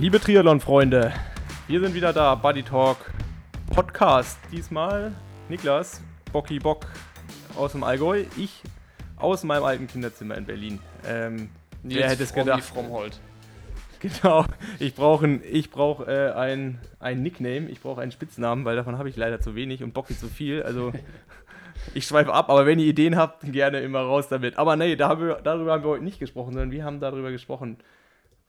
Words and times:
Liebe 0.00 0.20
Triathlon-Freunde, 0.20 1.12
wir 1.66 1.80
sind 1.80 1.92
wieder 1.92 2.12
da, 2.12 2.36
Buddy 2.36 2.62
Talk 2.62 2.98
Podcast. 3.68 4.38
Diesmal 4.52 5.10
Niklas, 5.48 6.04
Bocky 6.32 6.60
Bock 6.60 6.86
aus 7.56 7.72
dem 7.72 7.82
Allgäu, 7.82 8.22
ich 8.36 8.62
aus 9.16 9.42
meinem 9.42 9.64
alten 9.64 9.88
Kinderzimmer 9.88 10.36
in 10.36 10.44
Berlin. 10.44 10.78
Ähm, 11.04 11.48
Nils 11.82 11.98
wer 11.98 12.10
hätte 12.10 12.22
es 12.22 12.32
gedacht? 12.32 12.62
Frommholt. 12.62 13.18
Genau, 13.98 14.44
ich 14.78 14.94
brauche 14.94 15.26
ein, 15.26 15.42
ich 15.50 15.72
brauch, 15.72 16.06
äh, 16.06 16.30
ein, 16.30 16.78
ein 17.00 17.20
Nickname, 17.20 17.68
ich 17.68 17.80
brauche 17.80 18.00
einen 18.00 18.12
Spitznamen, 18.12 18.64
weil 18.64 18.76
davon 18.76 18.98
habe 18.98 19.08
ich 19.08 19.16
leider 19.16 19.40
zu 19.40 19.56
wenig 19.56 19.82
und 19.82 19.94
Bocky 19.94 20.16
zu 20.16 20.28
viel. 20.28 20.62
Also 20.62 20.92
ich 21.94 22.04
schweife 22.04 22.32
ab, 22.32 22.50
aber 22.50 22.66
wenn 22.66 22.78
ihr 22.78 22.86
Ideen 22.86 23.16
habt, 23.16 23.50
gerne 23.50 23.80
immer 23.80 24.02
raus 24.02 24.28
damit. 24.28 24.58
Aber 24.58 24.76
nee, 24.76 24.94
da 24.94 25.08
haben 25.08 25.26
wir, 25.26 25.40
darüber 25.42 25.72
haben 25.72 25.82
wir 25.82 25.90
heute 25.90 26.04
nicht 26.04 26.20
gesprochen, 26.20 26.52
sondern 26.52 26.70
wir 26.70 26.84
haben 26.84 27.00
darüber 27.00 27.32
gesprochen, 27.32 27.78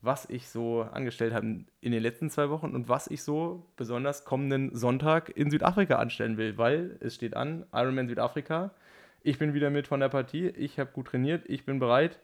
was 0.01 0.29
ich 0.29 0.47
so 0.47 0.81
angestellt 0.81 1.33
habe 1.33 1.45
in 1.81 1.91
den 1.91 2.01
letzten 2.01 2.29
zwei 2.29 2.49
Wochen 2.49 2.73
und 2.73 2.87
was 2.87 3.07
ich 3.07 3.23
so 3.23 3.65
besonders 3.75 4.23
kommenden 4.23 4.75
Sonntag 4.75 5.29
in 5.35 5.51
Südafrika 5.51 5.97
anstellen 5.97 6.37
will, 6.37 6.57
weil 6.57 6.97
es 7.01 7.15
steht 7.15 7.35
an, 7.35 7.65
Ironman 7.73 8.07
Südafrika. 8.07 8.71
Ich 9.21 9.37
bin 9.37 9.53
wieder 9.53 9.69
mit 9.69 9.87
von 9.87 9.99
der 9.99 10.09
Partie, 10.09 10.47
ich 10.47 10.79
habe 10.79 10.91
gut 10.91 11.07
trainiert, 11.07 11.43
ich 11.47 11.65
bin 11.65 11.79
bereit. 11.79 12.19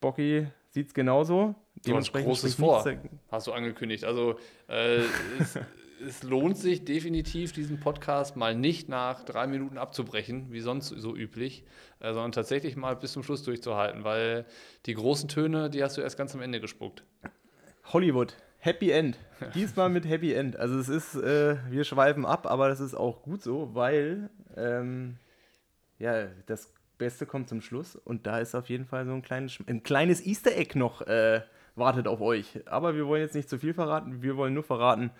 Bocky 0.00 0.48
sieht 0.68 0.88
es 0.88 0.94
genauso. 0.94 1.54
Du 1.84 1.96
hast 1.96 2.12
Großes 2.12 2.56
vor, 2.56 2.84
hast 3.30 3.46
du 3.46 3.52
angekündigt. 3.52 4.04
Also 4.04 4.38
äh, 4.68 5.00
es, 5.40 5.58
es 6.04 6.22
lohnt 6.22 6.56
sich 6.56 6.84
definitiv, 6.84 7.52
diesen 7.52 7.80
Podcast 7.80 8.36
mal 8.36 8.54
nicht 8.54 8.88
nach 8.88 9.24
drei 9.24 9.46
Minuten 9.46 9.78
abzubrechen, 9.78 10.52
wie 10.52 10.60
sonst 10.60 10.88
so 10.88 11.16
üblich, 11.16 11.64
äh, 12.00 12.12
sondern 12.12 12.32
tatsächlich 12.32 12.76
mal 12.76 12.96
bis 12.96 13.12
zum 13.12 13.22
Schluss 13.22 13.42
durchzuhalten, 13.42 14.04
weil 14.04 14.44
die 14.86 14.94
großen 14.94 15.28
Töne, 15.28 15.70
die 15.70 15.82
hast 15.82 15.96
du 15.96 16.00
erst 16.00 16.16
ganz 16.16 16.34
am 16.34 16.40
Ende 16.40 16.60
gespuckt. 16.60 17.04
Hollywood, 17.92 18.36
Happy 18.58 18.90
End. 18.90 19.18
Diesmal 19.54 19.88
mit 19.88 20.06
Happy 20.08 20.32
End. 20.32 20.56
Also 20.56 20.78
es 20.78 20.88
ist, 20.88 21.14
äh, 21.14 21.56
wir 21.70 21.84
schweifen 21.84 22.26
ab, 22.26 22.46
aber 22.46 22.68
das 22.68 22.80
ist 22.80 22.94
auch 22.94 23.22
gut 23.22 23.42
so, 23.42 23.74
weil 23.74 24.30
ähm, 24.56 25.18
ja, 25.98 26.26
das 26.46 26.72
Beste 26.98 27.26
kommt 27.26 27.48
zum 27.48 27.60
Schluss 27.60 27.96
und 27.96 28.26
da 28.26 28.38
ist 28.38 28.54
auf 28.54 28.68
jeden 28.68 28.86
Fall 28.86 29.06
so 29.06 29.12
ein 29.12 29.22
kleines, 29.22 29.58
ein 29.66 29.82
kleines 29.82 30.24
Easter 30.24 30.56
Egg 30.56 30.78
noch 30.78 31.02
äh, 31.02 31.42
wartet 31.74 32.08
auf 32.08 32.20
euch. 32.20 32.60
Aber 32.66 32.94
wir 32.94 33.06
wollen 33.06 33.22
jetzt 33.22 33.34
nicht 33.34 33.48
zu 33.48 33.58
viel 33.58 33.74
verraten, 33.74 34.22
wir 34.22 34.36
wollen 34.36 34.54
nur 34.54 34.62
verraten, 34.62 35.10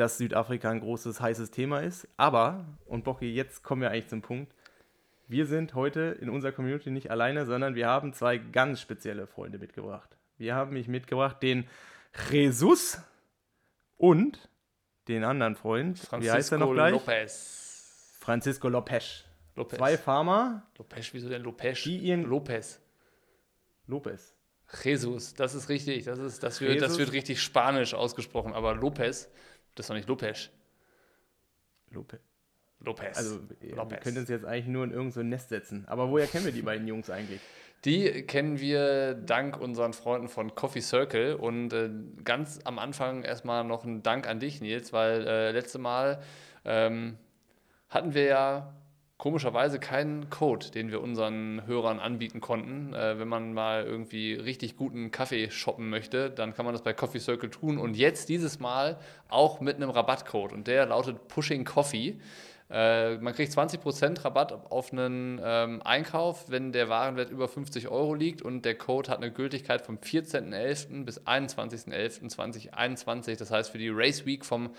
dass 0.00 0.18
Südafrika 0.18 0.70
ein 0.70 0.80
großes, 0.80 1.20
heißes 1.20 1.50
Thema 1.50 1.80
ist. 1.80 2.08
Aber, 2.16 2.64
und 2.86 3.04
Bocky, 3.04 3.32
jetzt 3.32 3.62
kommen 3.62 3.82
wir 3.82 3.90
eigentlich 3.90 4.08
zum 4.08 4.22
Punkt, 4.22 4.54
wir 5.28 5.46
sind 5.46 5.74
heute 5.74 6.16
in 6.20 6.30
unserer 6.30 6.52
Community 6.52 6.90
nicht 6.90 7.10
alleine, 7.10 7.46
sondern 7.46 7.74
wir 7.74 7.86
haben 7.86 8.12
zwei 8.14 8.38
ganz 8.38 8.80
spezielle 8.80 9.26
Freunde 9.26 9.58
mitgebracht. 9.58 10.16
Wir 10.38 10.54
haben 10.54 10.72
mich 10.72 10.88
mitgebracht, 10.88 11.42
den 11.42 11.68
Jesus 12.30 12.98
und 13.96 14.48
den 15.06 15.22
anderen 15.22 15.54
Freund. 15.54 16.00
Wie 16.18 16.30
heißt 16.30 16.50
er 16.52 16.58
noch 16.58 16.72
gleich? 16.72 16.92
Lopez. 16.92 18.16
Francisco 18.20 18.68
Lopez. 18.68 19.24
Lopez. 19.54 19.78
Zwei 19.78 19.98
Farmer, 19.98 20.62
Lopez, 20.78 21.10
wieso 21.12 21.28
denn 21.28 21.42
Lopez? 21.42 21.82
Die 21.82 21.98
ihren- 21.98 22.24
Lopez. 22.24 22.80
Lopez. 23.86 24.34
Jesus, 24.84 25.34
das 25.34 25.54
ist 25.54 25.68
richtig. 25.68 26.04
Das, 26.04 26.18
ist, 26.18 26.42
das, 26.42 26.60
wird, 26.60 26.80
das 26.80 26.96
wird 26.98 27.12
richtig 27.12 27.42
spanisch 27.42 27.92
ausgesprochen, 27.92 28.52
aber 28.52 28.74
Lopez, 28.74 29.28
das 29.80 29.86
ist 29.86 29.90
doch 29.90 29.94
nicht 29.94 30.08
Lopez. 30.08 30.50
Lopez. 31.90 32.20
Lopez. 32.80 33.16
Also, 33.16 33.36
ja, 33.60 33.68
wir 33.70 33.76
Lopez. 33.76 34.00
können 34.02 34.18
uns 34.18 34.28
jetzt 34.28 34.44
eigentlich 34.44 34.66
nur 34.66 34.84
in 34.84 34.90
irgendein 34.90 35.12
so 35.12 35.22
Nest 35.22 35.48
setzen. 35.48 35.84
Aber 35.86 36.10
woher 36.10 36.26
kennen 36.26 36.44
wir 36.44 36.52
die 36.52 36.62
beiden 36.62 36.86
Jungs 36.86 37.08
eigentlich? 37.08 37.40
Die 37.86 38.22
kennen 38.26 38.60
wir 38.60 39.14
dank 39.14 39.58
unseren 39.58 39.94
Freunden 39.94 40.28
von 40.28 40.54
Coffee 40.54 40.82
Circle 40.82 41.34
und 41.34 41.72
äh, 41.72 41.88
ganz 42.24 42.60
am 42.64 42.78
Anfang 42.78 43.22
erstmal 43.22 43.64
noch 43.64 43.84
ein 43.84 44.02
Dank 44.02 44.28
an 44.28 44.38
dich, 44.38 44.60
Nils, 44.60 44.92
weil 44.92 45.26
äh, 45.26 45.50
letzte 45.52 45.78
Mal 45.78 46.22
ähm, 46.66 47.16
hatten 47.88 48.12
wir 48.12 48.24
ja 48.24 48.74
komischerweise 49.20 49.78
keinen 49.78 50.30
Code, 50.30 50.70
den 50.70 50.90
wir 50.90 51.02
unseren 51.02 51.66
Hörern 51.66 52.00
anbieten 52.00 52.40
konnten. 52.40 52.94
Äh, 52.94 53.18
wenn 53.18 53.28
man 53.28 53.52
mal 53.52 53.84
irgendwie 53.84 54.32
richtig 54.32 54.78
guten 54.78 55.10
Kaffee 55.10 55.50
shoppen 55.50 55.90
möchte, 55.90 56.30
dann 56.30 56.54
kann 56.54 56.64
man 56.64 56.72
das 56.72 56.82
bei 56.82 56.94
Coffee 56.94 57.18
Circle 57.18 57.50
tun 57.50 57.76
und 57.76 57.98
jetzt 57.98 58.30
dieses 58.30 58.60
Mal 58.60 58.98
auch 59.28 59.60
mit 59.60 59.76
einem 59.76 59.90
Rabattcode 59.90 60.54
und 60.54 60.66
der 60.66 60.86
lautet 60.86 61.28
Pushing 61.28 61.66
Coffee. 61.66 62.18
Äh, 62.70 63.18
man 63.18 63.34
kriegt 63.34 63.52
20% 63.52 64.24
Rabatt 64.24 64.52
auf 64.70 64.90
einen 64.92 65.40
ähm, 65.44 65.82
Einkauf, 65.82 66.48
wenn 66.48 66.72
der 66.72 66.88
Warenwert 66.88 67.30
über 67.30 67.48
50 67.48 67.88
Euro 67.88 68.14
liegt 68.14 68.40
und 68.42 68.64
der 68.64 68.76
Code 68.76 69.10
hat 69.10 69.18
eine 69.18 69.32
Gültigkeit 69.32 69.82
vom 69.82 69.98
14.11. 69.98 71.04
bis 71.04 71.20
21.11.2021. 71.20 73.38
Das 73.38 73.50
heißt 73.50 73.70
für 73.70 73.78
die 73.78 73.90
Race 73.92 74.24
Week 74.24 74.46
vom 74.46 74.70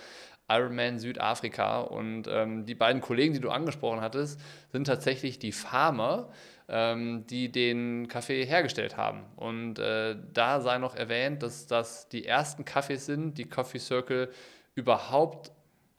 Ironman 0.51 1.00
Südafrika. 1.00 1.81
Und 1.81 2.28
ähm, 2.29 2.66
die 2.66 2.75
beiden 2.75 3.01
Kollegen, 3.01 3.34
die 3.34 3.39
du 3.39 3.50
angesprochen 3.50 4.01
hattest, 4.01 4.39
sind 4.72 4.85
tatsächlich 4.85 5.39
die 5.39 5.51
Farmer, 5.51 6.29
ähm, 6.67 7.25
die 7.28 7.51
den 7.51 8.07
Kaffee 8.07 8.45
hergestellt 8.45 8.97
haben. 8.97 9.23
Und 9.35 9.79
äh, 9.79 10.16
da 10.34 10.62
sei 10.62 10.78
noch 10.78 10.95
erwähnt, 10.95 11.44
dass 11.44 11.67
das 11.67 12.09
die 12.09 12.25
ersten 12.25 12.66
Kaffees 12.66 13.06
sind, 13.06 13.38
die 13.38 13.45
Coffee 13.45 13.79
Circle 13.79 14.29
überhaupt 14.75 15.51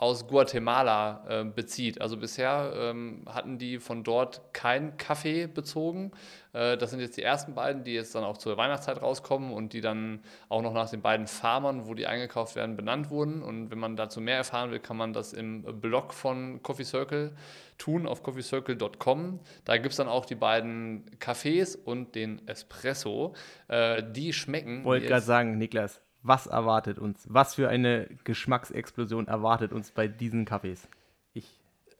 aus 0.02 0.26
Guatemala 0.26 1.24
äh, 1.28 1.44
bezieht. 1.44 2.00
Also 2.00 2.16
bisher 2.16 2.72
ähm, 2.76 3.24
hatten 3.26 3.58
die 3.58 3.78
von 3.78 4.02
dort 4.02 4.52
keinen 4.52 4.96
Kaffee 4.96 5.46
bezogen. 5.46 6.10
Äh, 6.52 6.76
das 6.76 6.90
sind 6.90 7.00
jetzt 7.00 7.16
die 7.16 7.22
ersten 7.22 7.54
beiden, 7.54 7.84
die 7.84 7.94
jetzt 7.94 8.14
dann 8.14 8.24
auch 8.24 8.38
zur 8.38 8.56
Weihnachtszeit 8.56 9.00
rauskommen 9.00 9.52
und 9.52 9.72
die 9.72 9.80
dann 9.80 10.20
auch 10.48 10.62
noch 10.62 10.72
nach 10.72 10.90
den 10.90 11.02
beiden 11.02 11.26
Farmern, 11.26 11.86
wo 11.86 11.94
die 11.94 12.06
eingekauft 12.06 12.56
werden, 12.56 12.76
benannt 12.76 13.10
wurden. 13.10 13.42
Und 13.42 13.70
wenn 13.70 13.78
man 13.78 13.96
dazu 13.96 14.20
mehr 14.20 14.36
erfahren 14.36 14.70
will, 14.70 14.78
kann 14.80 14.96
man 14.96 15.12
das 15.12 15.32
im 15.32 15.62
Blog 15.80 16.12
von 16.12 16.62
Coffee 16.62 16.84
Circle 16.84 17.32
tun, 17.78 18.06
auf 18.06 18.22
coffeecircle.com. 18.22 19.40
Da 19.64 19.76
gibt 19.76 19.90
es 19.90 19.96
dann 19.96 20.08
auch 20.08 20.24
die 20.24 20.34
beiden 20.34 21.04
Cafés 21.18 21.76
und 21.76 22.14
den 22.14 22.46
Espresso. 22.46 23.34
Äh, 23.68 24.02
die 24.12 24.32
schmecken. 24.32 24.84
Wollte 24.84 25.06
gerade 25.06 25.22
sagen, 25.22 25.58
Niklas, 25.58 26.00
was 26.22 26.46
erwartet 26.46 26.98
uns? 26.98 27.26
Was 27.28 27.56
für 27.56 27.68
eine 27.68 28.08
Geschmacksexplosion 28.24 29.26
erwartet 29.26 29.72
uns 29.72 29.90
bei 29.90 30.06
diesen 30.06 30.44
Kaffees? 30.44 30.88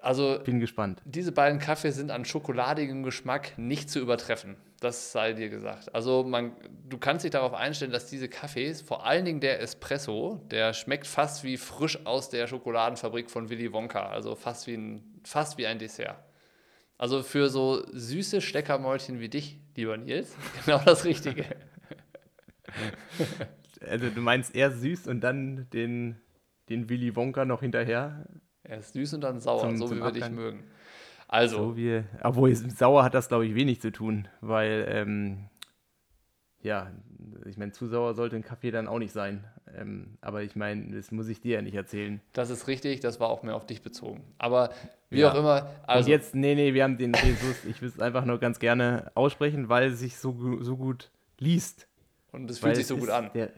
Also 0.02 0.40
bin 0.44 0.58
gespannt. 0.58 1.00
Diese 1.04 1.30
beiden 1.30 1.60
Kaffees 1.60 1.94
sind 1.94 2.10
an 2.10 2.24
schokoladigem 2.24 3.04
Geschmack 3.04 3.56
nicht 3.56 3.88
zu 3.88 4.00
übertreffen. 4.00 4.56
Das 4.80 5.12
sei 5.12 5.32
dir 5.32 5.48
gesagt. 5.48 5.94
Also 5.94 6.24
man, 6.24 6.56
du 6.88 6.98
kannst 6.98 7.24
dich 7.24 7.30
darauf 7.30 7.54
einstellen, 7.54 7.92
dass 7.92 8.06
diese 8.06 8.28
Kaffees, 8.28 8.82
vor 8.82 9.06
allen 9.06 9.24
Dingen 9.24 9.38
der 9.38 9.60
Espresso, 9.60 10.40
der 10.50 10.72
schmeckt 10.72 11.06
fast 11.06 11.44
wie 11.44 11.56
frisch 11.56 12.04
aus 12.04 12.30
der 12.30 12.48
Schokoladenfabrik 12.48 13.30
von 13.30 13.48
Willy 13.48 13.72
Wonka. 13.72 14.08
Also 14.08 14.34
fast 14.34 14.66
wie 14.66 14.74
ein, 14.74 15.20
fast 15.22 15.56
wie 15.56 15.68
ein 15.68 15.78
Dessert. 15.78 16.16
Also 16.98 17.22
für 17.22 17.48
so 17.48 17.84
süße 17.92 18.40
Steckermäulchen 18.40 19.20
wie 19.20 19.28
dich, 19.28 19.60
lieber 19.76 19.96
Nils, 19.96 20.34
genau 20.66 20.80
das 20.84 21.04
Richtige. 21.04 21.44
Also 23.88 24.10
du 24.10 24.20
meinst 24.20 24.52
eher 24.52 24.72
süß 24.72 25.06
und 25.06 25.20
dann 25.20 25.70
den, 25.70 26.20
den 26.68 26.88
Willy 26.88 27.14
Wonka 27.14 27.44
noch 27.44 27.60
hinterher? 27.60 28.26
Er 28.72 28.78
ist 28.78 28.94
süß 28.94 29.12
und 29.14 29.20
dann 29.20 29.38
sauer, 29.38 29.60
Zum- 29.68 29.76
so 29.76 29.86
zum 29.88 29.98
wie 29.98 30.02
wir 30.02 30.12
dich 30.12 30.30
mögen. 30.30 30.64
Also, 31.28 31.56
So 31.58 31.76
wie, 31.76 32.02
obwohl 32.22 32.54
sauer 32.54 33.04
hat 33.04 33.12
das, 33.12 33.28
glaube 33.28 33.44
ich, 33.44 33.54
wenig 33.54 33.82
zu 33.82 33.92
tun, 33.92 34.28
weil, 34.40 34.86
ähm, 34.88 35.44
ja, 36.62 36.90
ich 37.44 37.58
meine, 37.58 37.72
zu 37.72 37.86
sauer 37.86 38.14
sollte 38.14 38.36
ein 38.36 38.42
Kaffee 38.42 38.70
dann 38.70 38.88
auch 38.88 38.98
nicht 38.98 39.12
sein. 39.12 39.44
Ähm, 39.76 40.16
aber 40.22 40.42
ich 40.42 40.56
meine, 40.56 40.94
das 40.96 41.10
muss 41.12 41.28
ich 41.28 41.42
dir 41.42 41.56
ja 41.56 41.62
nicht 41.62 41.74
erzählen. 41.74 42.22
das 42.32 42.48
ist 42.48 42.66
richtig, 42.66 43.00
das 43.00 43.20
war 43.20 43.28
auch 43.28 43.42
mehr 43.42 43.56
auf 43.56 43.66
dich 43.66 43.82
bezogen. 43.82 44.24
Aber 44.38 44.70
wie 45.10 45.20
Ja. 45.20 45.32
auch 45.32 45.34
immer, 45.38 45.68
also 45.86 46.06
und 46.06 46.10
jetzt, 46.10 46.34
nee, 46.34 46.54
nee, 46.54 46.72
wir 46.72 46.84
haben 46.84 46.96
den 46.96 47.12
Jesus, 47.12 47.66
ich 47.66 47.82
will 47.82 47.90
es 47.90 48.00
einfach 48.00 48.24
nur 48.24 48.38
ganz 48.38 48.58
gerne 48.58 49.12
aussprechen, 49.14 49.68
weil 49.68 49.90
es 49.90 49.98
sich 49.98 50.16
so, 50.16 50.62
so 50.62 50.78
gut 50.78 51.10
liest. 51.38 51.88
und 52.32 52.50
es 52.50 52.62
Weil 52.62 52.70
fühlt 52.74 52.76
sich 52.76 52.86
so 52.86 52.96
gut 52.96 53.10
an. 53.10 53.30
Der, 53.34 53.50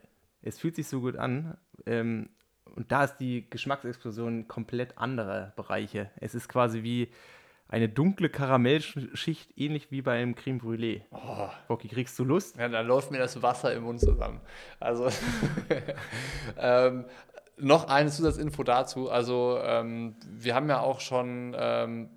es 0.43 0.58
fühlt 0.58 0.75
sich 0.75 0.88
so 0.88 1.00
gut 1.00 1.14
an. 1.17 1.56
Ähm, 1.87 2.31
und 2.75 2.91
da 2.93 3.05
ist 3.05 3.17
die 3.19 3.49
Geschmacksexplosion 3.49 4.49
komplett 4.49 4.99
andere 4.99 5.53
Bereiche. 5.56 6.11
Es 6.17 6.35
ist 6.35 6.49
quasi 6.49 6.82
wie 6.82 7.09
eine 7.69 7.88
dunkle 7.88 8.29
Karamellschicht, 8.29 9.56
ähnlich 9.56 9.91
wie 9.91 10.03
bei 10.03 10.21
einem 10.21 10.35
Creme 10.35 10.59
Brûlée. 10.61 11.03
Oh. 11.11 11.49
Bocky, 11.69 11.88
kriegst 11.88 12.19
du 12.19 12.25
Lust? 12.25 12.56
Ja, 12.56 12.69
dann 12.69 12.87
läuft 12.87 13.11
mir 13.11 13.19
das 13.19 13.43
Wasser 13.43 13.73
im 13.73 13.85
Mund 13.85 14.00
zusammen. 14.00 14.41
Also 14.81 15.09
ähm, 16.59 17.06
noch 17.56 17.88
eine 17.88 18.11
Zusatzinfo 18.11 18.62
dazu. 18.65 19.11
Also 19.11 19.59
ähm, 19.62 20.17
wir 20.29 20.55
haben 20.55 20.69
ja 20.69 20.81
auch 20.81 21.00
schon 21.00 21.55
ähm, 21.59 22.11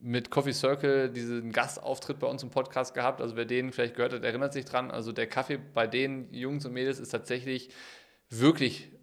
mit 0.00 0.30
Coffee 0.30 0.52
Circle 0.52 1.10
diesen 1.10 1.52
Gastauftritt 1.52 2.18
bei 2.18 2.26
uns 2.26 2.42
im 2.42 2.50
Podcast 2.50 2.94
gehabt. 2.94 3.20
Also 3.20 3.36
wer 3.36 3.44
den 3.44 3.72
vielleicht 3.72 3.94
gehört 3.94 4.12
hat, 4.12 4.24
erinnert 4.24 4.52
sich 4.52 4.64
dran. 4.64 4.90
Also 4.90 5.12
der 5.12 5.26
Kaffee 5.26 5.58
bei 5.58 5.86
den 5.86 6.32
Jungs 6.32 6.64
und 6.66 6.72
Mädels 6.72 6.98
ist 6.98 7.10
tatsächlich 7.10 7.70
wirklich 8.28 8.97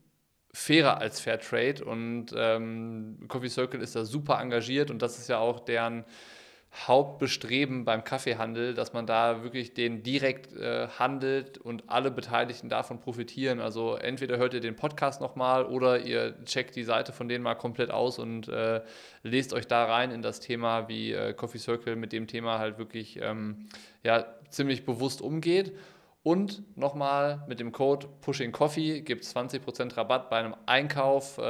fairer 0.55 0.99
als 0.99 1.19
Fairtrade 1.19 1.83
und 1.83 2.27
ähm, 2.35 3.17
Coffee 3.27 3.49
Circle 3.49 3.81
ist 3.81 3.95
da 3.95 4.05
super 4.05 4.39
engagiert 4.39 4.89
und 4.89 5.01
das 5.01 5.19
ist 5.19 5.27
ja 5.27 5.37
auch 5.37 5.59
deren 5.59 6.05
Hauptbestreben 6.87 7.83
beim 7.83 8.03
Kaffeehandel, 8.03 8.73
dass 8.73 8.93
man 8.93 9.05
da 9.05 9.43
wirklich 9.43 9.73
den 9.73 10.01
direkt 10.01 10.53
äh, 10.55 10.87
handelt 10.87 11.57
und 11.57 11.83
alle 11.87 12.09
Beteiligten 12.09 12.69
davon 12.69 12.99
profitieren. 12.99 13.59
Also 13.59 13.95
entweder 13.95 14.37
hört 14.37 14.53
ihr 14.53 14.59
den 14.59 14.75
Podcast 14.75 15.21
nochmal 15.21 15.65
oder 15.65 15.99
ihr 15.99 16.35
checkt 16.45 16.75
die 16.75 16.83
Seite 16.83 17.11
von 17.11 17.27
denen 17.29 17.43
mal 17.43 17.55
komplett 17.55 17.91
aus 17.91 18.17
und 18.17 18.47
äh, 18.47 18.81
lest 19.23 19.53
euch 19.53 19.67
da 19.67 19.85
rein 19.85 20.11
in 20.11 20.21
das 20.21 20.39
Thema, 20.39 20.87
wie 20.87 21.13
äh, 21.13 21.33
Coffee 21.33 21.59
Circle 21.59 21.95
mit 21.95 22.11
dem 22.11 22.27
Thema 22.27 22.59
halt 22.59 22.77
wirklich 22.77 23.19
ähm, 23.21 23.67
ja, 24.03 24.25
ziemlich 24.49 24.85
bewusst 24.85 25.21
umgeht. 25.21 25.73
Und 26.25 26.63
nochmal 26.75 27.43
mit 27.47 27.59
dem 27.59 27.71
Code 27.71 28.07
Pushing 28.21 28.51
Coffee 28.51 29.01
gibt 29.01 29.23
es 29.23 29.35
20% 29.35 29.95
Rabatt 29.95 30.31
bei 30.31 30.39
einem 30.39 30.55
Einkauf 30.65 31.37
äh, 31.37 31.41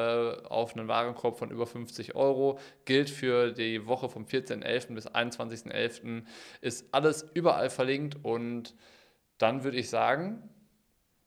auf 0.49 0.75
einen 0.75 0.89
Warenkorb 0.89 1.39
von 1.39 1.49
über 1.49 1.65
50 1.65 2.13
Euro. 2.13 2.59
Gilt 2.83 3.09
für 3.09 3.53
die 3.53 3.87
Woche 3.87 4.09
vom 4.09 4.25
14.11. 4.25 4.93
bis 4.93 5.07
21.11. 5.07 6.23
Ist 6.59 6.93
alles 6.93 7.25
überall 7.33 7.69
verlinkt 7.69 8.17
und 8.21 8.75
dann 9.37 9.63
würde 9.63 9.77
ich 9.77 9.89
sagen, 9.89 10.43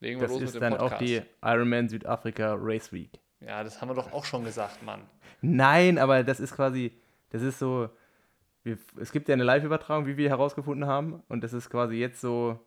legen 0.01 0.21
wir 0.21 0.29
das 0.29 0.39
los 0.39 0.53
mit 0.53 0.63
dem 0.63 0.69
Podcast. 0.69 0.93
Das 0.93 1.01
ist 1.01 1.17
dann 1.17 1.25
auch 1.25 1.33
die 1.41 1.49
Ironman 1.57 1.89
Südafrika 1.89 2.55
Race 2.55 2.93
Week. 2.93 3.19
Ja, 3.41 3.65
das 3.65 3.81
haben 3.81 3.89
wir 3.89 3.95
doch 3.95 4.13
auch 4.13 4.27
schon 4.27 4.45
gesagt, 4.45 4.83
Mann. 4.83 5.09
Nein, 5.41 5.97
aber 5.97 6.23
das 6.23 6.39
ist 6.39 6.55
quasi, 6.55 6.93
das 7.31 7.41
ist 7.41 7.59
so, 7.59 7.89
wir, 8.63 8.77
es 9.01 9.11
gibt 9.11 9.27
ja 9.27 9.33
eine 9.33 9.45
Live-Übertragung, 9.45 10.05
wie 10.05 10.19
wir 10.19 10.29
herausgefunden 10.29 10.87
haben 10.87 11.23
und 11.29 11.43
das 11.43 11.55
ist 11.55 11.71
quasi 11.71 11.95
jetzt 11.95 12.21
so 12.21 12.61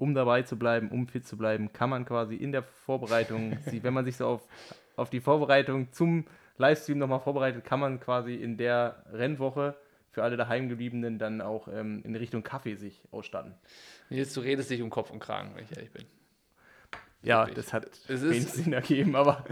um 0.00 0.14
dabei 0.14 0.42
zu 0.42 0.58
bleiben, 0.58 0.88
um 0.88 1.06
fit 1.06 1.26
zu 1.26 1.36
bleiben, 1.36 1.72
kann 1.72 1.90
man 1.90 2.06
quasi 2.06 2.34
in 2.34 2.52
der 2.52 2.62
Vorbereitung, 2.62 3.58
wenn 3.82 3.94
man 3.94 4.04
sich 4.04 4.16
so 4.16 4.26
auf, 4.26 4.48
auf 4.96 5.10
die 5.10 5.20
Vorbereitung 5.20 5.92
zum 5.92 6.24
Livestream 6.56 6.98
nochmal 6.98 7.20
vorbereitet, 7.20 7.64
kann 7.64 7.80
man 7.80 8.00
quasi 8.00 8.34
in 8.34 8.56
der 8.56 9.04
Rennwoche 9.12 9.76
für 10.10 10.22
alle 10.22 10.36
daheimgebliebenen 10.36 11.18
dann 11.18 11.40
auch 11.40 11.68
ähm, 11.68 12.02
in 12.04 12.16
Richtung 12.16 12.42
Kaffee 12.42 12.74
sich 12.74 13.02
ausstatten. 13.12 13.54
Nils, 14.08 14.32
du 14.32 14.40
redest 14.40 14.70
dich 14.70 14.82
um 14.82 14.90
Kopf 14.90 15.10
und 15.10 15.20
Kragen, 15.20 15.52
wenn 15.54 15.64
ich 15.64 15.76
ehrlich 15.76 15.92
bin. 15.92 16.06
Ja, 17.22 17.40
Wirklich. 17.40 17.56
das 17.56 17.72
hat 17.74 17.86
es 18.08 18.22
wenig 18.22 18.38
ist, 18.38 18.54
Sinn 18.54 18.72
ergeben, 18.72 19.14
aber. 19.14 19.44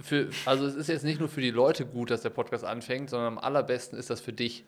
Für, 0.00 0.30
also 0.44 0.66
es 0.66 0.76
ist 0.76 0.88
jetzt 0.88 1.04
nicht 1.04 1.18
nur 1.18 1.28
für 1.28 1.40
die 1.40 1.50
Leute 1.50 1.84
gut, 1.84 2.12
dass 2.12 2.22
der 2.22 2.30
Podcast 2.30 2.64
anfängt, 2.64 3.10
sondern 3.10 3.34
am 3.34 3.38
allerbesten 3.38 3.98
ist 3.98 4.08
das 4.08 4.20
für 4.20 4.32
dich, 4.32 4.64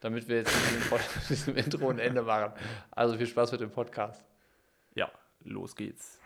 damit 0.00 0.28
wir 0.28 0.36
jetzt 0.36 0.54
mit 0.54 1.28
diesem 1.28 1.56
Intro 1.56 1.90
ein 1.90 1.98
Ende 1.98 2.22
machen. 2.22 2.52
Also 2.92 3.16
viel 3.18 3.26
Spaß 3.26 3.50
mit 3.50 3.60
dem 3.60 3.70
Podcast. 3.70 4.24
Ja, 4.96 5.10
los 5.44 5.76
geht's. 5.76 6.18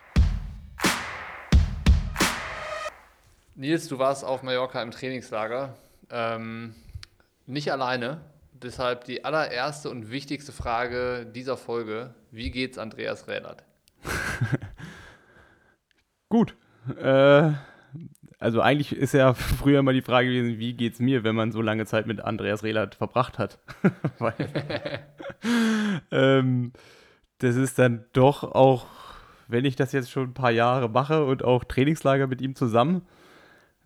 Nils, 3.57 3.89
du 3.89 3.99
warst 3.99 4.25
auf 4.25 4.45
Mallorca 4.45 4.81
im 4.81 4.93
Trainingslager. 4.93 5.77
Ähm, 6.09 6.75
nicht 7.47 7.73
alleine. 7.73 8.21
Deshalb 8.53 9.05
die 9.05 9.25
allererste 9.25 9.91
und 9.91 10.13
wichtigste 10.13 10.53
Frage 10.53 11.27
dieser 11.27 11.57
Folge: 11.57 12.15
Wie 12.31 12.53
geht's 12.53 12.79
Andreas 12.79 13.27
Rädert? 13.27 13.65
Gut. 16.29 16.55
Äh, 16.97 17.51
also 18.39 18.61
eigentlich 18.61 18.97
ist 18.97 19.15
ja 19.15 19.35
früher 19.35 19.83
mal 19.83 19.95
die 19.95 20.01
Frage 20.01 20.29
gewesen, 20.29 20.61
wie 20.61 20.75
geht's 20.75 21.01
mir, 21.01 21.25
wenn 21.25 21.35
man 21.35 21.51
so 21.51 21.61
lange 21.61 21.87
Zeit 21.87 22.07
mit 22.07 22.21
Andreas 22.21 22.63
Rehlert 22.63 22.95
verbracht 22.95 23.39
hat. 23.39 23.59
Weil, 24.19 25.05
ähm, 26.13 26.73
das 27.41 27.57
ist 27.57 27.79
dann 27.79 28.05
doch 28.13 28.45
auch, 28.45 28.87
wenn 29.49 29.65
ich 29.65 29.77
das 29.77 29.93
jetzt 29.93 30.11
schon 30.11 30.29
ein 30.31 30.35
paar 30.35 30.51
Jahre 30.51 30.89
mache 30.89 31.25
und 31.25 31.45
auch 31.45 31.65
Trainingslager 31.65 32.27
mit 32.27 32.41
ihm 32.41 32.55
zusammen, 32.55 33.03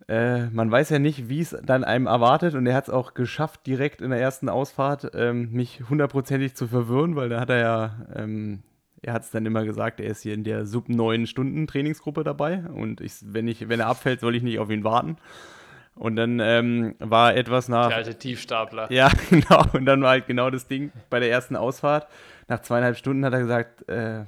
äh, 0.07 0.47
man 0.47 0.69
weiß 0.69 0.89
ja 0.89 0.99
nicht, 0.99 1.29
wie 1.29 1.39
es 1.39 1.57
dann 1.63 1.83
einem 1.83 2.05
erwartet 2.05 2.53
und 2.53 2.67
er 2.67 2.75
hat 2.75 2.87
es 2.87 2.93
auch 2.93 3.15
geschafft, 3.15 3.65
direkt 3.65 4.01
in 4.01 4.11
der 4.11 4.19
ersten 4.19 4.49
Ausfahrt 4.49 5.11
ähm, 5.15 5.51
mich 5.51 5.81
hundertprozentig 5.89 6.55
zu 6.55 6.67
verwirren, 6.67 7.15
weil 7.15 7.29
da 7.29 7.39
hat 7.39 7.49
er 7.49 7.59
ja, 7.59 7.95
ähm, 8.15 8.61
er 9.01 9.13
hat 9.13 9.23
es 9.23 9.31
dann 9.31 9.45
immer 9.45 9.63
gesagt, 9.63 9.99
er 9.99 10.11
ist 10.11 10.21
hier 10.21 10.35
in 10.35 10.43
der 10.43 10.67
sub 10.67 10.89
9 10.89 11.25
Stunden 11.25 11.65
Trainingsgruppe 11.65 12.23
dabei 12.23 12.63
und 12.73 13.01
ich, 13.01 13.13
wenn, 13.23 13.47
ich, 13.47 13.67
wenn 13.67 13.79
er 13.79 13.87
abfällt, 13.87 14.19
soll 14.19 14.35
ich 14.35 14.43
nicht 14.43 14.59
auf 14.59 14.69
ihn 14.69 14.83
warten. 14.83 15.17
Und 15.95 16.17
dann 16.17 16.41
ähm, 16.41 16.95
war 16.99 17.35
etwas 17.35 17.69
nach. 17.69 17.87
Der 17.87 17.97
alte 17.97 18.15
Tiefstapler. 18.15 18.91
Ja, 18.91 19.09
genau. 19.29 19.63
Und 19.71 19.85
dann 19.85 20.01
war 20.01 20.09
halt 20.09 20.27
genau 20.27 20.49
das 20.49 20.67
Ding 20.67 20.91
bei 21.09 21.21
der 21.21 21.31
ersten 21.31 21.55
Ausfahrt 21.55 22.07
nach 22.47 22.61
zweieinhalb 22.61 22.97
Stunden 22.97 23.25
hat 23.25 23.33
er 23.33 23.39
gesagt, 23.39 23.87
äh, 23.89 24.25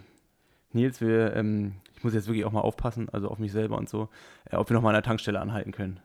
Nils, 0.72 1.02
wir, 1.02 1.36
ähm, 1.36 1.74
ich 1.96 2.04
muss 2.04 2.14
jetzt 2.14 2.28
wirklich 2.28 2.46
auch 2.46 2.52
mal 2.52 2.62
aufpassen, 2.62 3.10
also 3.10 3.30
auf 3.30 3.40
mich 3.40 3.52
selber 3.52 3.78
und 3.78 3.90
so, 3.90 4.10
äh, 4.50 4.56
ob 4.56 4.69
wir 4.69 4.75
noch 4.75 4.81
mal 4.81 4.90
an 4.90 4.96
der 4.96 5.04
Tankstelle 5.04 5.40
anhalten 5.40 5.72
können. 5.72 6.00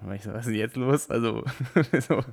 Und 0.00 0.10
ich 0.14 0.22
so, 0.22 0.32
was 0.32 0.40
ist 0.40 0.46
denn 0.46 0.54
jetzt 0.54 0.76
los? 0.76 1.10
Also, 1.10 1.44
so, 2.00 2.24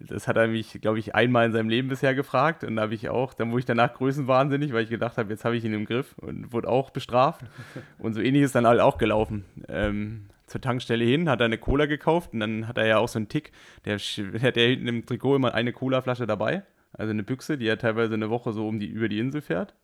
das 0.00 0.26
hat 0.26 0.36
er 0.36 0.48
mich, 0.48 0.80
glaube 0.80 0.98
ich, 0.98 1.14
einmal 1.14 1.46
in 1.46 1.52
seinem 1.52 1.68
Leben 1.68 1.88
bisher 1.88 2.14
gefragt. 2.14 2.64
Und 2.64 2.76
da 2.76 2.82
habe 2.82 2.94
ich 2.94 3.10
auch, 3.10 3.34
dann 3.34 3.50
wurde 3.50 3.60
ich 3.60 3.66
danach 3.66 3.92
größenwahnsinnig, 3.92 4.72
weil 4.72 4.84
ich 4.84 4.90
gedacht 4.90 5.18
habe, 5.18 5.30
jetzt 5.30 5.44
habe 5.44 5.56
ich 5.56 5.64
ihn 5.64 5.74
im 5.74 5.84
Griff 5.84 6.16
und 6.18 6.52
wurde 6.52 6.68
auch 6.68 6.90
bestraft. 6.90 7.42
Und 7.98 8.14
so 8.14 8.20
ähnlich 8.20 8.42
ist 8.42 8.54
dann 8.54 8.66
halt 8.66 8.80
auch 8.80 8.96
gelaufen. 8.96 9.44
Ähm, 9.68 10.28
zur 10.46 10.62
Tankstelle 10.62 11.04
hin, 11.04 11.28
hat 11.28 11.40
er 11.40 11.44
eine 11.44 11.58
Cola 11.58 11.84
gekauft 11.84 12.32
und 12.32 12.40
dann 12.40 12.66
hat 12.66 12.78
er 12.78 12.86
ja 12.86 12.96
auch 12.96 13.08
so 13.08 13.18
einen 13.18 13.28
Tick, 13.28 13.52
der 13.84 13.98
hat 13.98 14.56
ja 14.56 14.62
hinten 14.62 14.88
im 14.88 15.04
Trikot 15.04 15.36
immer 15.36 15.52
eine 15.52 15.74
Colaflasche 15.74 16.26
dabei. 16.26 16.62
Also 16.92 17.10
eine 17.10 17.22
Büchse, 17.22 17.58
die 17.58 17.66
ja 17.66 17.76
teilweise 17.76 18.14
eine 18.14 18.30
Woche 18.30 18.52
so 18.52 18.66
um 18.66 18.78
die, 18.80 18.86
über 18.86 19.08
die 19.08 19.18
Insel 19.18 19.40
fährt. 19.40 19.74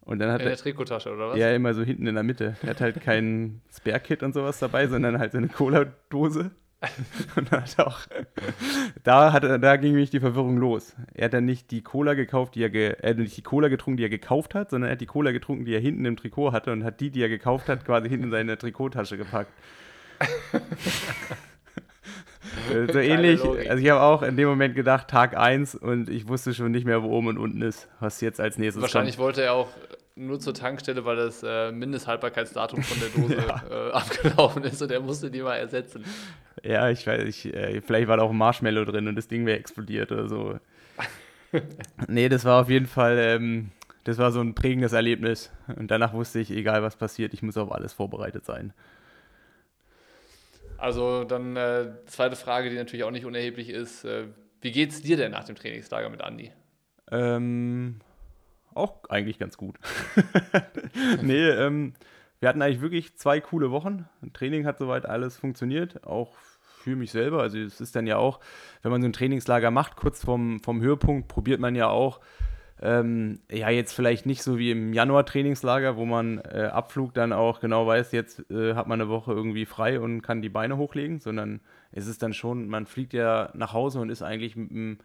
Und 0.00 0.20
dann 0.20 0.32
hat 0.32 0.40
in 0.40 0.48
der 0.48 0.56
Trikottasche, 0.56 1.12
oder 1.12 1.30
was? 1.30 1.38
Ja, 1.38 1.52
immer 1.52 1.74
so 1.74 1.82
hinten 1.82 2.06
in 2.06 2.14
der 2.14 2.24
Mitte. 2.24 2.56
Er 2.62 2.70
hat 2.70 2.80
halt 2.80 3.00
kein 3.02 3.60
Spare-Kit 3.70 4.22
und 4.22 4.32
sowas 4.32 4.58
dabei, 4.58 4.86
sondern 4.86 5.18
halt 5.18 5.32
so 5.32 5.38
eine 5.38 5.48
Cola-Dose. 5.48 6.50
und 7.36 7.52
dann 7.52 7.62
hat 7.62 7.76
er 7.76 7.88
auch, 7.88 8.00
da, 9.02 9.32
hat, 9.32 9.42
da 9.42 9.76
ging 9.76 9.90
nämlich 9.92 10.10
die 10.10 10.20
Verwirrung 10.20 10.58
los. 10.58 10.94
Er 11.12 11.24
hat 11.24 11.34
dann 11.34 11.44
nicht 11.44 11.72
die 11.72 11.82
Cola 11.82 12.14
gekauft, 12.14 12.54
die 12.54 12.62
er, 12.62 12.70
ge, 12.70 12.94
er 13.00 13.14
nicht 13.14 13.36
die 13.36 13.42
Cola 13.42 13.66
getrunken, 13.66 13.96
die 13.96 14.04
er 14.04 14.08
gekauft 14.08 14.54
hat, 14.54 14.70
sondern 14.70 14.88
er 14.88 14.92
hat 14.92 15.00
die 15.00 15.06
Cola 15.06 15.32
getrunken, 15.32 15.64
die 15.64 15.74
er 15.74 15.80
hinten 15.80 16.04
im 16.04 16.16
Trikot 16.16 16.52
hatte 16.52 16.72
und 16.72 16.84
hat 16.84 17.00
die, 17.00 17.10
die 17.10 17.20
er 17.20 17.28
gekauft 17.28 17.68
hat, 17.68 17.84
quasi 17.84 18.08
hinten 18.08 18.26
in 18.26 18.30
seine 18.30 18.56
Trikottasche 18.56 19.16
gepackt. 19.16 19.52
Äh, 22.70 22.92
so 22.92 22.98
ähnlich, 22.98 23.42
also 23.42 23.82
ich 23.82 23.90
habe 23.90 24.02
auch 24.02 24.22
in 24.22 24.36
dem 24.36 24.48
Moment 24.48 24.74
gedacht, 24.74 25.08
Tag 25.08 25.36
1 25.36 25.74
und 25.74 26.08
ich 26.08 26.28
wusste 26.28 26.54
schon 26.54 26.70
nicht 26.70 26.86
mehr, 26.86 27.02
wo 27.02 27.10
oben 27.10 27.28
und 27.28 27.38
unten 27.38 27.62
ist, 27.62 27.88
was 28.00 28.20
jetzt 28.20 28.40
als 28.40 28.58
nächstes 28.58 28.82
Wahrscheinlich 28.82 29.16
kommt. 29.16 29.26
wollte 29.26 29.42
er 29.42 29.54
auch 29.54 29.68
nur 30.18 30.40
zur 30.40 30.52
Tankstelle, 30.52 31.04
weil 31.04 31.16
das 31.16 31.42
äh, 31.42 31.70
Mindesthaltbarkeitsdatum 31.70 32.82
von 32.82 33.00
der 33.00 33.08
Dose 33.08 33.36
ja. 33.36 33.62
äh, 33.88 33.92
abgelaufen 33.92 34.64
ist 34.64 34.82
und 34.82 34.90
er 34.90 35.00
musste 35.00 35.30
die 35.30 35.40
mal 35.40 35.56
ersetzen. 35.56 36.04
Ja, 36.62 36.90
ich 36.90 37.06
weiß, 37.06 37.22
ich, 37.24 37.54
äh, 37.54 37.80
vielleicht 37.80 38.08
war 38.08 38.16
da 38.16 38.24
auch 38.24 38.30
ein 38.30 38.36
Marshmallow 38.36 38.84
drin 38.84 39.06
und 39.08 39.16
das 39.16 39.28
Ding 39.28 39.46
wäre 39.46 39.58
explodiert 39.58 40.10
oder 40.10 40.28
so. 40.28 40.58
nee, 42.08 42.28
das 42.28 42.44
war 42.44 42.60
auf 42.60 42.68
jeden 42.68 42.86
Fall, 42.86 43.16
ähm, 43.18 43.70
das 44.04 44.18
war 44.18 44.32
so 44.32 44.40
ein 44.40 44.54
prägendes 44.54 44.92
Erlebnis. 44.92 45.50
Und 45.76 45.90
danach 45.90 46.12
wusste 46.12 46.40
ich, 46.40 46.50
egal 46.50 46.82
was 46.82 46.96
passiert, 46.96 47.32
ich 47.32 47.42
muss 47.42 47.56
auf 47.56 47.72
alles 47.72 47.92
vorbereitet 47.92 48.44
sein. 48.44 48.72
Also 50.78 51.24
dann 51.24 51.56
äh, 51.56 51.90
zweite 52.06 52.36
Frage, 52.36 52.70
die 52.70 52.76
natürlich 52.76 53.04
auch 53.04 53.10
nicht 53.10 53.24
unerheblich 53.24 53.68
ist. 53.68 54.04
Äh, 54.04 54.28
wie 54.60 54.82
es 54.82 55.02
dir 55.02 55.16
denn 55.16 55.32
nach 55.32 55.44
dem 55.44 55.56
Trainingslager 55.56 56.08
mit 56.08 56.22
Andi? 56.22 56.52
Ähm, 57.10 58.00
auch 58.74 59.04
eigentlich 59.08 59.38
ganz 59.38 59.56
gut. 59.56 59.76
nee, 61.22 61.48
ähm, 61.48 61.94
wir 62.40 62.48
hatten 62.48 62.62
eigentlich 62.62 62.80
wirklich 62.80 63.16
zwei 63.16 63.40
coole 63.40 63.70
Wochen. 63.70 64.08
Training 64.32 64.66
hat 64.66 64.78
soweit 64.78 65.06
alles 65.06 65.36
funktioniert, 65.36 66.04
auch 66.04 66.36
für 66.60 66.94
mich 66.94 67.10
selber. 67.10 67.42
Also 67.42 67.58
es 67.58 67.80
ist 67.80 67.96
dann 67.96 68.06
ja 68.06 68.16
auch, 68.16 68.38
wenn 68.82 68.92
man 68.92 69.02
so 69.02 69.08
ein 69.08 69.12
Trainingslager 69.12 69.70
macht, 69.70 69.96
kurz 69.96 70.24
vorm, 70.24 70.60
vom 70.60 70.80
Höhepunkt, 70.80 71.28
probiert 71.28 71.60
man 71.60 71.74
ja 71.74 71.88
auch 71.88 72.20
ähm, 72.80 73.40
ja, 73.50 73.70
jetzt 73.70 73.92
vielleicht 73.92 74.24
nicht 74.24 74.42
so 74.42 74.58
wie 74.58 74.70
im 74.70 74.92
Januar-Trainingslager, 74.92 75.96
wo 75.96 76.04
man 76.04 76.38
äh, 76.38 76.70
Abflug 76.72 77.12
dann 77.12 77.32
auch 77.32 77.60
genau 77.60 77.86
weiß, 77.86 78.12
jetzt 78.12 78.48
äh, 78.50 78.74
hat 78.74 78.86
man 78.86 79.00
eine 79.00 79.10
Woche 79.10 79.32
irgendwie 79.32 79.66
frei 79.66 79.98
und 79.98 80.22
kann 80.22 80.42
die 80.42 80.48
Beine 80.48 80.76
hochlegen, 80.76 81.18
sondern 81.18 81.60
es 81.90 82.06
ist 82.06 82.22
dann 82.22 82.34
schon, 82.34 82.68
man 82.68 82.86
fliegt 82.86 83.12
ja 83.14 83.50
nach 83.54 83.72
Hause 83.72 84.00
und 84.00 84.10
ist 84.10 84.22
eigentlich 84.22 84.54
mit 84.54 84.70
dem, 84.70 84.98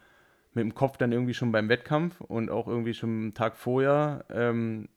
mit 0.52 0.62
dem 0.62 0.74
Kopf 0.74 0.98
dann 0.98 1.10
irgendwie 1.10 1.34
schon 1.34 1.50
beim 1.50 1.68
Wettkampf 1.68 2.20
und 2.20 2.48
auch 2.48 2.68
irgendwie 2.68 2.94
schon 2.94 3.10
einen 3.10 3.34
Tag 3.34 3.56
vorher. 3.56 4.24
Ähm, 4.30 4.88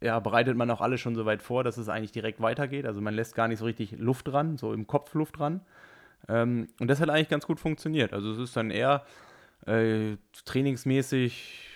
ja, 0.00 0.18
bereitet 0.18 0.56
man 0.56 0.70
auch 0.70 0.80
alles 0.80 1.00
schon 1.00 1.14
so 1.14 1.26
weit 1.26 1.42
vor, 1.42 1.64
dass 1.64 1.76
es 1.76 1.90
eigentlich 1.90 2.12
direkt 2.12 2.40
weitergeht. 2.40 2.86
Also 2.86 3.00
man 3.02 3.14
lässt 3.14 3.34
gar 3.34 3.46
nicht 3.46 3.58
so 3.58 3.66
richtig 3.66 3.92
Luft 3.98 4.28
dran, 4.28 4.56
so 4.56 4.72
im 4.72 4.86
Kopf 4.86 5.12
Luft 5.14 5.38
dran. 5.38 5.60
Ähm, 6.28 6.68
und 6.80 6.88
das 6.88 7.00
hat 7.00 7.10
eigentlich 7.10 7.28
ganz 7.28 7.46
gut 7.46 7.60
funktioniert. 7.60 8.14
Also 8.14 8.32
es 8.32 8.38
ist 8.38 8.56
dann 8.56 8.70
eher 8.70 9.04
äh, 9.66 10.16
trainingsmäßig 10.44 11.71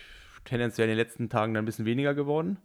tendenziell 0.46 0.88
in 0.88 0.96
den 0.96 0.98
letzten 0.98 1.28
Tagen 1.28 1.54
dann 1.54 1.64
ein 1.64 1.66
bisschen 1.66 1.84
weniger 1.84 2.14
geworden. 2.14 2.58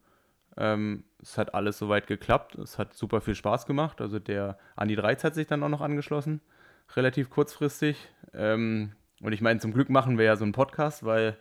Ähm, 0.57 1.03
es 1.21 1.37
hat 1.37 1.53
alles 1.53 1.77
soweit 1.77 2.07
geklappt. 2.07 2.55
Es 2.55 2.77
hat 2.77 2.93
super 2.93 3.21
viel 3.21 3.35
Spaß 3.35 3.65
gemacht. 3.65 4.01
Also 4.01 4.19
der 4.19 4.57
Andi 4.75 4.95
Dreiz 4.95 5.23
hat 5.23 5.35
sich 5.35 5.47
dann 5.47 5.63
auch 5.63 5.69
noch 5.69 5.81
angeschlossen, 5.81 6.41
relativ 6.95 7.29
kurzfristig. 7.29 8.09
Ähm, 8.33 8.93
und 9.21 9.33
ich 9.33 9.41
meine, 9.41 9.59
zum 9.59 9.73
Glück 9.73 9.89
machen 9.89 10.17
wir 10.17 10.25
ja 10.25 10.35
so 10.35 10.43
einen 10.43 10.53
Podcast, 10.53 11.05
weil 11.05 11.37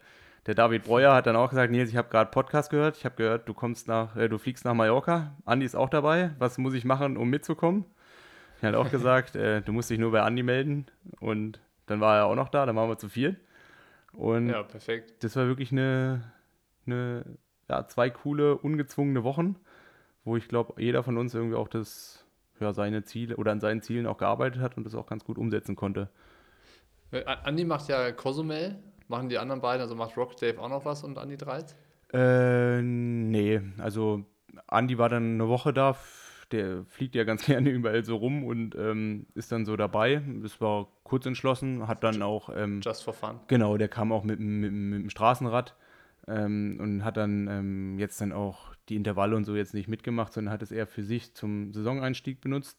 der 0.46 0.54
David 0.54 0.84
Breuer 0.84 1.14
hat 1.14 1.26
dann 1.26 1.36
auch 1.36 1.50
gesagt, 1.50 1.70
Nils, 1.70 1.90
ich 1.90 1.96
habe 1.96 2.08
gerade 2.08 2.30
Podcast 2.30 2.70
gehört. 2.70 2.96
Ich 2.96 3.04
habe 3.04 3.16
gehört, 3.16 3.48
du 3.48 3.54
kommst 3.54 3.88
nach, 3.88 4.16
äh, 4.16 4.28
du 4.28 4.38
fliegst 4.38 4.64
nach 4.64 4.74
Mallorca. 4.74 5.36
Andi 5.44 5.66
ist 5.66 5.76
auch 5.76 5.90
dabei. 5.90 6.30
Was 6.38 6.58
muss 6.58 6.74
ich 6.74 6.84
machen, 6.84 7.16
um 7.16 7.28
mitzukommen? 7.28 7.84
Ich 8.58 8.64
habe 8.64 8.78
auch 8.78 8.90
gesagt, 8.90 9.36
äh, 9.36 9.60
du 9.62 9.72
musst 9.72 9.90
dich 9.90 9.98
nur 9.98 10.12
bei 10.12 10.22
Andi 10.22 10.42
melden. 10.42 10.86
Und 11.20 11.60
dann 11.86 12.00
war 12.00 12.16
er 12.18 12.26
auch 12.26 12.36
noch 12.36 12.48
da. 12.48 12.64
Dann 12.64 12.76
waren 12.76 12.88
wir 12.88 12.98
zu 12.98 13.08
viel. 13.08 13.38
Und 14.12 14.48
Ja, 14.48 14.62
perfekt. 14.62 15.14
das 15.20 15.36
war 15.36 15.46
wirklich 15.46 15.72
eine, 15.72 16.32
eine 16.86 17.24
ja, 17.68 17.86
zwei 17.86 18.10
coole, 18.10 18.56
ungezwungene 18.56 19.22
Wochen, 19.24 19.56
wo 20.24 20.36
ich 20.36 20.48
glaube, 20.48 20.80
jeder 20.82 21.02
von 21.02 21.16
uns 21.16 21.34
irgendwie 21.34 21.56
auch 21.56 21.68
das, 21.68 22.24
ja, 22.58 22.72
seine 22.72 23.04
Ziele 23.04 23.36
oder 23.36 23.52
an 23.52 23.60
seinen 23.60 23.82
Zielen 23.82 24.06
auch 24.06 24.18
gearbeitet 24.18 24.60
hat 24.60 24.76
und 24.76 24.84
das 24.84 24.94
auch 24.94 25.06
ganz 25.06 25.24
gut 25.24 25.38
umsetzen 25.38 25.76
konnte. 25.76 26.08
Äh, 27.12 27.24
Andi 27.24 27.64
macht 27.64 27.88
ja 27.88 28.12
Cozumel. 28.12 28.78
Machen 29.08 29.28
die 29.28 29.38
anderen 29.38 29.60
beiden, 29.60 29.80
also 29.80 29.96
macht 29.96 30.16
Rock 30.16 30.36
Dave 30.36 30.60
auch 30.60 30.68
noch 30.68 30.84
was 30.84 31.02
und 31.02 31.18
Andi 31.18 31.36
Dreiz? 31.36 31.74
Äh, 32.12 32.80
nee, 32.82 33.60
also 33.78 34.24
Andi 34.66 34.98
war 34.98 35.08
dann 35.08 35.34
eine 35.34 35.48
Woche 35.48 35.72
da, 35.72 35.96
der 36.52 36.84
fliegt 36.86 37.14
ja 37.14 37.24
ganz 37.24 37.46
gerne 37.46 37.70
überall 37.70 38.04
so 38.04 38.16
rum 38.16 38.44
und 38.44 38.74
ähm, 38.76 39.26
ist 39.34 39.52
dann 39.52 39.64
so 39.64 39.76
dabei. 39.76 40.22
Das 40.42 40.60
war 40.60 40.88
kurz 41.04 41.26
entschlossen, 41.26 41.86
hat 41.88 42.04
dann 42.04 42.22
auch, 42.22 42.50
ähm, 42.54 42.80
Just 42.82 43.02
for 43.04 43.14
fun. 43.14 43.40
genau, 43.48 43.76
der 43.76 43.88
kam 43.88 44.12
auch 44.12 44.24
mit, 44.24 44.38
dem- 44.38 44.60
mit, 44.60 44.72
mit 44.72 45.02
dem 45.02 45.10
Straßenrad 45.10 45.74
ähm, 46.28 46.78
und 46.80 47.04
hat 47.04 47.16
dann 47.16 47.48
ähm, 47.48 47.98
jetzt 47.98 48.20
dann 48.20 48.32
auch 48.32 48.74
die 48.88 48.96
Intervalle 48.96 49.36
und 49.36 49.44
so 49.44 49.56
jetzt 49.56 49.74
nicht 49.74 49.88
mitgemacht, 49.88 50.32
sondern 50.32 50.52
hat 50.52 50.62
es 50.62 50.72
eher 50.72 50.86
für 50.86 51.02
sich 51.02 51.34
zum 51.34 51.72
Saisoneinstieg 51.72 52.40
benutzt. 52.40 52.78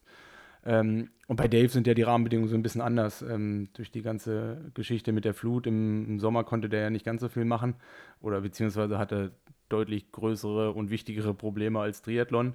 Ähm, 0.64 1.10
und 1.28 1.38
bei 1.38 1.48
Dave 1.48 1.70
sind 1.70 1.88
ja 1.88 1.94
die 1.94 2.04
Rahmenbedingungen 2.04 2.50
so 2.50 2.56
ein 2.56 2.62
bisschen 2.62 2.82
anders. 2.82 3.22
Ähm, 3.24 3.70
durch 3.74 3.92
die 3.92 4.02
ganze 4.04 4.70
Geschichte 4.74 5.12
mit 5.12 5.26
der 5.26 5.34
Flut 5.34 5.66
im, 5.66 6.06
im 6.06 6.20
Sommer 6.20 6.44
konnte 6.44 6.70
der 6.70 6.82
ja 6.82 6.90
nicht 6.90 7.06
ganz 7.06 7.22
so 7.22 7.30
viel 7.30 7.46
machen 7.46 7.76
oder 8.22 8.42
beziehungsweise 8.42 8.98
hatte 9.00 9.32
deutlich 9.70 10.12
größere 10.12 10.74
und 10.74 10.90
wichtigere 10.92 11.34
Probleme 11.34 11.80
als 11.80 12.02
Triathlon. 12.02 12.54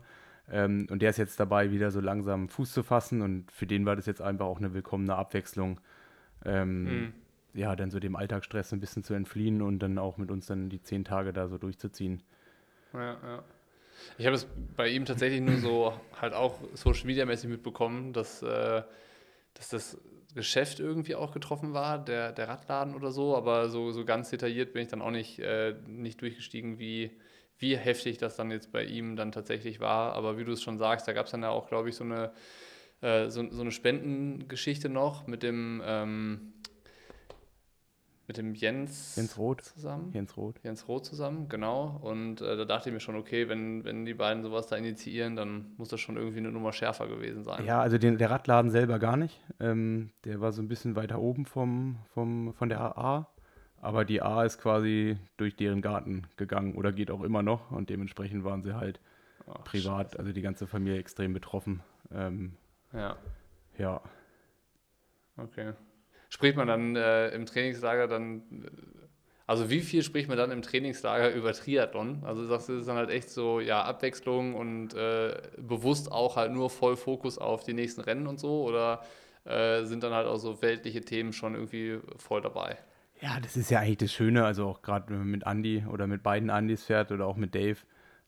Ähm, 0.50 0.87
und 0.91 1.03
der 1.03 1.11
ist 1.11 1.17
jetzt 1.17 1.41
dabei, 1.41 1.71
wieder 1.73 1.91
so 1.91 2.00
langsam 2.00 2.49
Fuß 2.49 2.73
zu 2.73 2.83
fassen 2.83 3.21
und 3.23 3.50
für 3.50 3.67
den 3.67 3.85
war 3.85 3.97
das 3.97 4.07
jetzt 4.07 4.23
einfach 4.23 4.47
auch 4.47 4.59
eine 4.59 4.75
willkommene 4.75 5.15
Abwechslung. 5.17 5.81
Ähm, 6.45 6.85
Mhm. 6.85 7.12
Ja, 7.55 7.75
dann 7.75 7.91
so 7.91 7.99
dem 7.99 8.17
Alltagsstress 8.17 8.73
ein 8.73 8.81
bisschen 8.81 9.03
zu 9.03 9.15
entfliehen 9.15 9.62
und 9.62 9.79
dann 9.79 9.99
auch 9.99 10.19
mit 10.19 10.31
uns 10.31 10.45
dann 10.47 10.69
die 10.69 10.83
zehn 10.83 11.05
Tage 11.05 11.33
da 11.33 11.49
so 11.49 11.57
durchzuziehen. 11.57 12.23
Ja, 12.93 13.12
ja. 13.15 13.45
Ich 14.19 14.26
habe 14.26 14.37
es 14.37 14.47
bei 14.76 14.88
ihm 14.91 15.07
tatsächlich 15.07 15.41
nur 15.41 15.57
so 15.57 15.99
halt 16.21 16.35
auch 16.35 16.61
Social 16.75 17.07
Media 17.07 17.25
mäßig 17.25 17.49
mitbekommen, 17.49 18.12
dass, 18.12 18.43
äh, 18.43 18.83
dass 19.55 19.71
das 19.71 19.99
Geschäft 20.35 20.81
irgendwie 20.81 21.15
auch 21.15 21.33
getroffen 21.33 21.73
war, 21.73 22.05
der, 22.05 22.33
der 22.33 22.47
Radladen 22.49 22.95
oder 22.95 23.11
so, 23.11 23.35
aber 23.35 23.71
so, 23.71 23.91
so 23.91 24.05
ganz 24.05 24.29
detailliert 24.29 24.75
bin 24.75 24.83
ich 24.83 24.88
dann 24.88 25.00
auch 25.00 25.11
nicht, 25.11 25.38
äh, 25.38 25.75
nicht 25.87 26.21
durchgestiegen, 26.21 26.79
wie, 26.79 27.11
wie 27.58 27.76
heftig 27.76 28.18
das 28.18 28.36
dann 28.36 28.50
jetzt 28.50 28.72
bei 28.72 28.84
ihm 28.84 29.16
dann 29.16 29.32
tatsächlich 29.32 29.80
war. 29.80 30.14
Aber 30.14 30.38
wie 30.38 30.44
du 30.44 30.52
es 30.52 30.62
schon 30.62 30.78
sagst, 30.78 31.08
da 31.08 31.12
gab 31.12 31.26
es 31.26 31.32
dann 31.32 31.42
ja 31.42 31.50
auch, 31.50 31.68
glaube 31.68 31.88
ich, 31.88 31.96
so 31.96 32.04
eine, 32.04 32.32
äh, 33.00 33.30
so, 33.30 33.48
so 33.50 33.62
eine 33.62 33.72
Spendengeschichte 33.72 34.88
noch 34.88 35.26
mit 35.26 35.42
dem, 35.42 35.82
ähm, 35.84 36.52
mit 38.26 38.38
dem 38.38 38.54
Jens, 38.54 39.14
Jens 39.16 39.38
Roth. 39.38 39.62
zusammen. 39.62 40.10
Jens 40.12 40.36
Roth. 40.36 40.56
Jens 40.64 40.88
Roth 40.88 41.04
zusammen, 41.04 41.48
genau. 41.48 41.98
Und 42.02 42.40
äh, 42.40 42.56
da 42.56 42.64
dachte 42.64 42.88
ich 42.88 42.92
mir 42.92 43.00
schon, 43.00 43.14
okay, 43.14 43.48
wenn, 43.48 43.84
wenn 43.84 44.04
die 44.04 44.14
beiden 44.14 44.42
sowas 44.42 44.66
da 44.66 44.76
initiieren, 44.76 45.36
dann 45.36 45.72
muss 45.76 45.88
das 45.88 46.00
schon 46.00 46.16
irgendwie 46.16 46.38
eine 46.38 46.50
Nummer 46.50 46.72
schärfer 46.72 47.06
gewesen 47.06 47.44
sein. 47.44 47.64
Ja, 47.64 47.80
also 47.80 47.98
den, 47.98 48.18
der 48.18 48.30
Radladen 48.30 48.70
selber 48.70 48.98
gar 48.98 49.16
nicht. 49.16 49.40
Ähm, 49.60 50.10
der 50.25 50.40
war 50.40 50.52
so 50.52 50.60
ein 50.60 50.68
bisschen 50.68 50.96
weiter 50.96 51.20
oben 51.20 51.46
vom, 51.46 51.98
vom, 52.12 52.52
von 52.52 52.68
der 52.68 52.80
AA. 52.80 53.28
Aber 53.87 54.05
die 54.05 54.21
A 54.21 54.43
ist 54.45 54.59
quasi 54.59 55.16
durch 55.37 55.55
deren 55.55 55.81
Garten 55.81 56.26
gegangen 56.37 56.75
oder 56.75 56.93
geht 56.93 57.09
auch 57.09 57.23
immer 57.23 57.45
noch. 57.45 57.71
Und 57.71 57.88
dementsprechend 57.88 58.43
waren 58.43 58.64
sie 58.64 58.75
halt 58.75 58.99
Ach, 59.47 59.64
privat, 59.64 60.19
also 60.19 60.33
die 60.33 60.43
ganze 60.43 60.66
Familie 60.66 60.99
extrem 60.99 61.33
betroffen. 61.33 61.83
Ähm, 62.12 62.57
Ja, 62.93 63.16
ja, 63.78 64.00
okay. 65.37 65.73
Spricht 66.28 66.57
man 66.57 66.66
dann 66.69 66.97
äh, 66.97 67.28
im 67.28 67.47
Trainingslager 67.47 68.09
dann, 68.09 68.43
äh, 68.64 68.71
also 69.47 69.71
wie 69.71 69.81
viel 69.81 70.02
spricht 70.02 70.28
man 70.28 70.37
dann 70.37 70.50
im 70.50 70.62
Trainingslager 70.62 71.33
über 71.33 71.52
Triathlon? 71.52 72.25
Also 72.25 72.45
sagst 72.47 72.69
du, 72.69 72.75
es 72.75 72.81
ist 72.81 72.88
dann 72.88 72.97
halt 72.97 73.11
echt 73.11 73.31
so, 73.31 73.61
ja, 73.61 73.85
Abwechslung 73.85 74.55
und 74.55 74.95
äh, 74.95 75.40
bewusst 75.59 76.11
auch 76.11 76.37
halt 76.37 76.52
nur 76.52 76.71
voll 76.71 76.97
Fokus 76.97 77.38
auf 77.38 77.62
die 77.62 77.75
nächsten 77.75 78.00
Rennen 78.00 78.26
und 78.26 78.40
so? 78.40 78.64
Oder 78.64 79.05
äh, 79.45 79.85
sind 79.85 80.02
dann 80.02 80.12
halt 80.12 80.26
auch 80.26 80.38
so 80.38 80.62
weltliche 80.62 81.02
Themen 81.02 81.33
schon 81.33 81.55
irgendwie 81.55 82.00
voll 82.19 82.40
dabei? 82.40 82.78
Ja, 83.20 83.40
das 83.40 83.56
ist 83.56 83.70
ja 83.70 83.80
eigentlich 83.80 83.96
das 83.99 84.12
Schöne, 84.12 84.44
also 84.44 84.66
auch 84.66 84.82
gerade 84.82 85.08
wenn 85.08 85.18
man 85.18 85.28
mit 85.28 85.46
Andy 85.46 85.85
oder 85.88 86.06
mit 86.06 86.23
beiden 86.23 86.50
Andys 86.50 86.85
fährt 86.85 87.12
oder 87.12 87.26
auch 87.26 87.37
mit 87.37 87.54
Dave. 87.54 87.78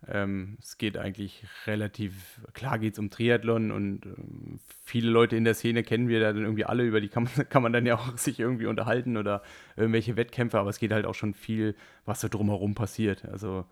Ähm, 0.07 0.57
es 0.61 0.79
geht 0.79 0.97
eigentlich 0.97 1.45
relativ, 1.67 2.41
klar 2.55 2.79
geht 2.79 2.95
es 2.95 2.99
um 2.99 3.11
Triathlon 3.11 3.71
und 3.71 4.07
ähm, 4.07 4.61
viele 4.85 5.11
Leute 5.11 5.37
in 5.37 5.45
der 5.45 5.55
Szene 5.55 5.83
kennen 5.83 6.09
wir 6.09 6.21
da 6.21 6.33
dann 6.33 6.43
irgendwie 6.45 6.65
alle, 6.65 6.85
über 6.85 7.01
die 7.01 7.09
kann 7.09 7.25
man, 7.25 7.49
kann 7.51 7.63
man 7.63 7.73
dann 7.73 7.85
ja 7.85 7.97
auch 7.97 8.17
sich 8.17 8.41
irgendwie 8.41 8.67
unterhalten 8.67 9.17
oder 9.17 9.43
irgendwelche 9.77 10.17
Wettkämpfe, 10.17 10.59
aber 10.59 10.71
es 10.71 10.79
geht 10.79 10.93
halt 10.93 11.05
auch 11.05 11.15
schon 11.15 11.35
viel, 11.35 11.75
was 12.07 12.21
so 12.21 12.29
drumherum 12.29 12.75
passiert. 12.75 13.25
Also 13.27 13.67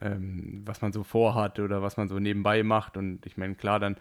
ähm, 0.00 0.62
was 0.66 0.82
man 0.82 0.92
so 0.92 1.04
vorhat 1.04 1.58
oder 1.60 1.82
was 1.82 1.96
man 1.96 2.08
so 2.08 2.18
nebenbei 2.18 2.62
macht. 2.62 2.96
Und 2.96 3.24
ich 3.26 3.36
meine, 3.36 3.54
klar, 3.54 3.80
dann 3.80 3.96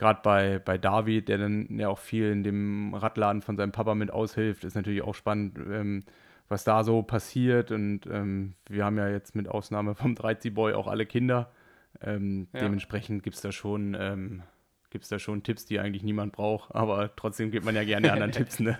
gerade 0.00 0.20
bei, 0.22 0.58
bei 0.58 0.78
David, 0.78 1.28
der 1.28 1.36
dann 1.36 1.78
ja 1.78 1.88
auch 1.90 1.98
viel 1.98 2.32
in 2.32 2.42
dem 2.42 2.94
Radladen 2.94 3.42
von 3.42 3.56
seinem 3.56 3.70
Papa 3.70 3.94
mit 3.94 4.10
aushilft, 4.10 4.64
ist 4.64 4.74
natürlich 4.74 5.02
auch 5.02 5.14
spannend, 5.14 5.58
ähm, 5.58 6.02
was 6.48 6.64
da 6.64 6.82
so 6.84 7.02
passiert. 7.02 7.70
Und 7.70 8.06
ähm, 8.10 8.54
wir 8.66 8.86
haben 8.86 8.96
ja 8.96 9.08
jetzt 9.08 9.36
mit 9.36 9.46
Ausnahme 9.46 9.94
vom 9.94 10.14
13 10.14 10.54
Boy 10.54 10.72
auch 10.72 10.88
alle 10.88 11.04
Kinder. 11.04 11.52
Ähm, 12.00 12.48
Ja. 12.54 12.60
Dementsprechend 12.60 13.22
gibt 13.22 13.36
es 13.36 13.42
da 13.42 13.52
schon. 13.52 13.94
Gibt 14.90 15.04
es 15.04 15.08
da 15.08 15.18
schon 15.20 15.42
Tipps, 15.44 15.66
die 15.66 15.78
eigentlich 15.78 16.02
niemand 16.02 16.32
braucht, 16.32 16.74
aber 16.74 17.14
trotzdem 17.14 17.50
gibt 17.52 17.64
man 17.64 17.76
ja 17.76 17.84
gerne 17.84 18.12
anderen 18.12 18.32
Tipps, 18.32 18.58
ne? 18.58 18.76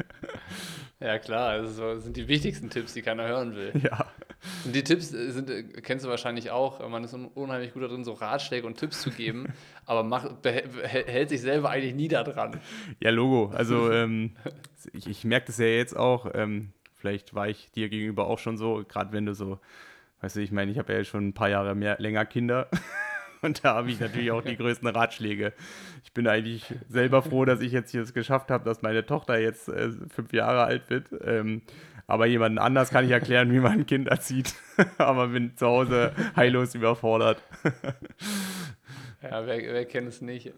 Ja, 0.99 1.19
klar, 1.19 1.59
das 1.59 1.71
ist 1.71 1.77
so- 1.77 1.95
das 1.95 2.03
sind 2.05 2.17
die 2.17 2.27
wichtigsten 2.27 2.69
Tipps, 2.69 2.95
die 2.95 3.03
keiner 3.03 3.27
hören 3.29 3.55
will. 3.55 3.73
Ja. 3.83 4.07
Und 4.65 4.75
die 4.75 4.83
Tipps 4.83 5.13
äh, 5.15 5.31
sind, 5.31 5.49
äh, 5.51 5.63
kennst 5.83 6.05
du 6.05 6.09
wahrscheinlich 6.09 6.51
auch, 6.51 6.87
man 6.89 7.05
ist 7.05 7.15
un- 7.15 7.29
unheimlich 7.29 7.73
gut 7.75 7.83
darin, 7.85 8.05
so 8.05 8.13
Ratschläge 8.15 8.67
und 8.67 8.77
Tipps 8.77 9.01
zu 9.03 9.11
geben, 9.11 9.53
aber 9.87 10.03
macht, 10.03 10.31
hält 10.45 11.29
sich 11.29 11.41
selber 11.43 11.71
eigentlich 11.71 11.95
nie 11.95 12.09
da 12.09 12.25
dran. 12.25 12.61
Ja, 13.01 13.11
Logo. 13.11 13.53
Also 13.55 13.91
ähm, 13.93 14.35
ich, 14.93 15.07
ich 15.07 15.25
merke 15.25 15.47
das 15.47 15.59
ja 15.59 15.67
jetzt 15.67 15.97
auch. 15.97 16.29
Ähm, 16.35 16.73
vielleicht 16.97 17.35
war 17.35 17.49
ich 17.49 17.71
dir 17.71 17.89
gegenüber 17.89 18.27
auch 18.27 18.39
schon 18.39 18.59
so, 18.59 18.85
gerade 18.87 19.13
wenn 19.13 19.27
du 19.27 19.35
so, 19.35 19.61
weißt 20.23 20.37
du, 20.37 20.41
ich 20.41 20.51
meine, 20.51 20.73
ich 20.73 20.79
habe 20.79 20.93
ja 20.93 21.05
schon 21.05 21.29
ein 21.29 21.35
paar 21.35 21.49
Jahre 21.51 21.75
mehr, 21.77 21.97
länger 22.01 22.27
Kinder. 22.27 22.69
Und 23.43 23.65
da 23.65 23.75
habe 23.75 23.91
ich 23.91 24.01
natürlich 24.01 24.31
auch 24.31 24.43
die 24.43 24.57
größten 24.57 24.89
Ratschläge. 24.89 25.53
Ich 26.05 26.13
bin 26.13 26.27
eigentlich 26.27 26.75
selber 26.89 27.23
froh, 27.23 27.45
dass 27.45 27.61
ich 27.61 27.73
jetzt 27.73 27.91
hier 27.91 28.03
es 28.03 28.13
geschafft 28.13 28.51
habe, 28.51 28.65
dass 28.65 28.83
meine 28.83 29.07
Tochter 29.07 29.39
jetzt 29.39 29.69
äh, 29.69 29.91
fünf 30.09 30.33
Jahre 30.33 30.65
alt 30.65 30.91
wird. 30.91 31.07
Ähm, 31.25 31.63
aber 32.07 32.27
jemanden 32.27 32.59
anders 32.59 32.91
kann 32.91 33.05
ich 33.05 33.13
erklären, 33.13 33.53
wie 33.53 33.61
man 33.61 33.73
ein 33.73 33.87
Kind 33.87 34.09
erzieht. 34.09 34.55
aber 34.99 35.29
bin 35.29 35.57
zu 35.57 35.67
Hause 35.67 36.13
heillos 36.37 36.75
überfordert. 36.75 37.43
Ja, 39.23 39.47
wer, 39.47 39.59
wer 39.59 39.85
kennt 39.85 40.09
es 40.09 40.23
nicht? 40.23 40.53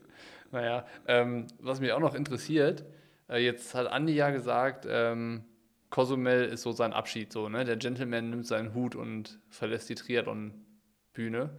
Naja, 0.53 0.87
ähm, 1.09 1.49
was 1.59 1.81
mich 1.81 1.91
auch 1.91 1.99
noch 1.99 2.15
interessiert, 2.15 2.85
äh, 3.29 3.45
jetzt 3.45 3.75
hat 3.75 3.89
Andi 3.89 4.15
ja 4.15 4.31
gesagt, 4.31 4.87
ähm, 4.89 5.45
Cozumel 5.91 6.45
ist 6.45 6.63
so 6.63 6.73
sein 6.73 6.93
Abschied, 6.93 7.33
so, 7.33 7.49
ne? 7.49 7.65
Der 7.65 7.77
Gentleman 7.77 8.31
nimmt 8.31 8.47
seinen 8.47 8.73
Hut 8.75 8.95
und 8.95 9.41
verlässt 9.51 9.89
die 9.89 9.95
Triathlon-Bühne. 9.95 11.51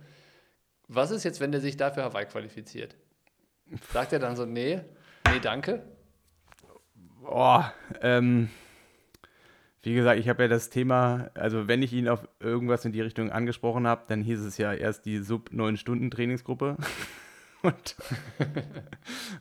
Was 0.96 1.10
ist 1.10 1.24
jetzt, 1.24 1.40
wenn 1.40 1.52
der 1.52 1.62
sich 1.62 1.76
dafür 1.76 2.04
Hawaii 2.04 2.26
qualifiziert? 2.26 2.96
Sagt 3.92 4.14
er 4.14 4.20
dann 4.20 4.36
so, 4.36 4.46
nee, 4.46 4.82
nee, 5.32 5.40
danke? 5.42 5.82
Boah, 7.22 7.74
ähm, 8.02 8.50
wie 9.82 9.96
gesagt, 9.96 10.20
ich 10.20 10.30
habe 10.30 10.44
ja 10.44 10.48
das 10.48 10.70
Thema, 10.70 11.32
also 11.34 11.68
wenn 11.68 11.82
ich 11.82 11.94
ihn 11.94 12.08
auf 12.08 12.28
irgendwas 12.40 12.86
in 12.86 12.92
die 12.92 13.02
Richtung 13.02 13.32
angesprochen 13.32 13.88
habe, 13.88 14.04
dann 14.08 14.22
hieß 14.22 14.42
es 14.42 14.58
ja 14.58 14.74
erst 14.74 15.06
die 15.06 15.20
Sub-9-Stunden-Trainingsgruppe. 15.20 16.78
Und, 17.64 17.96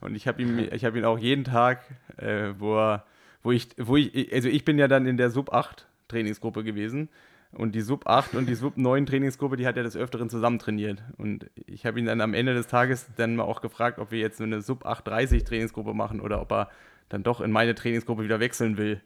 und 0.00 0.14
ich 0.14 0.28
habe 0.28 0.40
ihn, 0.40 0.71
hab 0.71 0.94
ihn 0.94 1.04
auch 1.04 1.18
jeden 1.18 1.42
Tag, 1.42 1.82
äh, 2.18 2.52
wo, 2.56 2.78
er, 2.78 3.04
wo 3.42 3.50
ich, 3.50 3.71
wo 3.76 3.97
ich, 3.97 4.32
also 4.32 4.49
ich 4.49 4.64
bin 4.64 4.78
ja 4.78 4.87
dann 4.87 5.06
in 5.06 5.16
der 5.16 5.28
Sub-8-Trainingsgruppe 5.30 6.62
gewesen. 6.62 7.09
Und 7.54 7.75
die 7.75 7.82
Sub-8 7.82 8.37
und 8.37 8.47
die 8.47 8.54
Sub-9-Trainingsgruppe, 8.54 9.56
die 9.56 9.66
hat 9.66 9.76
er 9.76 9.82
des 9.82 9.97
Öfteren 9.97 10.30
zusammen 10.30 10.59
trainiert. 10.59 11.02
Und 11.18 11.50
ich 11.54 11.85
habe 11.85 11.99
ihn 11.99 12.06
dann 12.06 12.23
am 12.23 12.32
Ende 12.32 12.54
des 12.54 12.66
Tages 12.66 13.06
dann 13.16 13.37
mal 13.37 13.44
auch 13.44 13.61
gefragt, 13.61 13.99
ob 13.99 14.11
wir 14.11 14.21
jetzt 14.21 14.40
eine 14.40 14.62
Sub-8-30-Trainingsgruppe 14.62 15.92
machen 15.92 16.21
oder 16.21 16.40
ob 16.40 16.50
er 16.50 16.71
dann 17.11 17.23
doch 17.23 17.42
in 17.42 17.52
meine 17.52 17.75
Trainingsgruppe 17.75 18.25
wieder 18.25 18.40
wechseln 18.40 18.78
will. 18.78 19.02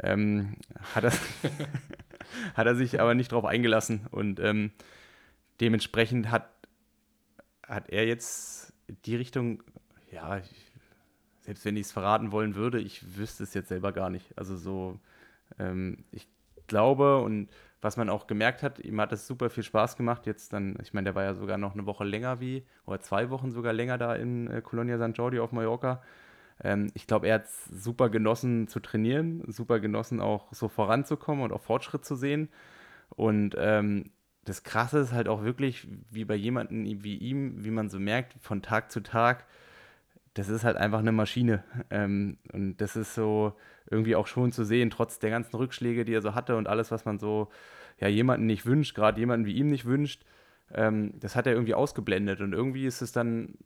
Ähm, 0.00 0.54
hat, 0.94 1.04
er, 1.04 1.12
hat 2.54 2.66
er 2.66 2.76
sich 2.76 3.00
aber 3.00 3.14
nicht 3.14 3.32
drauf 3.32 3.44
eingelassen. 3.44 4.06
Und 4.12 4.38
ähm, 4.38 4.70
dementsprechend 5.60 6.30
hat, 6.30 6.48
hat 7.66 7.88
er 7.88 8.06
jetzt 8.06 8.72
die 9.06 9.16
Richtung, 9.16 9.64
ja, 10.12 10.38
ich, 10.38 10.70
selbst 11.40 11.64
wenn 11.64 11.76
ich 11.76 11.86
es 11.86 11.92
verraten 11.92 12.30
wollen 12.30 12.54
würde, 12.54 12.80
ich 12.80 13.16
wüsste 13.16 13.42
es 13.42 13.54
jetzt 13.54 13.70
selber 13.70 13.90
gar 13.90 14.08
nicht. 14.08 14.38
Also 14.38 14.56
so, 14.56 15.00
ähm, 15.58 16.04
ich 16.12 16.28
glaube 16.68 17.18
und 17.18 17.50
was 17.82 17.96
man 17.96 18.08
auch 18.08 18.28
gemerkt 18.28 18.62
hat, 18.62 18.78
ihm 18.78 19.00
hat 19.00 19.12
es 19.12 19.26
super 19.26 19.50
viel 19.50 19.64
Spaß 19.64 19.96
gemacht. 19.96 20.24
Jetzt 20.26 20.52
dann, 20.52 20.76
ich 20.80 20.94
meine, 20.94 21.06
der 21.06 21.14
war 21.16 21.24
ja 21.24 21.34
sogar 21.34 21.58
noch 21.58 21.74
eine 21.74 21.84
Woche 21.84 22.04
länger 22.04 22.40
wie, 22.40 22.64
oder 22.86 23.00
zwei 23.00 23.28
Wochen 23.28 23.50
sogar 23.50 23.72
länger 23.72 23.98
da 23.98 24.14
in 24.14 24.46
äh, 24.48 24.62
Colonia 24.62 24.98
San 24.98 25.14
Jordi 25.14 25.40
auf 25.40 25.52
Mallorca. 25.52 26.00
Ähm, 26.62 26.92
ich 26.94 27.08
glaube, 27.08 27.26
er 27.26 27.34
hat 27.36 27.46
es 27.46 27.64
super 27.64 28.08
genossen 28.08 28.68
zu 28.68 28.78
trainieren, 28.78 29.42
super 29.48 29.80
genossen 29.80 30.20
auch 30.20 30.52
so 30.52 30.68
voranzukommen 30.68 31.44
und 31.44 31.52
auch 31.52 31.60
Fortschritt 31.60 32.04
zu 32.04 32.14
sehen. 32.14 32.48
Und 33.10 33.56
ähm, 33.58 34.12
das 34.44 34.62
Krasse 34.62 35.00
ist 35.00 35.12
halt 35.12 35.28
auch 35.28 35.42
wirklich, 35.42 35.88
wie 36.10 36.24
bei 36.24 36.36
jemandem 36.36 37.02
wie 37.02 37.16
ihm, 37.16 37.64
wie 37.64 37.70
man 37.70 37.90
so 37.90 37.98
merkt, 37.98 38.34
von 38.40 38.62
Tag 38.62 38.92
zu 38.92 39.02
Tag, 39.02 39.44
das 40.34 40.48
ist 40.48 40.64
halt 40.64 40.76
einfach 40.76 41.00
eine 41.00 41.12
Maschine. 41.12 41.64
Ähm, 41.90 42.38
und 42.52 42.76
das 42.76 42.94
ist 42.96 43.14
so 43.14 43.54
irgendwie 43.92 44.16
auch 44.16 44.26
schon 44.26 44.50
zu 44.52 44.64
sehen, 44.64 44.90
trotz 44.90 45.18
der 45.18 45.30
ganzen 45.30 45.56
Rückschläge, 45.56 46.04
die 46.04 46.14
er 46.14 46.22
so 46.22 46.34
hatte 46.34 46.56
und 46.56 46.66
alles, 46.66 46.90
was 46.90 47.04
man 47.04 47.18
so 47.18 47.48
ja 48.00 48.08
jemanden 48.08 48.46
nicht 48.46 48.66
wünscht, 48.66 48.94
gerade 48.94 49.20
jemanden 49.20 49.46
wie 49.46 49.52
ihm 49.52 49.68
nicht 49.68 49.84
wünscht, 49.84 50.24
ähm, 50.72 51.12
das 51.20 51.36
hat 51.36 51.46
er 51.46 51.52
irgendwie 51.52 51.74
ausgeblendet. 51.74 52.40
Und 52.40 52.52
irgendwie 52.52 52.86
ist 52.86 53.02
es 53.02 53.12
dann 53.12 53.58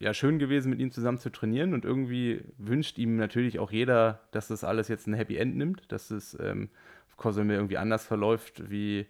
ja 0.00 0.14
schön 0.14 0.38
gewesen, 0.38 0.70
mit 0.70 0.80
ihm 0.80 0.90
zusammen 0.90 1.18
zu 1.18 1.30
trainieren. 1.30 1.74
Und 1.74 1.84
irgendwie 1.84 2.42
wünscht 2.58 2.98
ihm 2.98 3.16
natürlich 3.16 3.58
auch 3.58 3.70
jeder, 3.70 4.20
dass 4.32 4.48
das 4.48 4.64
alles 4.64 4.88
jetzt 4.88 5.06
ein 5.06 5.14
Happy 5.14 5.36
End 5.36 5.56
nimmt, 5.56 5.92
dass 5.92 6.10
es 6.10 6.36
ähm, 6.40 6.70
Kosome 7.16 7.54
irgendwie 7.54 7.78
anders 7.78 8.04
verläuft 8.06 8.70
wie, 8.70 9.06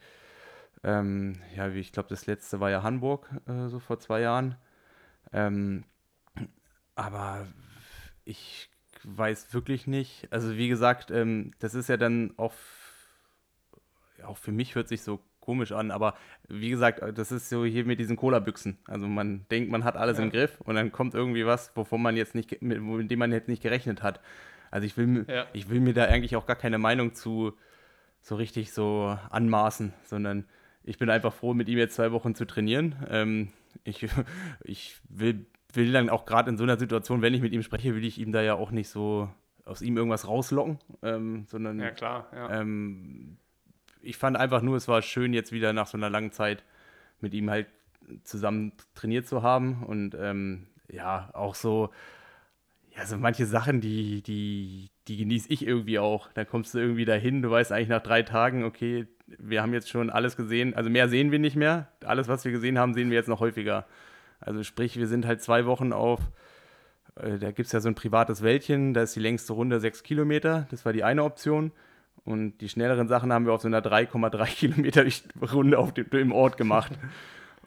ähm, 0.83 1.35
ja, 1.57 1.73
wie 1.73 1.81
ich 1.81 1.93
glaube, 1.93 2.09
das 2.11 2.27
letzte 2.27 2.61
war 2.61 2.71
ja 2.71 2.83
Hamburg, 2.83 3.31
äh, 3.47 3.69
so 3.69 3.79
vor 3.79 3.99
zwei 3.99 4.21
Jahren. 4.21 4.57
Ähm, 5.33 5.85
aber 6.95 7.47
ich 8.25 8.71
weiß 9.05 9.53
wirklich 9.55 9.87
nicht. 9.87 10.29
Also 10.31 10.57
wie 10.57 10.69
gesagt, 10.69 11.11
ähm, 11.11 11.53
das 11.59 11.75
ist 11.75 11.89
ja 11.89 11.97
dann 11.97 12.35
auch, 12.37 12.53
auch 14.25 14.39
für 14.39 14.53
mich 14.53 14.75
hört 14.75 14.89
sich 14.89 15.03
so 15.03 15.21
komisch 15.41 15.73
an, 15.73 15.91
aber 15.91 16.15
wie 16.49 16.71
gesagt, 16.71 17.03
das 17.19 17.31
ist 17.31 17.51
so 17.51 17.65
hier 17.65 17.85
mit 17.85 18.01
diesen 18.01 18.17
Cola-Büchsen. 18.17 18.79
Also 18.87 19.07
man 19.07 19.47
denkt, 19.51 19.71
man 19.71 19.85
hat 19.85 19.97
alles 19.97 20.19
ja. 20.19 20.25
im 20.25 20.31
Griff 20.31 20.61
und 20.63 20.75
dann 20.75 20.91
kommt 20.91 21.15
irgendwie 21.15 21.45
was, 21.45 21.71
wovon 21.75 22.01
man 22.01 22.17
jetzt 22.17 22.35
nicht, 22.35 22.63
mit, 22.63 22.81
mit 22.81 23.11
dem 23.11 23.19
man 23.19 23.31
jetzt 23.31 23.49
nicht 23.49 23.63
gerechnet 23.63 24.03
hat. 24.03 24.21
Also 24.71 24.87
ich 24.87 24.97
will, 24.97 25.27
ja. 25.29 25.47
ich 25.53 25.69
will 25.69 25.81
mir 25.81 25.93
da 25.93 26.05
eigentlich 26.05 26.35
auch 26.37 26.47
gar 26.47 26.57
keine 26.57 26.79
Meinung 26.79 27.15
zu 27.15 27.53
so 28.23 28.37
richtig 28.37 28.73
so 28.73 29.19
anmaßen, 29.31 29.93
sondern 30.05 30.47
ich 30.83 30.99
bin 30.99 31.11
einfach 31.11 31.33
froh, 31.33 31.53
mit 31.53 31.69
ihm 31.69 31.79
jetzt 31.79 31.95
zwei 31.95 32.11
Wochen 32.11 32.35
zu 32.35 32.47
trainieren. 32.47 32.97
Ähm, 33.09 33.49
ich, 33.85 34.07
ich 34.65 34.97
will 35.09 35.47
will 35.77 35.93
dann 35.93 36.09
auch 36.11 36.27
gerade 36.27 36.51
in 36.51 36.57
so 36.57 36.65
einer 36.65 36.79
Situation, 36.79 37.23
wenn 37.23 37.35
ich 37.35 37.41
mit 37.41 37.53
ihm 37.53 37.63
spreche, 37.63 37.95
will 37.95 38.05
ich 38.05 38.19
ihm 38.19 38.33
da 38.33 38.43
ja 38.43 38.55
auch 38.55 38.71
nicht 38.71 38.89
so 38.89 39.29
aus 39.65 39.83
ihm 39.83 39.97
irgendwas 39.97 40.29
rauslocken, 40.29 40.79
ähm, 41.03 41.47
sondern 41.49 41.81
ja, 41.81 41.91
klar, 41.91 42.29
ja. 42.35 42.61
Ähm, 42.61 43.39
ich 44.03 44.17
fand 44.17 44.37
einfach 44.37 44.61
nur, 44.61 44.77
es 44.77 44.89
war 44.89 45.01
schön, 45.01 45.33
jetzt 45.33 45.53
wieder 45.53 45.73
nach 45.73 45.87
so 45.87 45.97
einer 45.97 46.11
langen 46.11 46.33
Zeit 46.33 46.63
mit 47.21 47.33
ihm 47.33 47.49
halt 47.49 47.67
zusammen 48.25 48.73
trainiert 48.95 49.27
zu 49.27 49.43
haben 49.43 49.83
und 49.85 50.15
ähm, 50.21 50.67
ja, 50.93 51.31
auch 51.33 51.55
so, 51.55 51.91
ja, 52.97 53.07
so 53.07 53.17
manche 53.17 53.47
Sachen, 53.47 53.81
die, 53.81 54.23
die, 54.23 54.91
die 55.09 55.17
genieße 55.17 55.51
ich 55.51 55.67
irgendwie 55.67 55.99
auch. 55.99 56.31
Da 56.35 56.45
kommst 56.45 56.75
du 56.75 56.79
irgendwie 56.79 57.07
dahin, 57.07 57.43
du 57.43 57.51
weißt 57.51 57.73
eigentlich 57.73 57.89
nach 57.89 58.03
drei 58.03 58.23
Tagen, 58.23 58.65
okay, 58.65 59.07
wir 59.27 59.63
haben 59.63 59.73
jetzt 59.73 59.89
schon 59.89 60.11
alles 60.11 60.37
gesehen, 60.37 60.75
also 60.75 60.91
mehr 60.91 61.09
sehen 61.09 61.33
wir 61.33 61.39
nicht 61.39 61.57
mehr. 61.57 61.89
Alles, 62.05 62.29
was 62.29 62.45
wir 62.45 62.53
gesehen 62.53 62.79
haben, 62.79 62.93
sehen 62.95 63.11
wir 63.11 63.17
jetzt 63.17 63.29
noch 63.29 63.41
häufiger. 63.41 63.87
Also 64.45 64.63
sprich, 64.63 64.97
wir 64.99 65.07
sind 65.07 65.27
halt 65.27 65.43
zwei 65.43 65.67
Wochen 65.67 65.93
auf, 65.93 66.21
äh, 67.17 67.39
da 67.39 67.51
gibt 67.51 67.67
es 67.67 67.73
ja 67.73 67.81
so 67.81 67.89
ein 67.89 67.95
privates 67.95 68.43
Wäldchen, 68.43 68.95
da 68.95 69.03
ist 69.03 69.17
die 69.17 69.21
längste 69.21 69.53
Runde 69.53 69.81
sechs 69.81 70.03
Kilometer, 70.03 70.67
das 70.71 70.85
war 70.85 70.93
die 70.93 71.05
eine 71.05 71.25
Option. 71.25 71.73
Und 72.25 72.59
die 72.59 72.69
schnelleren 72.71 73.07
Sachen 73.07 73.33
haben 73.33 73.45
wir 73.45 73.53
auf 73.53 73.61
so 73.61 73.69
einer 73.69 73.83
3,3 73.83 74.47
Kilometer 74.57 75.05
Runde 75.53 75.79
auf 75.79 75.93
dem, 75.93 76.07
im 76.13 76.33
Ort 76.33 76.57
gemacht. 76.57 76.93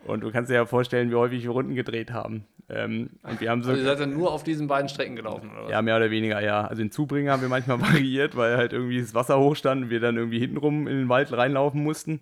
Und 0.06 0.22
du 0.22 0.32
kannst 0.32 0.50
dir 0.50 0.56
ja 0.56 0.66
vorstellen, 0.66 1.12
wie 1.12 1.16
häufig 1.16 1.44
wir 1.44 1.52
Runden 1.52 1.76
gedreht 1.76 2.12
haben. 2.12 2.46
Ähm, 2.70 3.12
und 3.24 3.40
wir 3.40 3.50
haben 3.50 3.62
so, 3.62 3.70
also 3.70 3.82
ihr 3.82 3.88
seid 3.88 4.00
dann 4.00 4.14
nur 4.14 4.32
auf 4.32 4.44
diesen 4.44 4.68
beiden 4.68 4.90
Strecken 4.90 5.16
gelaufen, 5.16 5.52
oder? 5.52 5.70
Ja, 5.70 5.82
mehr 5.82 5.96
oder 5.98 6.12
weniger, 6.12 6.42
ja. 6.42 6.66
Also 6.66 6.82
den 6.82 6.92
Zubringen 6.92 7.30
haben 7.30 7.42
wir 7.42 7.50
manchmal 7.50 7.80
variiert, 7.82 8.36
weil 8.36 8.58
halt 8.58 8.74
irgendwie 8.74 9.00
das 9.00 9.14
Wasser 9.14 9.40
hochstand 9.40 9.84
und 9.84 9.90
wir 9.90 10.00
dann 10.00 10.18
irgendwie 10.18 10.40
hintenrum 10.40 10.88
in 10.88 10.98
den 10.98 11.10
Wald 11.10 11.32
reinlaufen 11.32 11.84
mussten. 11.84 12.22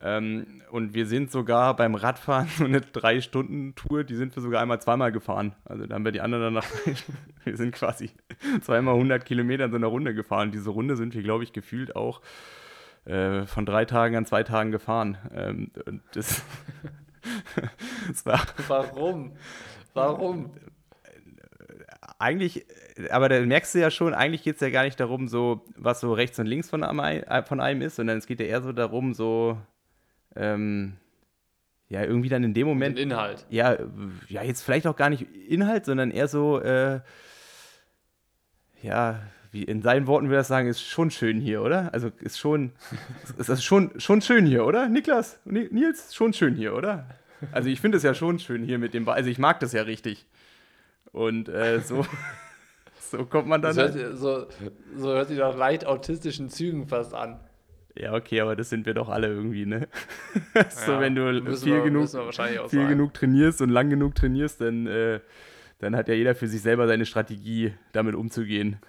Ähm, 0.00 0.62
und 0.70 0.94
wir 0.94 1.06
sind 1.06 1.30
sogar 1.30 1.74
beim 1.74 1.94
Radfahren 1.94 2.48
so 2.56 2.64
eine 2.64 2.80
Drei-Stunden-Tour, 2.80 4.04
die 4.04 4.14
sind 4.14 4.34
wir 4.36 4.42
sogar 4.42 4.62
einmal 4.62 4.80
zweimal 4.80 5.12
gefahren. 5.12 5.54
Also 5.64 5.86
da 5.86 5.94
haben 5.94 6.04
wir 6.04 6.12
die 6.12 6.20
anderen 6.20 6.54
danach, 6.54 6.66
wir 7.44 7.56
sind 7.56 7.74
quasi 7.74 8.10
zweimal 8.60 8.94
100 8.94 9.24
Kilometer 9.24 9.64
in 9.64 9.70
so 9.70 9.76
einer 9.76 9.88
Runde 9.88 10.14
gefahren. 10.14 10.52
Diese 10.52 10.70
Runde 10.70 10.96
sind 10.96 11.14
wir, 11.14 11.22
glaube 11.22 11.44
ich, 11.44 11.52
gefühlt 11.52 11.96
auch 11.96 12.20
äh, 13.06 13.46
von 13.46 13.66
drei 13.66 13.84
Tagen 13.84 14.16
an 14.16 14.26
zwei 14.26 14.42
Tagen 14.44 14.70
gefahren. 14.70 15.18
Ähm, 15.34 15.70
und 15.86 16.02
das, 16.12 16.42
das 18.08 18.24
war 18.24 18.40
Warum? 18.68 19.32
Warum? 19.94 20.52
Eigentlich, 22.20 22.66
aber 23.10 23.28
da 23.28 23.40
merkst 23.40 23.74
du 23.74 23.80
ja 23.80 23.90
schon, 23.90 24.14
eigentlich 24.14 24.42
geht 24.42 24.56
es 24.56 24.60
ja 24.60 24.70
gar 24.70 24.84
nicht 24.84 24.98
darum, 24.98 25.28
so, 25.28 25.64
was 25.76 26.00
so 26.00 26.12
rechts 26.12 26.38
und 26.38 26.46
links 26.46 26.68
von 26.68 26.82
einem, 26.82 27.24
von 27.44 27.60
einem 27.60 27.82
ist, 27.82 27.96
sondern 27.96 28.18
es 28.18 28.26
geht 28.26 28.40
ja 28.40 28.46
eher 28.46 28.62
so 28.62 28.72
darum, 28.72 29.14
so, 29.14 29.56
ähm, 30.38 30.96
ja, 31.88 32.02
irgendwie 32.04 32.28
dann 32.28 32.44
in 32.44 32.54
dem 32.54 32.66
Moment. 32.66 32.98
Den 32.98 33.10
Inhalt. 33.10 33.46
Ja, 33.48 33.76
ja, 34.28 34.42
jetzt 34.42 34.62
vielleicht 34.62 34.86
auch 34.86 34.96
gar 34.96 35.10
nicht 35.10 35.26
Inhalt, 35.48 35.86
sondern 35.86 36.10
eher 36.10 36.28
so, 36.28 36.60
äh, 36.60 37.00
ja, 38.82 39.20
wie 39.50 39.64
in 39.64 39.80
seinen 39.80 40.06
Worten 40.06 40.28
würde 40.28 40.42
ich 40.42 40.46
sagen, 40.46 40.68
ist 40.68 40.82
schon 40.82 41.10
schön 41.10 41.40
hier, 41.40 41.62
oder? 41.62 41.92
Also 41.94 42.10
ist 42.20 42.38
schon, 42.38 42.72
ist 43.38 43.48
das 43.48 43.64
schon, 43.64 43.98
schon 43.98 44.20
schön 44.20 44.44
hier, 44.44 44.66
oder? 44.66 44.88
Niklas, 44.88 45.40
Nils, 45.44 46.14
schon 46.14 46.32
schön 46.32 46.54
hier, 46.54 46.74
oder? 46.74 47.06
Also 47.52 47.68
ich 47.70 47.80
finde 47.80 47.96
es 47.96 48.02
ja 48.02 48.14
schon 48.14 48.38
schön 48.38 48.64
hier 48.64 48.78
mit 48.78 48.94
dem, 48.94 49.04
ba 49.04 49.12
also 49.12 49.30
ich 49.30 49.38
mag 49.38 49.60
das 49.60 49.72
ja 49.72 49.82
richtig. 49.82 50.26
Und 51.12 51.48
äh, 51.48 51.80
so, 51.80 52.04
so 53.10 53.24
kommt 53.24 53.48
man 53.48 53.62
dann. 53.62 53.76
Hört, 53.76 53.94
so, 54.18 54.46
so 54.96 55.08
hört 55.08 55.28
sich 55.28 55.38
nach 55.38 55.56
leicht 55.56 55.86
autistischen 55.86 56.50
Zügen 56.50 56.86
fast 56.86 57.14
an. 57.14 57.40
Ja, 57.98 58.14
okay, 58.14 58.40
aber 58.40 58.54
das 58.54 58.70
sind 58.70 58.86
wir 58.86 58.94
doch 58.94 59.08
alle 59.08 59.26
irgendwie, 59.26 59.66
ne? 59.66 59.88
so, 60.70 60.92
ja, 60.92 61.00
wenn 61.00 61.16
du 61.16 61.56
viel, 61.56 61.74
wir, 61.74 61.82
genug, 61.82 62.08
viel 62.70 62.86
genug 62.86 63.12
trainierst 63.12 63.60
und 63.60 63.70
lang 63.70 63.90
genug 63.90 64.14
trainierst, 64.14 64.60
dann, 64.60 64.86
äh, 64.86 65.18
dann 65.80 65.96
hat 65.96 66.06
ja 66.06 66.14
jeder 66.14 66.36
für 66.36 66.46
sich 66.46 66.62
selber 66.62 66.86
seine 66.86 67.06
Strategie, 67.06 67.74
damit 67.92 68.14
umzugehen. 68.14 68.76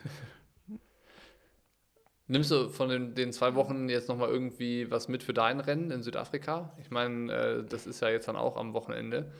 Nimmst 2.27 2.51
du 2.51 2.69
von 2.69 2.89
den, 2.89 3.15
den 3.15 3.33
zwei 3.33 3.55
Wochen 3.55 3.89
jetzt 3.89 4.07
nochmal 4.07 4.29
irgendwie 4.29 4.91
was 4.91 5.07
mit 5.07 5.23
für 5.23 5.33
dein 5.33 5.59
Rennen 5.59 5.89
in 5.89 6.03
Südafrika? 6.03 6.71
Ich 6.79 6.91
meine, 6.91 7.33
äh, 7.33 7.63
das 7.67 7.87
ist 7.87 8.01
ja 8.01 8.09
jetzt 8.09 8.27
dann 8.27 8.35
auch 8.35 8.55
am 8.57 8.73
Wochenende. 8.73 9.31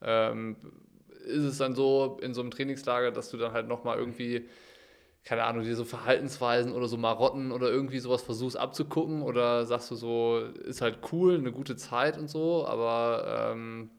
Ähm, 0.00 0.56
ist 1.26 1.44
es 1.44 1.58
dann 1.58 1.74
so 1.74 2.18
in 2.22 2.32
so 2.32 2.40
einem 2.40 2.50
Trainingslager, 2.50 3.10
dass 3.10 3.30
du 3.30 3.36
dann 3.36 3.52
halt 3.52 3.68
nochmal 3.68 3.98
irgendwie 3.98 4.48
keine 5.24 5.44
Ahnung, 5.44 5.64
dir 5.64 5.76
so 5.76 5.84
Verhaltensweisen 5.84 6.72
oder 6.72 6.88
so 6.88 6.96
Marotten 6.96 7.52
oder 7.52 7.68
irgendwie 7.70 7.98
sowas 7.98 8.22
versuchst 8.22 8.56
abzugucken 8.56 9.22
oder 9.22 9.66
sagst 9.66 9.90
du 9.90 9.94
so, 9.94 10.38
ist 10.64 10.80
halt 10.80 10.98
cool, 11.12 11.36
eine 11.36 11.52
gute 11.52 11.76
Zeit 11.76 12.16
und 12.16 12.28
so, 12.28 12.66
aber 12.66 13.52
ähm, 13.52 13.90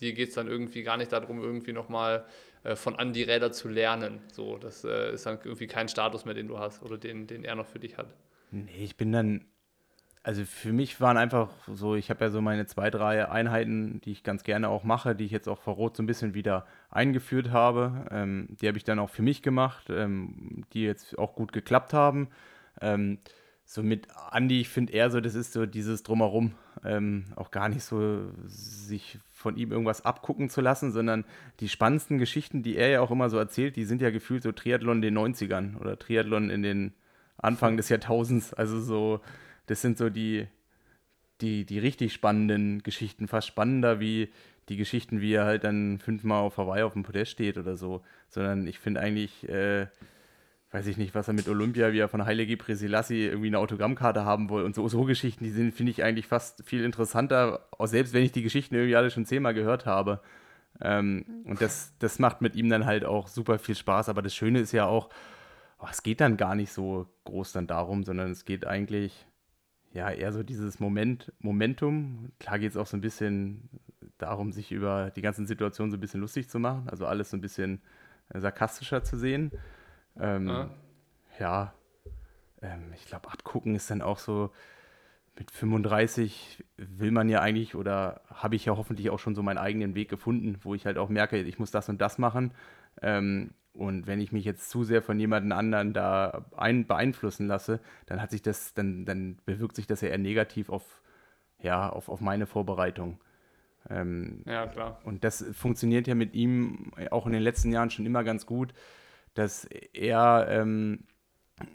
dir 0.00 0.14
geht 0.14 0.30
es 0.30 0.34
dann 0.34 0.48
irgendwie 0.48 0.82
gar 0.82 0.96
nicht 0.96 1.12
darum, 1.12 1.42
irgendwie 1.42 1.72
nochmal 1.72 2.24
äh, 2.64 2.76
von 2.76 2.96
an 2.96 3.12
die 3.12 3.22
Räder 3.22 3.52
zu 3.52 3.68
lernen. 3.68 4.20
So, 4.32 4.56
das 4.56 4.84
äh, 4.84 5.12
ist 5.12 5.26
dann 5.26 5.38
irgendwie 5.44 5.66
kein 5.66 5.88
Status 5.88 6.24
mehr, 6.24 6.34
den 6.34 6.48
du 6.48 6.58
hast 6.58 6.82
oder 6.82 6.96
den, 6.96 7.26
den 7.26 7.44
er 7.44 7.54
noch 7.54 7.66
für 7.66 7.78
dich 7.78 7.98
hat. 7.98 8.14
Nee, 8.50 8.84
ich 8.84 8.96
bin 8.96 9.12
dann 9.12 9.44
also 10.24 10.44
für 10.44 10.72
mich 10.72 11.00
waren 11.00 11.16
einfach 11.16 11.50
so, 11.66 11.96
ich 11.96 12.08
habe 12.08 12.24
ja 12.24 12.30
so 12.30 12.40
meine 12.40 12.66
zwei, 12.66 12.90
drei 12.90 13.28
Einheiten, 13.28 14.00
die 14.02 14.12
ich 14.12 14.22
ganz 14.22 14.44
gerne 14.44 14.68
auch 14.68 14.84
mache, 14.84 15.16
die 15.16 15.24
ich 15.24 15.32
jetzt 15.32 15.48
auch 15.48 15.58
vor 15.58 15.74
Rot 15.74 15.96
so 15.96 16.02
ein 16.02 16.06
bisschen 16.06 16.34
wieder 16.34 16.64
eingeführt 16.90 17.50
habe. 17.50 18.06
Ähm, 18.10 18.48
die 18.60 18.68
habe 18.68 18.78
ich 18.78 18.84
dann 18.84 19.00
auch 19.00 19.10
für 19.10 19.22
mich 19.22 19.42
gemacht, 19.42 19.90
ähm, 19.90 20.64
die 20.72 20.82
jetzt 20.82 21.18
auch 21.18 21.34
gut 21.34 21.52
geklappt 21.52 21.92
haben. 21.92 22.28
Ähm, 22.80 23.18
so 23.64 23.82
mit 23.82 24.08
Andi, 24.30 24.60
ich 24.60 24.68
finde 24.68 24.92
eher 24.92 25.10
so, 25.10 25.20
das 25.20 25.34
ist 25.34 25.52
so 25.52 25.66
dieses 25.66 26.02
Drumherum, 26.02 26.52
ähm, 26.84 27.24
auch 27.36 27.50
gar 27.50 27.68
nicht 27.68 27.84
so 27.84 28.30
sich 28.44 29.18
von 29.32 29.56
ihm 29.56 29.72
irgendwas 29.72 30.04
abgucken 30.04 30.50
zu 30.50 30.60
lassen, 30.60 30.92
sondern 30.92 31.24
die 31.58 31.68
spannendsten 31.68 32.18
Geschichten, 32.18 32.62
die 32.62 32.76
er 32.76 32.88
ja 32.88 33.00
auch 33.00 33.10
immer 33.10 33.30
so 33.30 33.38
erzählt, 33.38 33.74
die 33.76 33.84
sind 33.84 34.02
ja 34.02 34.10
gefühlt 34.10 34.42
so 34.42 34.52
Triathlon 34.52 35.02
in 35.02 35.14
den 35.14 35.18
90ern 35.18 35.78
oder 35.78 35.98
Triathlon 35.98 36.50
in 36.50 36.62
den 36.62 36.92
Anfang 37.38 37.76
des 37.76 37.88
Jahrtausends, 37.88 38.54
also 38.54 38.80
so 38.80 39.20
das 39.66 39.80
sind 39.80 39.98
so 39.98 40.10
die, 40.10 40.46
die, 41.40 41.64
die 41.64 41.78
richtig 41.78 42.12
spannenden 42.12 42.82
Geschichten, 42.82 43.28
fast 43.28 43.48
spannender 43.48 44.00
wie 44.00 44.30
die 44.68 44.76
Geschichten, 44.76 45.20
wie 45.20 45.34
er 45.34 45.44
halt 45.44 45.64
dann 45.64 45.98
fünfmal 45.98 46.42
auf 46.42 46.56
Hawaii 46.56 46.82
auf 46.82 46.92
dem 46.92 47.02
Podest 47.02 47.32
steht 47.32 47.58
oder 47.58 47.76
so. 47.76 48.02
Sondern 48.28 48.66
ich 48.66 48.78
finde 48.78 49.00
eigentlich, 49.00 49.48
äh, 49.48 49.86
weiß 50.70 50.86
ich 50.86 50.96
nicht, 50.96 51.14
was 51.14 51.28
er 51.28 51.34
mit 51.34 51.48
Olympia, 51.48 51.92
wie 51.92 51.98
er 51.98 52.08
von 52.08 52.24
Heilige 52.24 52.56
Presilassi 52.56 53.26
irgendwie 53.26 53.48
eine 53.48 53.58
Autogrammkarte 53.58 54.24
haben 54.24 54.48
will 54.50 54.62
und 54.62 54.74
so, 54.74 54.88
so 54.88 55.04
Geschichten, 55.04 55.44
die 55.44 55.50
sind, 55.50 55.74
finde 55.74 55.90
ich 55.90 56.02
eigentlich 56.02 56.26
fast 56.26 56.64
viel 56.64 56.84
interessanter, 56.84 57.66
auch 57.76 57.86
selbst 57.86 58.14
wenn 58.14 58.22
ich 58.22 58.32
die 58.32 58.42
Geschichten 58.42 58.74
irgendwie 58.74 58.96
alle 58.96 59.10
schon 59.10 59.26
zehnmal 59.26 59.52
gehört 59.52 59.84
habe. 59.84 60.20
Ähm, 60.80 61.24
und 61.44 61.60
das, 61.60 61.92
das 61.98 62.18
macht 62.18 62.40
mit 62.40 62.56
ihm 62.56 62.70
dann 62.70 62.86
halt 62.86 63.04
auch 63.04 63.28
super 63.28 63.58
viel 63.58 63.74
Spaß. 63.74 64.08
Aber 64.08 64.22
das 64.22 64.34
Schöne 64.34 64.60
ist 64.60 64.72
ja 64.72 64.86
auch, 64.86 65.10
oh, 65.78 65.88
es 65.90 66.02
geht 66.02 66.20
dann 66.20 66.36
gar 66.36 66.54
nicht 66.54 66.72
so 66.72 67.06
groß 67.24 67.52
dann 67.52 67.66
darum, 67.66 68.04
sondern 68.04 68.30
es 68.30 68.44
geht 68.44 68.66
eigentlich 68.66 69.26
ja, 69.92 70.10
eher 70.10 70.32
so 70.32 70.42
dieses 70.42 70.80
Moment, 70.80 71.32
Momentum. 71.40 72.32
Klar 72.38 72.58
geht 72.58 72.70
es 72.70 72.76
auch 72.76 72.86
so 72.86 72.96
ein 72.96 73.00
bisschen 73.00 73.68
darum, 74.18 74.52
sich 74.52 74.72
über 74.72 75.10
die 75.10 75.22
ganzen 75.22 75.46
Situationen 75.46 75.90
so 75.90 75.96
ein 75.96 76.00
bisschen 76.00 76.20
lustig 76.20 76.48
zu 76.48 76.58
machen. 76.58 76.88
Also 76.88 77.06
alles 77.06 77.30
so 77.30 77.36
ein 77.36 77.40
bisschen 77.40 77.82
sarkastischer 78.32 79.04
zu 79.04 79.18
sehen. 79.18 79.52
Ähm, 80.18 80.48
ja, 80.48 80.70
ja 81.38 81.74
ähm, 82.62 82.92
ich 82.94 83.06
glaube, 83.06 83.30
abgucken 83.30 83.74
ist 83.74 83.90
dann 83.90 84.02
auch 84.02 84.18
so, 84.18 84.50
mit 85.38 85.50
35 85.50 86.64
will 86.76 87.10
man 87.10 87.28
ja 87.28 87.40
eigentlich 87.40 87.74
oder 87.74 88.20
habe 88.28 88.56
ich 88.56 88.66
ja 88.66 88.76
hoffentlich 88.76 89.10
auch 89.10 89.18
schon 89.18 89.34
so 89.34 89.42
meinen 89.42 89.58
eigenen 89.58 89.94
Weg 89.94 90.10
gefunden, 90.10 90.58
wo 90.62 90.74
ich 90.74 90.84
halt 90.84 90.98
auch 90.98 91.08
merke, 91.08 91.40
ich 91.40 91.58
muss 91.58 91.70
das 91.70 91.88
und 91.88 92.00
das 92.00 92.18
machen. 92.18 92.52
Ähm, 93.00 93.52
und 93.72 94.06
wenn 94.06 94.20
ich 94.20 94.32
mich 94.32 94.44
jetzt 94.44 94.70
zu 94.70 94.84
sehr 94.84 95.02
von 95.02 95.18
jemandem 95.18 95.52
anderen 95.52 95.92
da 95.92 96.46
ein, 96.56 96.86
beeinflussen 96.86 97.46
lasse, 97.46 97.80
dann 98.06 98.20
hat 98.20 98.30
sich 98.30 98.42
das, 98.42 98.74
dann, 98.74 99.04
dann 99.04 99.38
bewirkt 99.44 99.76
sich 99.76 99.86
das 99.86 100.00
ja 100.00 100.08
eher 100.08 100.18
negativ 100.18 100.68
auf, 100.68 101.02
ja, 101.60 101.88
auf, 101.88 102.08
auf 102.08 102.20
meine 102.20 102.46
Vorbereitung. 102.46 103.20
Ähm, 103.88 104.42
ja, 104.46 104.66
klar. 104.66 105.00
Und 105.04 105.24
das 105.24 105.44
funktioniert 105.52 106.06
ja 106.06 106.14
mit 106.14 106.34
ihm 106.34 106.92
auch 107.10 107.26
in 107.26 107.32
den 107.32 107.42
letzten 107.42 107.72
Jahren 107.72 107.90
schon 107.90 108.06
immer 108.06 108.24
ganz 108.24 108.46
gut, 108.46 108.72
dass 109.34 109.64
er 109.92 110.46
ähm, 110.50 111.04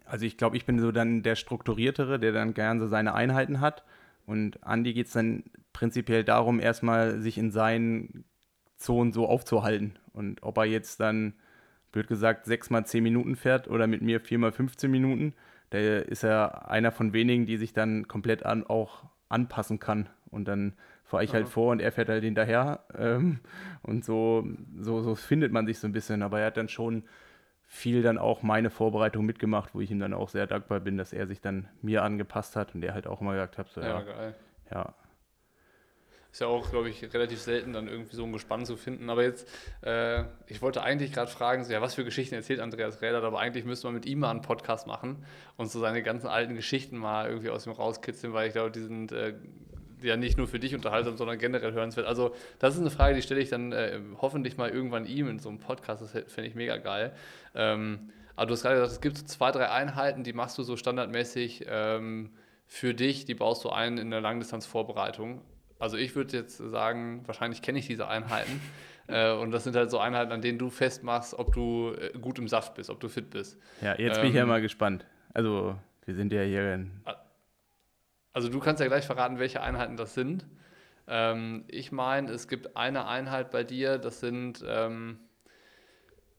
also 0.06 0.26
ich 0.26 0.38
glaube, 0.38 0.58
ich 0.58 0.66
bin 0.66 0.80
so 0.80 0.92
dann 0.92 1.24
der 1.24 1.36
Strukturiertere, 1.36 2.20
der 2.20 2.32
dann 2.32 2.54
gern 2.54 2.80
so 2.80 2.88
seine 2.88 3.14
Einheiten 3.14 3.62
hat. 3.62 3.84
Und 4.26 4.64
Andi 4.64 4.94
geht 4.94 5.08
es 5.08 5.14
dann 5.14 5.44
prinzipiell 5.74 6.24
darum, 6.24 6.60
erstmal 6.60 7.20
sich 7.20 7.38
in 7.38 7.52
seinen 7.52 8.26
Zonen 8.76 9.12
so 9.14 9.28
aufzuhalten. 9.28 9.98
Und 10.14 10.44
ob 10.44 10.58
er 10.58 10.66
jetzt 10.66 11.00
dann, 11.00 11.34
blöd 11.98 12.08
gesagt, 12.08 12.46
sechs 12.46 12.70
mal 12.70 12.86
zehn 12.86 13.02
Minuten 13.02 13.36
fährt 13.36 13.68
oder 13.68 13.88
mit 13.88 14.04
mir 14.04 14.20
vier 14.20 14.38
mal 14.38 14.52
15 14.52 14.92
Minuten, 14.92 15.34
da 15.72 15.80
ist 15.80 16.24
er 16.24 16.70
einer 16.70 16.92
von 16.92 17.12
wenigen, 17.12 17.48
die 17.48 17.58
sich 17.58 17.74
dann 17.74 18.08
komplett 18.08 18.46
an, 18.46 18.64
auch 18.68 19.04
anpassen 19.30 19.80
kann. 19.80 20.08
Und 20.30 20.48
dann 20.48 20.74
fahre 21.04 21.24
ich 21.24 21.34
halt 21.34 21.50
vor 21.50 21.72
und 21.72 21.82
er 21.82 21.92
fährt 21.92 22.10
halt 22.10 22.24
hinterher. 22.24 22.82
Ähm, 22.96 23.40
und 23.82 24.06
so, 24.06 24.48
so, 24.80 25.02
so 25.02 25.16
findet 25.16 25.52
man 25.52 25.66
sich 25.66 25.80
so 25.80 25.88
ein 25.88 25.92
bisschen. 25.92 26.22
Aber 26.22 26.40
er 26.40 26.48
hat 26.48 26.58
dann 26.58 26.70
schon 26.70 27.04
viel 27.66 28.04
dann 28.04 28.20
auch 28.20 28.44
meine 28.44 28.70
Vorbereitung 28.70 29.26
mitgemacht, 29.26 29.74
wo 29.74 29.82
ich 29.82 29.90
ihm 29.90 30.00
dann 30.00 30.14
auch 30.14 30.30
sehr 30.30 30.46
dankbar 30.46 30.80
bin, 30.82 30.98
dass 30.98 31.14
er 31.14 31.26
sich 31.26 31.42
dann 31.42 31.68
mir 31.82 32.04
angepasst 32.04 32.56
hat 32.56 32.76
und 32.76 32.82
der 32.82 32.94
halt 32.94 33.08
auch 33.08 33.22
immer 33.22 33.34
gesagt 33.34 33.58
hat, 33.58 33.70
so, 33.70 33.82
ja, 33.82 33.88
ja, 33.88 34.02
geil. 34.02 34.36
Ja. 34.72 34.94
Ist 36.32 36.42
ja 36.42 36.48
auch, 36.48 36.70
glaube 36.70 36.90
ich, 36.90 37.02
relativ 37.14 37.42
selten 37.42 37.74
dann 37.74 37.88
irgendwie 37.88 38.16
so 38.16 38.24
ein 38.24 38.34
Gespann 38.34 38.66
zu 38.66 38.76
finden. 38.76 39.10
Aber 39.10 39.24
jetzt, 39.24 39.50
äh, 39.82 40.24
ich 40.48 40.62
wollte 40.62 40.84
eigentlich 40.84 41.12
gerade 41.14 41.32
fragen, 41.32 41.64
so, 41.64 41.72
ja, 41.72 41.82
was 41.82 41.96
für 41.96 42.04
Geschichten 42.04 42.36
erzählt 42.36 42.60
Andreas 42.60 43.02
Rädert, 43.02 43.24
aber 43.24 43.40
eigentlich 43.40 43.66
müsste 43.66 43.88
man 43.88 43.96
mit 43.96 44.06
ihm 44.06 44.20
mal 44.20 44.32
einen 44.32 44.42
Podcast 44.42 44.88
machen 44.88 45.26
und 45.56 45.72
so 45.72 45.80
seine 45.80 46.04
ganzen 46.04 46.28
alten 46.28 46.56
Geschichten 46.56 46.98
mal 46.98 47.28
irgendwie 47.28 47.50
aus 47.50 47.66
ihm 47.66 47.72
rauskitzeln, 47.72 48.34
weil 48.34 48.48
ich 48.48 48.54
glaube, 48.54 48.72
die 48.72 48.82
sind 48.82 49.12
äh, 49.12 49.34
ja 50.02 50.18
nicht 50.18 50.38
nur 50.38 50.48
für 50.48 50.60
dich 50.60 50.76
unterhaltsam, 50.76 51.18
sondern 51.18 51.38
generell 51.38 51.74
hörenswert. 51.74 52.06
Also 52.06 52.36
das 52.60 52.76
ist 52.76 52.82
eine 52.82 52.92
Frage, 52.92 53.16
die 53.16 53.22
stelle 53.22 53.42
ich 53.42 53.50
dann 53.50 53.72
äh, 53.72 54.00
hoffentlich 54.22 54.58
mal 54.58 54.70
irgendwann 54.70 55.06
ihm 55.06 55.28
in 55.30 55.40
so 55.40 55.50
einem 55.50 55.60
Podcast. 55.60 56.02
Das 56.02 56.12
finde 56.12 56.50
ich 56.50 56.56
mega 56.56 56.78
geil. 56.78 57.14
Ähm, 57.56 58.12
aber 58.36 58.48
du 58.48 58.54
hast 58.54 58.62
gerade 58.62 58.76
gesagt, 58.76 58.92
es 58.92 59.02
gibt 59.02 59.18
so 59.18 59.26
zwei, 59.26 59.52
drei 59.52 59.70
Einheiten, 59.70 60.24
die 60.24 60.34
machst 60.34 60.58
du 60.58 60.64
so 60.64 60.78
standardmäßig 60.78 61.66
ähm, 61.68 62.32
für 62.68 62.94
dich, 62.94 63.26
die 63.26 63.34
baust 63.34 63.64
du 63.64 63.70
ein 63.70 63.98
in 63.98 64.12
der 64.12 64.22
Langdistanzvorbereitung. 64.22 65.42
Also 65.80 65.98
ich 65.98 66.16
würde 66.16 66.36
jetzt 66.36 66.58
sagen, 66.58 67.24
wahrscheinlich 67.26 67.62
kenne 67.62 67.80
ich 67.80 67.88
diese 67.88 68.08
Einheiten. 68.08 68.62
äh, 69.08 69.32
und 69.32 69.52
das 69.52 69.64
sind 69.64 69.76
halt 69.76 69.92
so 69.92 70.00
Einheiten, 70.00 70.32
an 70.32 70.42
denen 70.42 70.58
du 70.58 70.70
festmachst, 70.70 71.34
ob 71.34 71.54
du 71.54 71.94
äh, 71.94 72.18
gut 72.20 72.40
im 72.40 72.48
Saft 72.48 72.76
bist, 72.76 72.90
ob 72.90 73.00
du 73.00 73.10
fit 73.10 73.30
bist. 73.30 73.58
Ja, 73.82 73.98
jetzt 73.98 74.18
ähm, 74.18 74.22
bin 74.22 74.30
ich 74.32 74.36
ja 74.36 74.44
ähm, 74.44 74.50
mal 74.50 74.62
gespannt. 74.62 75.06
Also 75.34 75.78
wir 76.06 76.16
sind 76.16 76.34
ja 76.34 76.42
hier 76.42 76.74
in 76.74 77.02
also 78.38 78.50
du 78.50 78.60
kannst 78.60 78.80
ja 78.80 78.88
gleich 78.88 79.08
verraten, 79.08 79.40
welche 79.40 79.64
Einheiten 79.64 79.98
das 79.98 80.14
sind. 80.14 80.46
Ähm, 81.08 81.64
ich 81.70 81.92
meine, 81.92 82.32
es 82.32 82.48
gibt 82.48 82.78
eine 82.78 83.08
Einheit 83.08 83.50
bei 83.50 83.64
dir, 83.64 83.98
das 83.98 84.20
sind 84.20 84.64
ähm, 84.64 85.18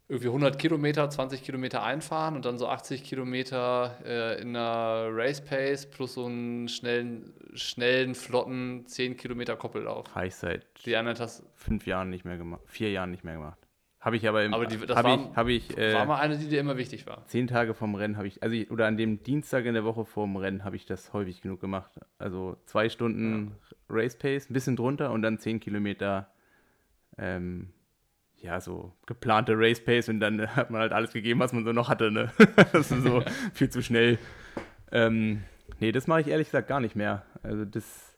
irgendwie 0.09 0.29
100 0.29 0.59
Kilometer, 0.59 1.09
20 1.11 1.43
Kilometer 1.43 1.83
einfahren 1.83 2.35
und 2.35 2.45
dann 2.45 2.57
so 2.57 2.67
80 2.67 3.05
Kilometer 3.05 3.99
äh, 4.05 4.41
in 4.41 4.57
einer 4.57 5.09
Race 5.11 5.43
Pace 5.43 5.85
plus 5.85 6.15
so 6.15 6.25
einen 6.25 6.69
schnellen, 6.69 7.35
schnellen, 7.53 8.15
flotten 8.15 8.87
10 8.87 9.19
Kilometer 9.19 9.57
Koppellauf. 9.57 10.15
Habe 10.15 10.27
ich 10.27 10.35
seit 10.35 10.65
Die 10.87 10.97
hast 10.97 11.45
fünf 11.55 11.87
Jahren 11.87 12.09
nicht 12.09 12.25
mehr 12.25 12.39
gemacht, 12.39 12.63
vier 12.67 12.91
Jahren 12.91 13.11
nicht 13.11 13.23
mehr 13.23 13.35
gemacht. 13.35 13.59
Habe 14.01 14.17
ich 14.17 14.29
aber 14.29 14.45
im. 14.45 14.55
Aber 14.55 14.67
die, 14.67 14.79
das 14.79 14.97
hab 14.97 15.05
war, 15.05 15.15
ich, 15.15 15.37
hab 15.37 15.49
ich, 15.49 15.77
äh, 15.77 15.93
war 15.93 16.07
mal 16.07 16.21
eine, 16.21 16.39
die 16.39 16.49
dir 16.49 16.61
immer 16.61 16.77
wichtig 16.77 17.07
war. 17.07 17.27
Zehn 17.27 17.49
Tage 17.49 17.75
vom 17.75 17.97
Rennen 17.97 18.17
habe 18.17 18.29
ich, 18.29 18.43
also 18.43 18.55
ich, 18.55 18.71
oder 18.71 18.87
an 18.87 18.97
dem 18.97 19.23
Dienstag 19.25 19.65
in 19.65 19.75
der 19.75 19.85
Woche 19.85 20.05
vorm 20.05 20.37
Rennen 20.37 20.65
habe 20.65 20.77
ich 20.77 20.87
das 20.87 21.13
häufig 21.13 21.43
genug 21.43 21.61
gemacht. 21.61 21.91
Also 22.17 22.57
zwei 22.65 22.89
Stunden 22.89 23.57
ja. 23.71 23.77
Race 23.91 24.17
Pace, 24.17 24.49
ein 24.49 24.53
bisschen 24.53 24.77
drunter 24.77 25.11
und 25.11 25.23
dann 25.23 25.39
zehn 25.39 25.59
Kilometer, 25.59 26.31
ähm, 27.19 27.73
ja, 28.41 28.61
so 28.61 28.93
geplante 29.07 29.55
Race 29.57 29.81
Pace 29.81 30.09
und 30.09 30.21
dann 30.21 30.47
hat 30.55 30.71
man 30.71 30.81
halt 30.81 30.93
alles 30.93 31.13
gegeben, 31.13 31.41
was 31.41 31.53
man 31.53 31.65
so 31.65 31.73
noch 31.73 31.89
hatte. 31.89 32.11
Ne? 32.11 32.31
das 32.73 32.91
ist 32.91 33.03
so 33.03 33.23
viel 33.53 33.71
zu 33.71 33.83
schnell. 33.83 34.19
Ähm, 34.93 35.43
nee, 35.81 35.93
das 35.93 36.07
mache 36.07 36.21
ich 36.21 36.29
ehrlich 36.29 36.49
gesagt 36.49 36.69
gar 36.69 36.81
nicht 36.81 36.97
mehr. 36.97 37.25
Also 37.43 37.65
das, 37.65 38.17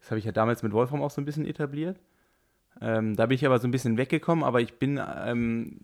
das 0.00 0.10
habe 0.10 0.18
ich 0.18 0.24
ja 0.24 0.32
damals 0.32 0.62
mit 0.62 0.72
Wolfram 0.72 1.02
auch 1.02 1.10
so 1.10 1.20
ein 1.20 1.24
bisschen 1.24 1.46
etabliert. 1.46 1.98
Ähm, 2.80 3.16
da 3.16 3.26
bin 3.26 3.34
ich 3.34 3.44
aber 3.44 3.58
so 3.58 3.68
ein 3.68 3.72
bisschen 3.72 3.98
weggekommen, 3.98 4.44
aber 4.44 4.60
ich 4.60 4.78
bin, 4.78 5.00
ähm, 5.24 5.80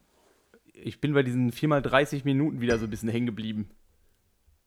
ich 0.73 1.01
bin 1.01 1.13
bei 1.13 1.23
diesen 1.23 1.53
4x30 1.53 2.23
Minuten 2.25 2.61
wieder 2.61 2.79
so 2.79 2.87
ein 2.87 2.91
bisschen 2.91 3.09
hängen 3.09 3.27
geblieben. 3.27 3.71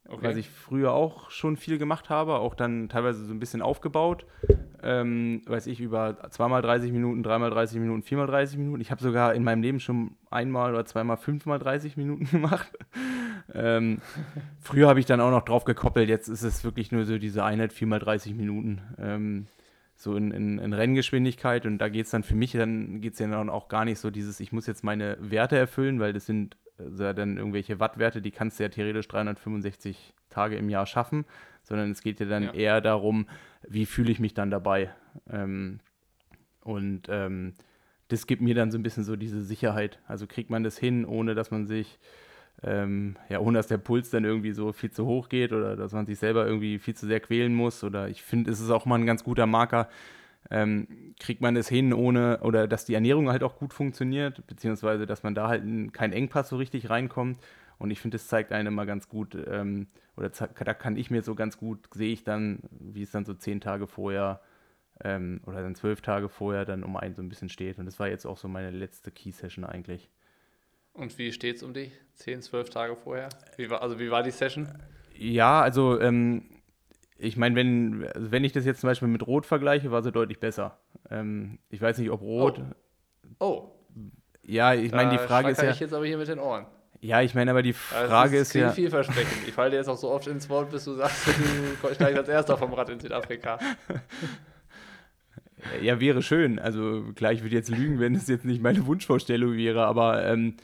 Okay. 0.08 0.28
Was 0.28 0.36
ich 0.36 0.50
früher 0.50 0.94
auch 0.94 1.30
schon 1.30 1.58
viel 1.58 1.78
gemacht 1.78 2.10
habe, 2.10 2.36
auch 2.36 2.56
dann 2.56 2.90
teilweise 2.90 3.24
so 3.24 3.34
ein 3.34 3.40
bisschen 3.40 3.62
aufgebaut. 3.62 4.26
Ähm, 4.84 5.42
weiß 5.46 5.68
ich, 5.68 5.80
über 5.80 6.18
2x30 6.30 6.92
Minuten, 6.92 7.24
3x30 7.24 7.80
Minuten, 7.80 8.02
4x30 8.02 8.58
Minuten. 8.58 8.82
Ich 8.82 8.90
habe 8.90 9.02
sogar 9.02 9.34
in 9.36 9.44
meinem 9.44 9.62
Leben 9.62 9.80
schon 9.80 10.16
einmal 10.30 10.74
oder 10.74 10.86
zweimal 10.86 11.18
5x30 11.18 11.94
Minuten 11.98 12.26
gemacht. 12.32 12.72
ähm, 13.54 14.02
früher 14.60 14.88
habe 14.88 15.00
ich 15.00 15.06
dann 15.06 15.22
auch 15.22 15.32
noch 15.32 15.44
drauf 15.44 15.66
gekoppelt, 15.66 16.10
jetzt 16.10 16.28
ist 16.30 16.44
es 16.44 16.64
wirklich 16.64 16.92
nur 16.92 17.06
so 17.06 17.18
diese 17.18 17.44
Einheit 17.44 17.74
4x30 17.74 18.34
Minuten. 18.34 18.82
Ähm, 18.98 19.48
so 19.96 20.16
in, 20.16 20.32
in, 20.32 20.58
in 20.58 20.74
Renngeschwindigkeit 20.74 21.66
und 21.66 21.78
da 21.78 21.88
geht 21.88 22.06
es 22.06 22.12
dann 22.12 22.24
für 22.24 22.36
mich, 22.36 22.54
dann 22.54 23.02
geht 23.02 23.14
es 23.14 23.20
ja 23.20 23.28
dann 23.28 23.50
auch 23.50 23.68
gar 23.68 23.86
nicht 23.86 24.00
so 24.00 24.10
dieses, 24.10 24.40
ich 24.40 24.52
muss 24.52 24.66
jetzt 24.66 24.84
meine 24.84 25.16
Werte 25.20 25.58
erfüllen, 25.58 26.00
weil 26.00 26.12
das 26.12 26.26
sind 26.26 26.58
also 26.80 27.14
dann 27.14 27.38
irgendwelche 27.38 27.80
Wattwerte, 27.80 28.22
die 28.22 28.32
kannst 28.32 28.60
du 28.60 28.64
ja 28.64 28.70
theoretisch 28.70 29.08
365 29.08 30.16
Tage 30.32 30.56
im 30.56 30.70
Jahr 30.70 30.86
schaffen, 30.86 31.26
sondern 31.64 31.92
es 31.92 32.02
geht 32.02 32.20
ja 32.20 32.26
dann 32.26 32.44
ja. 32.44 32.54
eher 32.54 32.82
darum, 32.82 33.28
wie 33.68 33.86
fühle 33.86 34.12
ich 34.12 34.20
mich 34.20 34.34
dann 34.34 34.50
dabei. 34.50 34.90
Ähm, 35.30 35.80
und 36.62 37.04
ähm, 37.10 37.54
das 38.08 38.28
gibt 38.28 38.42
mir 38.42 38.56
dann 38.56 38.72
so 38.72 38.78
ein 38.78 38.84
bisschen 38.84 39.04
so 39.04 39.16
diese 39.16 39.42
Sicherheit. 39.42 40.00
Also 40.08 40.28
kriegt 40.28 40.50
man 40.50 40.64
das 40.64 40.78
hin, 40.78 41.06
ohne 41.06 41.36
dass 41.36 41.52
man 41.52 41.68
sich 41.68 42.00
ähm, 42.64 43.16
ja, 43.30 43.40
ohne 43.40 43.58
dass 43.58 43.68
der 43.68 43.78
Puls 43.78 44.10
dann 44.12 44.24
irgendwie 44.24 44.52
so 44.52 44.72
viel 44.72 44.92
zu 44.92 45.06
hoch 45.06 45.30
geht 45.30 45.52
oder 45.52 45.76
dass 45.76 45.94
man 45.94 46.06
sich 46.06 46.20
selber 46.20 46.46
irgendwie 46.46 46.78
viel 46.78 46.96
zu 46.96 47.08
sehr 47.08 47.20
quälen 47.20 47.56
muss. 47.56 47.84
Oder 47.84 48.10
ich 48.10 48.22
finde, 48.22 48.52
es 48.52 48.60
ist 48.60 48.70
auch 48.70 48.86
mal 48.86 49.00
ein 49.00 49.06
ganz 49.06 49.24
guter 49.24 49.48
Marker. 49.48 49.90
Ähm, 50.50 50.88
kriegt 51.20 51.42
man 51.42 51.56
es 51.56 51.70
hin, 51.70 51.94
ohne 51.94 52.40
oder 52.42 52.68
dass 52.68 52.86
die 52.86 52.94
Ernährung 52.94 53.30
halt 53.30 53.44
auch 53.44 53.58
gut 53.58 53.74
funktioniert, 53.74 54.46
beziehungsweise 54.48 55.06
dass 55.06 55.24
man 55.24 55.34
da 55.34 55.48
halt 55.48 55.64
in, 55.64 55.92
kein 55.92 56.12
Engpass 56.12 56.50
so 56.50 56.58
richtig 56.58 56.90
reinkommt. 56.90 57.40
Und 57.82 57.90
ich 57.90 58.00
finde, 58.00 58.16
das 58.16 58.28
zeigt 58.28 58.52
einem 58.52 58.68
immer 58.68 58.86
ganz 58.86 59.10
gut, 59.10 59.36
ähm, 59.48 59.88
oder 60.16 60.30
da 60.30 60.74
kann 60.76 60.98
ich 60.98 61.10
mir 61.10 61.24
so 61.24 61.34
ganz 61.34 61.58
gut, 61.58 61.80
sehe 61.96 62.14
ich 62.14 62.24
dann, 62.24 62.60
wie 62.70 63.02
es 63.02 63.10
dann 63.10 63.26
so 63.26 63.34
zehn 63.34 63.60
Tage 63.60 63.88
vorher 63.88 64.40
ähm, 65.04 65.42
oder 65.48 65.64
dann 65.64 65.74
zwölf 65.74 66.02
Tage 66.02 66.30
vorher 66.30 66.64
dann 66.64 66.84
um 66.84 66.96
einen 66.96 67.16
so 67.16 67.24
ein 67.24 67.30
bisschen 67.30 67.50
steht. 67.50 67.80
Und 67.80 67.88
das 67.88 68.00
war 68.00 68.08
jetzt 68.08 68.28
auch 68.28 68.38
so 68.38 68.48
meine 68.48 68.70
letzte 68.70 69.10
Key-Session 69.10 69.66
eigentlich. 69.66 70.12
Und 70.94 71.18
wie 71.18 71.32
steht 71.32 71.56
es 71.56 71.64
um 71.64 71.74
dich? 71.74 71.92
10, 72.14 72.44
12 72.44 72.70
Tage 72.70 72.96
vorher? 72.96 73.30
Wie 73.58 73.72
war, 73.72 73.82
also 73.82 73.98
wie 73.98 74.12
war 74.12 74.22
die 74.22 74.30
Session? 74.30 74.70
Ja, 75.18 75.62
also 75.62 76.00
ähm, 76.00 76.44
ich 77.18 77.36
meine, 77.36 77.56
wenn, 77.56 78.08
also 78.14 78.32
wenn 78.32 78.44
ich 78.44 78.52
das 78.52 78.64
jetzt 78.64 78.82
zum 78.82 78.90
Beispiel 78.90 79.08
mit 79.08 79.26
Rot 79.26 79.48
vergleiche, 79.48 79.90
war 79.90 80.04
sie 80.04 80.12
deutlich 80.12 80.40
besser. 80.40 80.78
Ähm, 81.10 81.58
ich 81.70 81.82
weiß 81.82 81.98
nicht, 81.98 82.12
ob 82.12 82.22
Rot. 82.22 82.62
Oh. 83.40 83.46
oh. 83.46 83.72
Ja, 84.44 84.76
ich 84.76 84.92
meine, 84.92 85.10
die 85.10 85.18
Frage 85.18 85.50
ist 85.50 85.64
ja. 85.64 85.72
ich 85.72 85.80
jetzt 85.80 85.96
aber 85.96 86.06
hier 86.06 86.20
mit 86.20 86.28
den 86.28 86.38
Ohren. 86.38 86.68
Ja, 87.04 87.22
ich 87.22 87.34
meine, 87.34 87.50
aber 87.50 87.64
die 87.64 87.74
Frage 87.74 88.38
das 88.38 88.50
ist, 88.50 88.56
ist 88.56 88.62
ja. 88.62 88.72
vielversprechend. 88.72 89.48
Ich 89.48 89.54
falle 89.54 89.72
dir 89.72 89.78
jetzt 89.78 89.88
auch 89.88 89.98
so 89.98 90.12
oft 90.12 90.28
ins 90.28 90.48
Wort, 90.50 90.70
bis 90.70 90.86
du 90.86 90.94
sagst, 90.94 91.28
du 91.28 91.94
steigst 91.96 92.18
als 92.18 92.30
erster 92.30 92.58
vom 92.58 92.74
Rad 92.74 92.90
in 92.90 93.00
Südafrika. 93.00 93.60
Ja, 95.80 96.00
wäre 96.00 96.24
schön. 96.24 96.58
Also 96.58 97.04
klar, 97.16 97.34
ich 97.34 97.44
würde 97.44 97.56
jetzt 97.56 97.70
lügen, 97.70 98.00
wenn 98.00 98.16
es 98.16 98.28
jetzt 98.28 98.46
nicht 98.46 98.64
meine 98.64 98.86
Wunschvorstellung 98.88 99.56
wäre, 99.56 99.86
aber 99.86 100.26
ähm, 100.26 100.56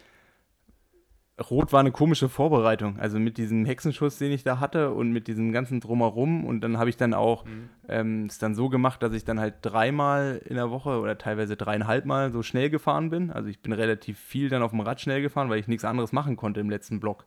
Rot 1.39 1.71
war 1.71 1.82
eine 1.82 1.91
komische 1.91 2.30
Vorbereitung. 2.30 2.97
Also 3.00 3.19
mit 3.19 3.38
diesem 3.38 3.65
Hexenschuss, 3.65 4.17
den 4.17 4.32
ich 4.32 4.43
da 4.43 4.60
hatte 4.60 4.91
und 4.91 5.12
mit 5.12 5.28
diesem 5.28 5.52
ganzen 5.52 5.80
Drumherum. 5.80 6.45
Und 6.45 6.62
dann 6.62 6.80
habe 6.80 6.89
ich 6.89 6.97
dann 6.97 7.13
auch 7.13 7.45
mhm. 7.45 7.69
ähm, 7.88 8.26
es 8.26 8.39
dann 8.39 8.56
so 8.56 8.69
gemacht, 8.69 9.04
dass 9.04 9.13
ich 9.13 9.23
dann 9.23 9.39
halt 9.39 9.56
dreimal 9.62 10.41
in 10.45 10.56
der 10.56 10.71
Woche 10.71 11.00
oder 11.00 11.17
teilweise 11.17 11.56
dreieinhalb 11.56 12.06
Mal 12.06 12.32
so 12.32 12.41
schnell 12.41 12.71
gefahren 12.71 13.12
bin. 13.12 13.30
Also 13.30 13.50
ich 13.50 13.62
bin 13.62 13.71
relativ 13.71 14.17
viel 14.17 14.50
dann 14.50 14.63
auf 14.63 14.71
dem 14.71 14.80
Rad 14.80 15.00
schnell 15.00 15.21
gefahren, 15.21 15.50
weil 15.50 15.60
ich 15.60 15.67
nichts 15.67 15.86
anderes 15.86 16.12
machen 16.12 16.38
konnte 16.38 16.60
im 16.60 16.71
letzten 16.71 17.00
Block. 17.00 17.26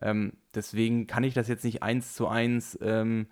Ähm, 0.00 0.32
deswegen 0.54 1.06
kann 1.06 1.22
ich 1.22 1.34
das 1.34 1.46
jetzt 1.46 1.64
nicht 1.64 1.82
eins 1.82 2.14
zu 2.14 2.26
eins 2.26 2.78
ähm, 2.80 3.26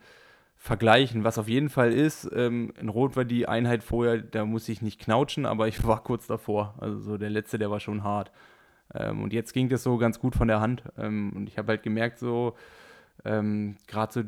vergleichen. 0.57 1.25
Was 1.25 1.39
auf 1.39 1.49
jeden 1.49 1.71
Fall 1.71 1.91
ist, 1.91 2.31
ähm, 2.35 2.75
in 2.79 2.91
Rot 2.91 3.17
war 3.17 3.25
die 3.25 3.49
Einheit 3.49 3.83
vorher, 3.83 4.19
da 4.19 4.45
musste 4.45 4.73
ich 4.73 4.83
nicht 4.83 5.01
knautschen, 5.01 5.47
aber 5.47 5.69
ich 5.69 5.85
war 5.87 6.03
kurz 6.03 6.27
davor. 6.27 6.75
Also 6.79 6.99
so 6.99 7.17
der 7.17 7.31
letzte, 7.31 7.59
der 7.59 7.71
war 7.71 7.81
schon 7.81 8.05
hart. 8.05 8.31
Ähm, 8.95 9.23
und 9.23 9.33
jetzt 9.33 9.53
ging 9.53 9.69
das 9.69 9.83
so 9.83 9.99
ganz 9.99 10.19
gut 10.19 10.35
von 10.35 10.49
der 10.49 10.61
Hand. 10.61 10.85
Ähm, 10.97 11.33
und 11.35 11.49
ich 11.49 11.59
habe 11.59 11.69
halt 11.69 11.83
gemerkt, 11.83 12.19
so, 12.19 12.55
ähm, 13.25 13.77
gerade 13.87 14.13
so, 14.13 14.23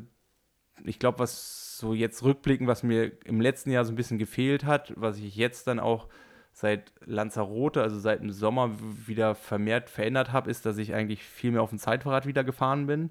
ich 0.85 0.99
glaube, 0.99 1.21
was 1.21 1.79
so 1.79 1.95
jetzt 1.95 2.23
rückblicken, 2.23 2.67
was 2.67 2.83
mir 2.83 3.13
im 3.25 3.41
letzten 3.41 3.71
Jahr 3.71 3.85
so 3.85 3.93
ein 3.93 3.97
bisschen 3.97 4.19
gefehlt 4.19 4.65
hat, 4.65 4.93
was 4.97 5.19
ich 5.19 5.37
jetzt 5.37 5.67
dann 5.67 5.81
auch 5.81 6.09
seit 6.53 6.93
Lanzarote, 7.05 7.83
also 7.83 7.99
seit 7.99 8.21
dem 8.21 8.31
Sommer 8.31 8.71
wieder 9.07 9.35
vermehrt 9.35 9.91
verändert 9.91 10.33
habe, 10.33 10.51
ist, 10.51 10.65
dass 10.65 10.79
ich 10.79 10.95
eigentlich 10.95 11.23
viel 11.25 11.51
mehr 11.51 11.63
auf 11.63 11.71
dem 11.71 11.79
Zeitfahrrad 11.79 12.27
wieder 12.27 12.45
gefahren 12.45 12.87
bin. 12.87 13.11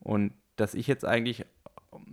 Und 0.00 0.32
dass 0.56 0.74
ich 0.74 0.86
jetzt 0.86 1.04
eigentlich 1.04 1.44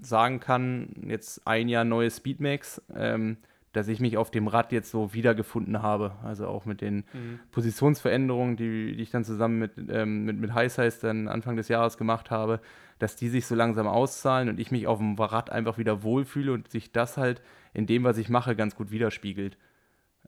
sagen 0.01 0.39
kann, 0.39 1.05
jetzt 1.07 1.47
ein 1.47 1.69
Jahr 1.69 1.85
neue 1.85 2.11
Speedmax, 2.11 2.81
ähm, 2.93 3.37
dass 3.73 3.87
ich 3.87 3.99
mich 3.99 4.17
auf 4.17 4.31
dem 4.31 4.47
Rad 4.47 4.71
jetzt 4.71 4.91
so 4.91 5.13
wiedergefunden 5.13 5.81
habe. 5.81 6.13
Also 6.23 6.47
auch 6.47 6.65
mit 6.65 6.81
den 6.81 7.05
mhm. 7.13 7.39
Positionsveränderungen, 7.51 8.55
die, 8.55 8.95
die, 8.95 9.03
ich 9.03 9.11
dann 9.11 9.23
zusammen 9.23 9.59
mit, 9.59 9.71
ähm, 9.89 10.25
mit, 10.25 10.37
mit 10.37 10.53
High 10.53 10.71
Size 10.71 10.97
dann 11.01 11.27
Anfang 11.27 11.55
des 11.55 11.67
Jahres 11.67 11.97
gemacht 11.97 12.31
habe, 12.31 12.59
dass 12.99 13.15
die 13.15 13.29
sich 13.29 13.45
so 13.45 13.55
langsam 13.55 13.87
auszahlen 13.87 14.49
und 14.49 14.59
ich 14.59 14.71
mich 14.71 14.87
auf 14.87 14.99
dem 14.99 15.15
Rad 15.15 15.49
einfach 15.49 15.77
wieder 15.77 16.03
wohlfühle 16.03 16.53
und 16.53 16.71
sich 16.71 16.91
das 16.91 17.17
halt 17.17 17.41
in 17.73 17.85
dem, 17.85 18.03
was 18.03 18.17
ich 18.17 18.29
mache, 18.29 18.55
ganz 18.55 18.75
gut 18.75 18.89
widerspiegelt. 18.89 19.57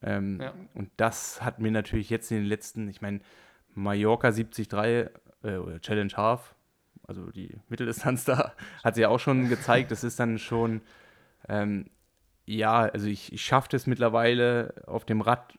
Ähm, 0.01 0.39
ja. 0.41 0.53
Und 0.73 0.89
das 0.97 1.41
hat 1.41 1.59
mir 1.59 1.71
natürlich 1.71 2.09
jetzt 2.09 2.31
in 2.31 2.37
den 2.37 2.45
letzten, 2.45 2.87
ich 2.87 3.01
meine, 3.01 3.21
Mallorca 3.73 4.31
73 4.31 4.71
äh, 5.43 5.57
oder 5.57 5.81
Challenge 5.81 6.13
Half, 6.15 6.55
also 7.07 7.31
die 7.31 7.57
Mitteldistanz 7.69 8.23
da, 8.25 8.53
hat 8.83 8.95
sie 8.95 9.01
ja 9.01 9.09
auch 9.09 9.19
schon 9.19 9.49
gezeigt, 9.49 9.91
das 9.91 10.03
ist 10.03 10.19
dann 10.19 10.37
schon 10.37 10.81
ähm, 11.47 11.89
ja, 12.49 12.81
also 12.81 13.07
ich, 13.07 13.31
ich 13.31 13.43
schaffe 13.43 13.75
es 13.75 13.85
mittlerweile 13.85 14.73
auf 14.87 15.05
dem 15.05 15.21
Rad 15.21 15.53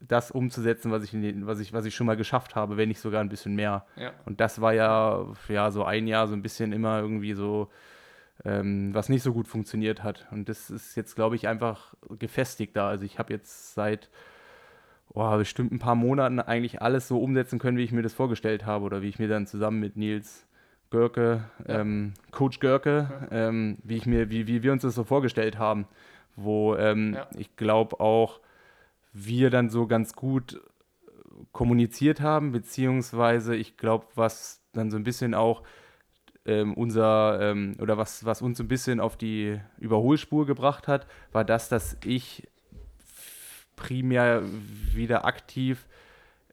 das 0.00 0.30
umzusetzen, 0.30 0.90
was 0.90 1.04
ich, 1.04 1.12
den, 1.12 1.46
was, 1.46 1.60
ich, 1.60 1.72
was 1.72 1.84
ich 1.84 1.94
schon 1.94 2.06
mal 2.06 2.16
geschafft 2.16 2.56
habe, 2.56 2.76
wenn 2.76 2.88
nicht 2.88 3.00
sogar 3.00 3.20
ein 3.20 3.28
bisschen 3.28 3.54
mehr. 3.54 3.86
Ja. 3.96 4.12
Und 4.26 4.40
das 4.40 4.60
war 4.60 4.74
ja, 4.74 5.26
ja 5.48 5.70
so 5.70 5.84
ein 5.84 6.06
Jahr 6.08 6.26
so 6.26 6.34
ein 6.34 6.42
bisschen 6.42 6.72
immer 6.72 6.98
irgendwie 7.00 7.34
so, 7.34 7.70
ähm, 8.44 8.92
was 8.92 9.08
nicht 9.08 9.22
so 9.22 9.32
gut 9.32 9.46
funktioniert 9.46 10.02
hat. 10.02 10.26
Und 10.32 10.48
das 10.48 10.70
ist 10.70 10.96
jetzt, 10.96 11.14
glaube 11.14 11.36
ich, 11.36 11.46
einfach 11.46 11.94
gefestigt 12.18 12.76
da. 12.76 12.88
Also 12.88 13.04
ich 13.04 13.18
habe 13.18 13.32
jetzt 13.32 13.74
seit 13.74 14.10
oh, 15.10 15.36
bestimmt 15.36 15.70
ein 15.70 15.78
paar 15.78 15.94
Monaten 15.94 16.40
eigentlich 16.40 16.82
alles 16.82 17.06
so 17.06 17.18
umsetzen 17.18 17.60
können, 17.60 17.78
wie 17.78 17.84
ich 17.84 17.92
mir 17.92 18.02
das 18.02 18.12
vorgestellt 18.12 18.66
habe 18.66 18.84
oder 18.84 19.02
wie 19.02 19.08
ich 19.08 19.20
mir 19.20 19.28
dann 19.28 19.46
zusammen 19.46 19.78
mit 19.78 19.96
Nils 19.96 20.46
Görke, 20.90 21.44
ja. 21.66 21.80
ähm, 21.80 22.12
Coach 22.32 22.58
Görke, 22.58 23.28
ähm, 23.30 23.78
wie, 23.84 23.96
ich 23.96 24.06
mir, 24.06 24.30
wie, 24.30 24.48
wie 24.48 24.64
wir 24.64 24.72
uns 24.72 24.82
das 24.82 24.96
so 24.96 25.04
vorgestellt 25.04 25.58
haben 25.58 25.86
wo 26.36 26.76
ähm, 26.76 27.14
ja. 27.14 27.28
ich 27.36 27.56
glaube 27.56 28.00
auch 28.00 28.40
wir 29.12 29.50
dann 29.50 29.70
so 29.70 29.86
ganz 29.86 30.14
gut 30.14 30.60
kommuniziert 31.52 32.20
haben, 32.20 32.52
beziehungsweise 32.52 33.54
ich 33.54 33.76
glaube, 33.76 34.06
was 34.14 34.62
dann 34.72 34.90
so 34.90 34.96
ein 34.96 35.04
bisschen 35.04 35.34
auch 35.34 35.62
ähm, 36.46 36.74
unser 36.74 37.40
ähm, 37.40 37.76
oder 37.80 37.96
was, 37.96 38.24
was 38.24 38.42
uns 38.42 38.60
ein 38.60 38.68
bisschen 38.68 39.00
auf 39.00 39.16
die 39.16 39.60
Überholspur 39.78 40.46
gebracht 40.46 40.88
hat, 40.88 41.06
war 41.32 41.44
das, 41.44 41.68
dass 41.68 41.96
ich 42.04 42.46
primär 43.76 44.42
wieder 44.92 45.24
aktiv 45.24 45.86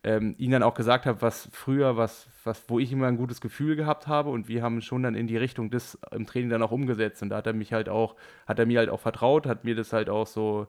ähm, 0.04 0.36
ihnen 0.38 0.54
dann 0.54 0.64
auch 0.64 0.74
gesagt 0.74 1.06
habe, 1.06 1.22
was 1.22 1.50
früher, 1.52 1.96
was, 1.96 2.28
was, 2.44 2.64
wo 2.68 2.80
ich 2.80 2.92
immer 2.92 3.08
ein 3.08 3.18
gutes 3.18 3.40
Gefühl 3.40 3.76
gehabt 3.76 4.08
habe 4.08 4.30
und 4.30 4.48
wir 4.48 4.64
haben 4.64 4.82
schon 4.82 5.04
dann 5.04 5.16
in 5.16 5.28
die 5.28 5.38
Richtung 5.38 5.70
des 5.70 5.98
im 6.12 6.26
Training 6.26 6.50
dann 6.50 6.64
auch 6.64 6.72
umgesetzt 6.72 7.22
und 7.22 7.30
da 7.30 7.38
hat 7.38 7.48
er 7.48 7.54
mich 7.54 7.72
halt 7.72 7.88
auch, 7.88 8.16
hat 8.48 8.58
er 8.58 8.66
mir 8.66 8.80
halt 8.80 8.90
auch 8.90 9.00
vertraut, 9.00 9.46
hat 9.46 9.64
mir 9.64 9.76
das 9.76 9.94
halt 9.94 10.10
auch 10.10 10.26
so, 10.26 10.68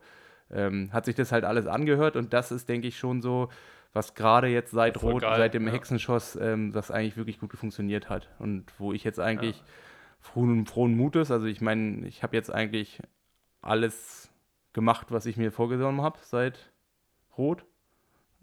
ähm, 0.50 0.92
hat 0.92 1.06
sich 1.06 1.14
das 1.14 1.32
halt 1.32 1.44
alles 1.44 1.66
angehört 1.66 2.16
und 2.16 2.34
das 2.34 2.52
ist, 2.52 2.68
denke 2.68 2.88
ich, 2.88 2.98
schon 2.98 3.22
so, 3.22 3.48
was 3.94 4.14
gerade 4.14 4.48
jetzt 4.48 4.72
seit 4.72 5.02
Rot, 5.02 5.22
geil, 5.22 5.38
seit 5.38 5.54
dem 5.54 5.66
ja. 5.66 5.72
Hexenschoss, 5.72 6.36
ähm, 6.36 6.72
das 6.72 6.90
eigentlich 6.90 7.16
wirklich 7.16 7.40
gut 7.40 7.52
funktioniert 7.54 8.10
hat 8.10 8.28
und 8.38 8.66
wo 8.78 8.92
ich 8.92 9.02
jetzt 9.02 9.18
eigentlich 9.18 9.56
ja. 9.56 9.64
frohen, 10.20 10.66
frohen 10.66 10.94
Mutes, 10.94 11.30
also 11.30 11.46
ich 11.46 11.62
meine, 11.62 12.06
ich 12.06 12.22
habe 12.22 12.36
jetzt 12.36 12.52
eigentlich 12.52 13.00
alles 13.62 14.30
gemacht, 14.74 15.06
was 15.10 15.24
ich 15.24 15.38
mir 15.38 15.52
vorgenommen 15.52 16.02
habe 16.02 16.18
seit 16.22 16.70
Rot 17.38 17.64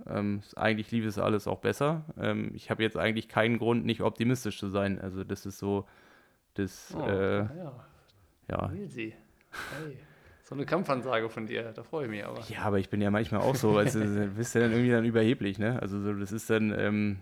ähm, 0.08 0.42
eigentlich 0.56 0.92
lief 0.92 1.06
es 1.06 1.18
alles 1.18 1.48
auch 1.48 1.60
besser. 1.60 2.06
Ähm, 2.20 2.52
ich 2.54 2.70
habe 2.70 2.84
jetzt 2.84 2.98
eigentlich 2.98 3.28
keinen 3.28 3.58
Grund, 3.58 3.86
nicht 3.86 4.02
optimistisch 4.02 4.60
zu 4.60 4.70
sein. 4.70 5.00
Also 5.00 5.24
das 5.24 5.46
ist 5.46 5.60
so, 5.60 5.86
das, 6.54 6.96
oh, 6.98 7.06
äh, 7.06 7.38
ja. 7.40 7.86
ja. 8.50 8.72
Will 8.72 8.88
sie. 8.88 9.14
Hey. 9.82 9.98
So 10.44 10.56
eine 10.56 10.66
Kampfansage 10.66 11.30
von 11.30 11.46
dir, 11.46 11.72
da 11.74 11.84
freue 11.84 12.06
ich 12.06 12.10
mich 12.10 12.26
aber. 12.26 12.42
Ja, 12.50 12.62
aber 12.64 12.80
ich 12.80 12.90
bin 12.90 13.02
ja 13.02 13.12
manchmal 13.12 13.42
auch 13.42 13.56
so, 13.56 13.78
also, 13.78 14.00
du 14.00 14.28
bist 14.36 14.56
ja 14.56 14.62
dann 14.62 14.72
irgendwie 14.72 14.90
dann 14.90 15.06
überheblich, 15.06 15.60
ne? 15.60 15.80
Also 15.80 16.02
so, 16.02 16.12
das 16.14 16.32
ist 16.32 16.50
dann, 16.50 16.74
ähm, 16.76 17.20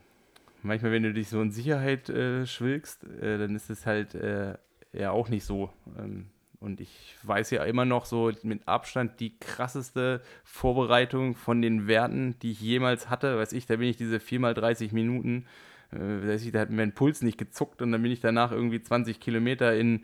manchmal, 0.64 0.94
wenn 0.94 1.04
du 1.04 1.12
dich 1.12 1.28
so 1.28 1.42
in 1.42 1.52
Sicherheit 1.52 2.08
äh, 2.10 2.46
schwilgst, 2.46 3.04
äh, 3.04 3.38
dann 3.38 3.54
ist 3.54 3.70
es 3.70 3.86
halt 3.86 4.16
äh, 4.16 4.54
ja 4.94 5.12
auch 5.12 5.28
nicht 5.28 5.44
so. 5.44 5.70
Ähm, 6.00 6.28
und 6.60 6.82
ich 6.82 7.16
weiß 7.24 7.52
ja 7.52 7.64
immer 7.64 7.86
noch 7.86 8.06
so 8.06 8.32
mit 8.44 8.68
Abstand 8.68 9.20
die 9.20 9.38
krasseste 9.38 10.22
Vorbereitung 10.44 11.36
von 11.36 11.62
den 11.62 11.88
Werten, 11.88 12.38
die 12.42 12.52
ich 12.52 12.62
jemals 12.62 13.10
hatte. 13.10 13.38
Weiß 13.38 13.54
ich, 13.54 13.68
da 13.68 13.76
bin 13.76 13.88
ich 13.88 13.98
diese 13.98 14.18
4x30 14.18 14.94
Minuten, 14.94 15.46
äh, 15.92 16.52
da 16.52 16.60
hat 16.60 16.70
mir 16.70 16.78
mein 16.78 16.94
Puls 16.94 17.22
nicht 17.22 17.38
gezuckt 17.38 17.82
und 17.82 17.92
dann 17.92 18.02
bin 18.02 18.12
ich 18.12 18.20
danach 18.20 18.52
irgendwie 18.52 18.82
20 18.82 19.20
Kilometer 19.20 19.76
in, 19.76 20.04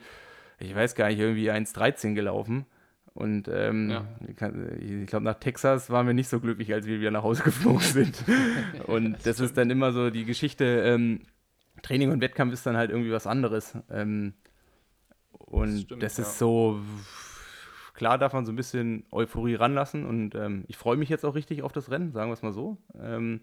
ich 0.59 0.75
weiß 0.75 0.95
gar 0.95 1.09
nicht, 1.09 1.19
irgendwie 1.19 1.51
1,13 1.51 2.13
gelaufen. 2.13 2.65
Und 3.15 3.47
ähm, 3.47 3.91
ja. 3.91 4.07
ich 4.27 5.05
glaube, 5.07 5.25
nach 5.25 5.35
Texas 5.35 5.91
waren 5.91 6.07
wir 6.07 6.15
nicht 6.15 6.29
so 6.29 6.39
glücklich, 6.39 6.73
als 6.73 6.87
wir 6.87 6.99
wieder 6.99 7.11
nach 7.11 7.21
Hause 7.23 7.43
geflogen 7.45 7.81
sind. 7.81 8.23
und 8.87 9.13
das, 9.13 9.23
das 9.23 9.39
ist 9.39 9.57
dann 9.57 9.69
immer 9.69 9.91
so 9.91 10.09
die 10.09 10.25
Geschichte, 10.25 10.65
ähm, 10.65 11.21
Training 11.83 12.11
und 12.11 12.21
Wettkampf 12.21 12.53
ist 12.53 12.65
dann 12.65 12.77
halt 12.77 12.89
irgendwie 12.89 13.11
was 13.11 13.27
anderes. 13.27 13.77
Ähm, 13.91 14.33
und 15.53 15.71
das, 15.71 15.81
stimmt, 15.81 16.03
das 16.03 16.19
ist 16.19 16.27
ja. 16.27 16.47
so, 16.47 16.79
klar 17.93 18.17
darf 18.17 18.33
man 18.33 18.43
so 18.43 18.51
ein 18.51 18.55
bisschen 18.55 19.05
Euphorie 19.11 19.53
ranlassen 19.53 20.03
und 20.03 20.33
ähm, 20.33 20.65
ich 20.67 20.77
freue 20.77 20.97
mich 20.97 21.09
jetzt 21.09 21.23
auch 21.23 21.35
richtig 21.35 21.61
auf 21.61 21.71
das 21.71 21.91
Rennen, 21.91 22.11
sagen 22.11 22.31
wir 22.31 22.33
es 22.33 22.41
mal 22.41 22.53
so. 22.53 22.77
Ähm, 22.99 23.41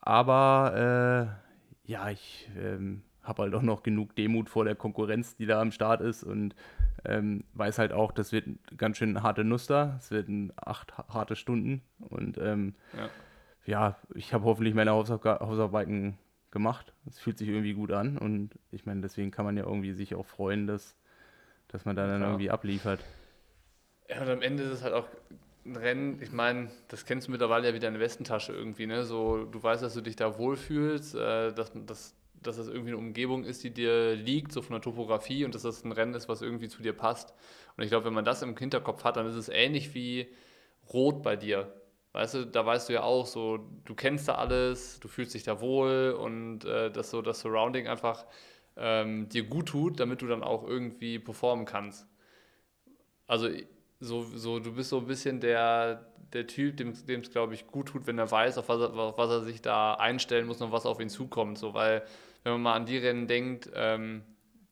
aber 0.00 1.36
äh, 1.84 1.90
ja, 1.90 2.08
ich 2.08 2.50
ähm, 2.56 3.02
habe 3.22 3.42
halt 3.42 3.54
auch 3.54 3.62
noch 3.62 3.82
genug 3.82 4.16
Demut 4.16 4.48
vor 4.48 4.64
der 4.64 4.74
Konkurrenz, 4.74 5.36
die 5.36 5.44
da 5.44 5.60
am 5.60 5.70
Start 5.70 6.00
ist 6.00 6.24
und 6.24 6.54
ähm, 7.04 7.44
weiß 7.52 7.78
halt 7.78 7.92
auch, 7.92 8.12
das 8.12 8.32
wird 8.32 8.48
ganz 8.78 8.96
schön 8.96 9.22
harte 9.22 9.44
Nuss 9.44 9.66
da. 9.66 9.96
Es 9.98 10.10
werden 10.10 10.50
acht 10.56 10.96
harte 10.96 11.36
Stunden 11.36 11.82
und 11.98 12.38
ähm, 12.38 12.74
ja. 12.96 13.10
ja. 13.66 13.96
ich 14.14 14.32
habe 14.32 14.46
hoffentlich 14.46 14.74
meine 14.74 14.92
Hausarbeiten 14.92 16.16
gemacht. 16.50 16.94
Es 17.06 17.18
fühlt 17.18 17.36
sich 17.36 17.48
irgendwie 17.48 17.74
gut 17.74 17.92
an 17.92 18.16
und 18.16 18.58
ich 18.70 18.86
meine, 18.86 19.02
deswegen 19.02 19.30
kann 19.30 19.44
man 19.44 19.58
ja 19.58 19.64
irgendwie 19.64 19.92
sich 19.92 20.14
auch 20.14 20.26
freuen, 20.26 20.66
dass 20.66 20.97
dass 21.68 21.84
man 21.84 21.96
da 21.96 22.06
dann 22.06 22.20
ja. 22.20 22.26
irgendwie 22.28 22.50
abliefert. 22.50 23.00
Ja, 24.08 24.22
und 24.22 24.28
am 24.28 24.42
Ende 24.42 24.62
ist 24.64 24.72
es 24.72 24.82
halt 24.82 24.94
auch 24.94 25.06
ein 25.64 25.76
Rennen, 25.76 26.22
ich 26.22 26.32
meine, 26.32 26.70
das 26.88 27.04
kennst 27.04 27.28
du 27.28 27.30
mittlerweile 27.30 27.68
ja 27.68 27.74
wie 27.74 27.78
deine 27.78 28.00
Westentasche 28.00 28.52
irgendwie, 28.52 28.86
ne? 28.86 29.04
So, 29.04 29.44
du 29.44 29.62
weißt, 29.62 29.82
dass 29.82 29.94
du 29.94 30.00
dich 30.00 30.16
da 30.16 30.38
wohlfühlst, 30.38 31.14
äh, 31.14 31.52
dass, 31.52 31.72
dass, 31.74 32.14
dass 32.42 32.56
das 32.56 32.68
irgendwie 32.68 32.90
eine 32.90 32.96
Umgebung 32.96 33.44
ist, 33.44 33.62
die 33.64 33.70
dir 33.70 34.14
liegt, 34.14 34.52
so 34.52 34.62
von 34.62 34.74
der 34.74 34.80
Topografie 34.80 35.44
und 35.44 35.54
dass 35.54 35.62
das 35.62 35.84
ein 35.84 35.92
Rennen 35.92 36.14
ist, 36.14 36.28
was 36.28 36.40
irgendwie 36.40 36.68
zu 36.68 36.82
dir 36.82 36.94
passt. 36.94 37.34
Und 37.76 37.84
ich 37.84 37.90
glaube, 37.90 38.06
wenn 38.06 38.14
man 38.14 38.24
das 38.24 38.42
im 38.42 38.56
Hinterkopf 38.56 39.04
hat, 39.04 39.16
dann 39.16 39.26
ist 39.26 39.34
es 39.34 39.48
ähnlich 39.48 39.94
wie 39.94 40.28
Rot 40.92 41.22
bei 41.22 41.36
dir. 41.36 41.72
Weißt 42.12 42.34
du, 42.34 42.46
da 42.46 42.64
weißt 42.64 42.88
du 42.88 42.94
ja 42.94 43.02
auch 43.02 43.26
so, 43.26 43.58
du 43.84 43.94
kennst 43.94 44.28
da 44.28 44.36
alles, 44.36 44.98
du 45.00 45.08
fühlst 45.08 45.34
dich 45.34 45.42
da 45.42 45.60
wohl 45.60 46.16
und 46.18 46.64
äh, 46.64 46.90
dass 46.90 47.10
so 47.10 47.20
das 47.20 47.40
Surrounding 47.40 47.86
einfach 47.86 48.24
ähm, 48.78 49.28
dir 49.28 49.44
gut 49.44 49.66
tut, 49.66 50.00
damit 50.00 50.22
du 50.22 50.26
dann 50.26 50.42
auch 50.42 50.66
irgendwie 50.66 51.18
performen 51.18 51.66
kannst. 51.66 52.06
Also 53.26 53.48
so, 54.00 54.22
so 54.22 54.58
du 54.58 54.74
bist 54.74 54.90
so 54.90 54.98
ein 54.98 55.06
bisschen 55.06 55.40
der, 55.40 56.06
der 56.32 56.46
Typ, 56.46 56.76
dem 56.76 56.90
es, 56.90 57.30
glaube 57.30 57.54
ich, 57.54 57.66
gut 57.66 57.88
tut, 57.88 58.06
wenn 58.06 58.18
er 58.18 58.30
weiß, 58.30 58.58
auf 58.58 58.68
was, 58.68 58.80
er, 58.80 58.94
auf 58.94 59.18
was 59.18 59.30
er 59.30 59.44
sich 59.44 59.60
da 59.60 59.94
einstellen 59.94 60.46
muss 60.46 60.60
und 60.60 60.72
was 60.72 60.86
auf 60.86 61.00
ihn 61.00 61.08
zukommt. 61.08 61.58
So, 61.58 61.74
weil, 61.74 62.02
wenn 62.44 62.52
man 62.52 62.62
mal 62.62 62.74
an 62.74 62.86
die 62.86 62.98
Rennen 62.98 63.26
denkt, 63.26 63.70
ähm, 63.74 64.22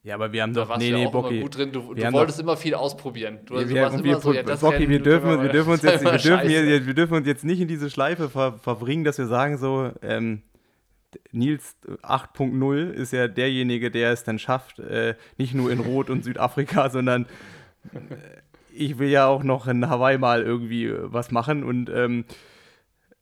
ja, 0.06 0.14
aber 0.14 0.32
wir 0.32 0.40
haben 0.42 0.54
doch, 0.54 0.78
nee, 0.78 0.92
nee, 0.92 1.08
Bocki. 1.08 1.40
gut 1.40 1.56
drin. 1.56 1.72
Du, 1.72 1.92
du 1.92 2.12
wolltest 2.12 2.38
doch, 2.38 2.44
immer 2.44 2.56
viel 2.56 2.76
ausprobieren. 2.76 3.40
Du, 3.44 3.54
wir, 3.54 3.68
wir, 3.68 4.04
wir, 4.04 4.20
so, 4.20 4.32
ja, 4.32 4.46
wir 4.46 5.00
dürfen, 5.00 5.42
wir 5.42 5.48
dürfen 5.48 5.72
uns 5.72 5.82
jetzt, 5.82 6.04
wir 6.04 6.12
dürfen, 6.12 6.48
hier, 6.48 6.86
wir 6.86 6.94
dürfen 6.94 7.14
uns 7.14 7.26
jetzt 7.26 7.44
nicht 7.44 7.60
in 7.60 7.66
diese 7.66 7.90
Schleife 7.90 8.30
ver, 8.30 8.52
verbringen, 8.52 9.02
dass 9.02 9.18
wir 9.18 9.26
sagen 9.26 9.58
so, 9.58 9.90
ähm, 10.02 10.42
Nils 11.32 11.76
8.0 12.02 12.90
ist 12.90 13.12
ja 13.12 13.28
derjenige, 13.28 13.90
der 13.90 14.12
es 14.12 14.24
dann 14.24 14.38
schafft, 14.38 14.78
äh, 14.78 15.14
nicht 15.38 15.54
nur 15.54 15.70
in 15.70 15.80
Rot 15.80 16.10
und 16.10 16.24
Südafrika, 16.24 16.90
sondern 16.90 17.26
äh, 17.94 17.98
ich 18.72 18.98
will 18.98 19.08
ja 19.08 19.26
auch 19.26 19.42
noch 19.42 19.66
in 19.66 19.88
Hawaii 19.88 20.18
mal 20.18 20.42
irgendwie 20.42 20.86
äh, 20.86 20.98
was 21.04 21.30
machen. 21.30 21.64
Und 21.64 21.90
ähm, 21.90 22.24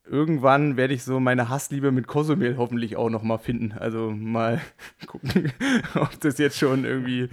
irgendwann 0.06 0.76
werde 0.76 0.94
ich 0.94 1.02
so 1.02 1.18
meine 1.18 1.48
Hassliebe 1.48 1.90
mit 1.90 2.06
Kosumel 2.06 2.56
hoffentlich 2.56 2.96
auch 2.96 3.10
nochmal 3.10 3.38
finden. 3.38 3.72
Also 3.72 4.10
mal 4.10 4.60
gucken, 5.06 5.52
ob 5.94 6.20
das 6.20 6.38
jetzt 6.38 6.58
schon 6.58 6.84
irgendwie. 6.84 7.28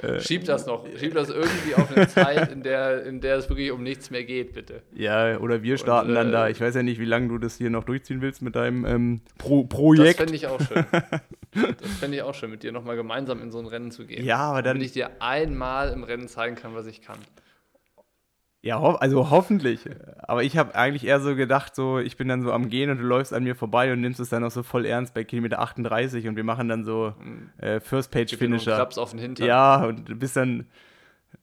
Äh, 0.00 0.20
schieb 0.20 0.44
das 0.44 0.66
noch. 0.66 0.86
Schieb 0.98 1.14
das 1.14 1.28
irgendwie 1.28 1.74
auf 1.74 1.94
eine 1.94 2.08
Zeit, 2.08 2.50
in 2.52 2.62
der, 2.62 3.04
in 3.04 3.20
der 3.20 3.36
es 3.36 3.48
wirklich 3.48 3.70
um 3.70 3.82
nichts 3.82 4.10
mehr 4.10 4.24
geht, 4.24 4.54
bitte. 4.54 4.82
Ja, 4.94 5.38
oder 5.38 5.62
wir 5.62 5.76
starten 5.76 6.10
Und, 6.10 6.16
äh, 6.16 6.18
dann 6.18 6.32
da. 6.32 6.48
Ich 6.48 6.60
weiß 6.60 6.74
ja 6.74 6.82
nicht, 6.82 7.00
wie 7.00 7.04
lange 7.04 7.28
du 7.28 7.38
das 7.38 7.56
hier 7.56 7.70
noch 7.70 7.84
durchziehen 7.84 8.20
willst 8.22 8.42
mit 8.42 8.56
deinem 8.56 8.84
ähm, 8.84 9.20
Pro 9.38 9.64
Projekt. 9.64 10.08
Das 10.08 10.16
fände 10.16 10.34
ich 10.34 10.46
auch 10.46 10.60
schön. 10.60 10.84
das 11.80 11.90
fände 11.98 12.16
ich 12.16 12.22
auch 12.22 12.34
schön, 12.34 12.50
mit 12.50 12.62
dir 12.62 12.72
nochmal 12.72 12.96
gemeinsam 12.96 13.42
in 13.42 13.50
so 13.50 13.58
ein 13.58 13.66
Rennen 13.66 13.90
zu 13.90 14.06
gehen. 14.06 14.24
Ja, 14.24 14.38
aber 14.38 14.62
dann. 14.62 14.76
Damit 14.76 14.86
ich 14.86 14.92
dir 14.92 15.10
einmal 15.20 15.90
im 15.90 16.04
Rennen 16.04 16.28
zeigen 16.28 16.56
kann, 16.56 16.74
was 16.74 16.86
ich 16.86 17.02
kann. 17.02 17.18
Ja, 18.64 18.80
ho 18.80 18.92
also 18.92 19.28
hoffentlich. 19.28 19.80
Aber 20.22 20.42
ich 20.42 20.56
habe 20.56 20.74
eigentlich 20.74 21.04
eher 21.04 21.20
so 21.20 21.36
gedacht, 21.36 21.76
so 21.76 21.98
ich 21.98 22.16
bin 22.16 22.28
dann 22.28 22.40
so 22.40 22.50
am 22.50 22.70
Gehen 22.70 22.88
und 22.88 22.96
du 22.96 23.04
läufst 23.04 23.34
an 23.34 23.44
mir 23.44 23.54
vorbei 23.54 23.92
und 23.92 24.00
nimmst 24.00 24.20
es 24.20 24.30
dann 24.30 24.42
auch 24.42 24.50
so 24.50 24.62
voll 24.62 24.86
ernst 24.86 25.12
bei 25.12 25.22
Kilometer 25.22 25.60
38 25.60 26.26
und 26.28 26.36
wir 26.36 26.44
machen 26.44 26.70
dann 26.70 26.82
so 26.82 27.12
hm. 27.18 27.50
äh, 27.58 27.78
First 27.80 28.10
Page 28.10 28.34
Finisher. 28.34 28.76
Klaps 28.76 28.96
auf 28.96 29.10
den 29.10 29.18
Hintern. 29.18 29.46
Ja, 29.46 29.84
und 29.84 30.08
du 30.08 30.14
bist 30.16 30.36
dann, 30.36 30.64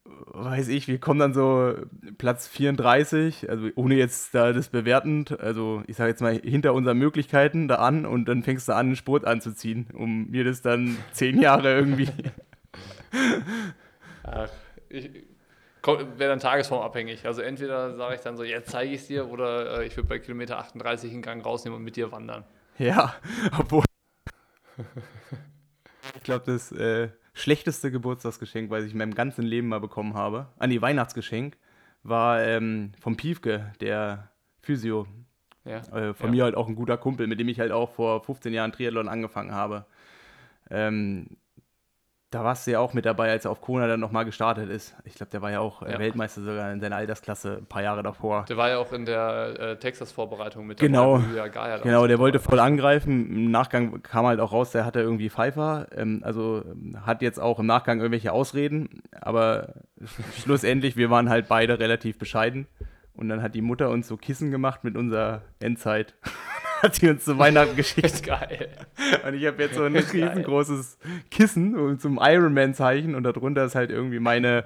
weiß 0.04 0.70
ich, 0.70 0.88
wir 0.88 0.98
kommen 0.98 1.20
dann 1.20 1.36
so 1.36 1.76
Platz 2.18 2.48
34, 2.48 3.52
also 3.52 3.68
ohne 3.76 3.94
jetzt 3.98 4.34
da 4.34 4.52
das 4.52 4.70
bewertend, 4.70 5.40
also 5.40 5.84
ich 5.86 5.98
sage 5.98 6.10
jetzt 6.10 6.22
mal 6.22 6.34
hinter 6.34 6.74
unseren 6.74 6.98
Möglichkeiten 6.98 7.68
da 7.68 7.76
an 7.76 8.08
und 8.08 8.26
dann 8.26 8.42
fängst 8.42 8.68
du 8.68 8.72
an, 8.72 8.88
einen 8.88 8.96
Sport 8.96 9.26
anzuziehen, 9.26 9.86
um 9.94 10.32
mir 10.32 10.44
das 10.44 10.64
dann 10.64 10.98
zehn 11.12 11.40
Jahre 11.40 11.72
irgendwie. 11.72 12.10
Ach, 14.24 14.50
ich 14.90 15.31
wäre 15.86 16.30
dann 16.30 16.40
tagesformabhängig. 16.40 17.26
Also 17.26 17.42
entweder 17.42 17.96
sage 17.96 18.16
ich 18.16 18.22
dann 18.22 18.38
so, 18.38 18.44
jetzt 18.44 18.72
zeige 18.72 18.94
ich 18.94 19.02
es 19.02 19.08
dir, 19.08 19.30
oder 19.30 19.80
äh, 19.80 19.88
ich 19.88 19.96
würde 19.98 20.10
bei 20.10 20.20
Kilometer 20.20 20.60
38 20.60 21.12
einen 21.12 21.22
Gang 21.22 21.46
rausnehmen 21.46 21.78
und 21.78 21.84
mit 21.84 21.96
dir 21.96 22.12
wandern. 22.12 22.44
Ja, 22.78 23.16
obwohl. 23.60 23.84
ich 26.16 26.24
glaube, 26.24 26.46
das 26.46 26.72
äh, 26.72 27.10
schlechteste 27.34 27.92
Geburtstagsgeschenk, 27.92 28.70
was 28.70 28.84
ich 28.86 28.92
in 28.92 28.98
meinem 28.98 29.16
ganzen 29.16 29.44
Leben 29.44 29.68
mal 29.68 29.80
bekommen 29.80 30.14
habe, 30.14 30.48
an 30.58 30.70
die 30.70 30.82
Weihnachtsgeschenk, 30.82 31.58
war 32.04 32.42
ähm, 32.42 32.94
vom 33.00 33.18
Piefke, 33.18 33.74
der 33.80 34.30
Physio. 34.62 35.08
Ja, 35.64 35.78
äh, 35.96 36.14
von 36.14 36.28
ja. 36.28 36.32
mir 36.32 36.44
halt 36.46 36.56
auch 36.56 36.68
ein 36.68 36.76
guter 36.76 36.98
Kumpel, 36.98 37.28
mit 37.28 37.40
dem 37.40 37.48
ich 37.48 37.60
halt 37.60 37.72
auch 37.72 37.92
vor 37.92 38.24
15 38.24 38.52
Jahren 38.52 38.72
Triathlon 38.72 39.08
angefangen 39.08 39.52
habe. 39.52 39.86
Ähm, 40.72 41.38
da 42.32 42.46
warst 42.46 42.66
du 42.66 42.72
ja 42.72 42.80
auch 42.80 42.94
mit 42.94 43.06
dabei, 43.06 43.30
als 43.30 43.44
er 43.44 43.52
auf 43.52 43.60
Kona 43.60 43.88
dann 43.88 44.00
nochmal 44.00 44.24
gestartet 44.24 44.70
ist. 44.70 44.96
Ich 45.04 45.16
glaube, 45.16 45.30
der 45.32 45.42
war 45.42 45.52
ja 45.52 45.60
auch 45.60 45.82
äh, 45.82 45.92
ja. 45.92 46.00
Weltmeister 46.00 46.42
sogar 46.42 46.72
in 46.72 46.80
seiner 46.80 46.96
Altersklasse 46.96 47.58
ein 47.58 47.66
paar 47.66 47.84
Jahre 47.84 48.04
davor. 48.04 48.46
Der 48.48 48.56
war 48.56 48.70
ja 48.70 48.78
auch 48.78 48.94
in 48.94 49.06
der 49.06 49.60
äh, 49.60 49.76
Texas-Vorbereitung 49.76 50.66
mit 50.66 50.80
genau. 50.80 51.18
dabei. 51.18 51.50
Genau, 51.50 51.84
genau 51.84 52.08
der 52.08 52.20
wollte 52.20 52.40
voll 52.40 52.60
angreifen. 52.60 53.30
Im 53.30 53.52
Nachgang 53.52 54.02
kam 54.02 54.26
halt 54.26 54.40
auch 54.40 54.54
raus, 54.54 54.72
der 54.72 54.86
hatte 54.86 55.02
irgendwie 55.02 55.30
Pfeifer. 55.30 55.88
Ähm, 55.94 56.22
also 56.24 56.64
hat 57.06 57.22
jetzt 57.22 57.40
auch 57.40 57.60
im 57.60 57.66
Nachgang 57.66 58.00
irgendwelche 58.00 58.32
Ausreden. 58.32 59.02
Aber 59.20 59.74
schlussendlich, 60.42 60.96
wir 60.96 61.10
waren 61.10 61.30
halt 61.30 61.50
beide 61.50 61.80
relativ 61.80 62.18
bescheiden. 62.18 62.66
Und 63.14 63.28
dann 63.28 63.42
hat 63.42 63.56
die 63.56 63.62
Mutter 63.62 63.90
uns 63.90 64.08
so 64.08 64.16
Kissen 64.16 64.52
gemacht 64.52 64.86
mit 64.86 64.96
unserer 64.96 65.42
Endzeit. 65.60 66.16
hat 66.82 66.96
sie 66.96 67.10
uns 67.10 67.26
zu 67.26 67.38
Weihnachten 67.38 67.76
geschickt. 67.76 68.24
Geil. 68.26 68.70
Und 69.26 69.34
ich 69.36 69.46
habe 69.46 69.62
jetzt 69.62 69.76
so 69.76 69.84
ein 69.84 69.96
riesengroßes 70.14 70.98
Kissen 71.30 72.00
zum 72.00 72.20
Ironman-Zeichen 72.22 73.16
und 73.16 73.24
darunter 73.24 73.66
ist 73.66 73.76
halt 73.76 73.92
irgendwie 73.92 74.20
meine 74.20 74.64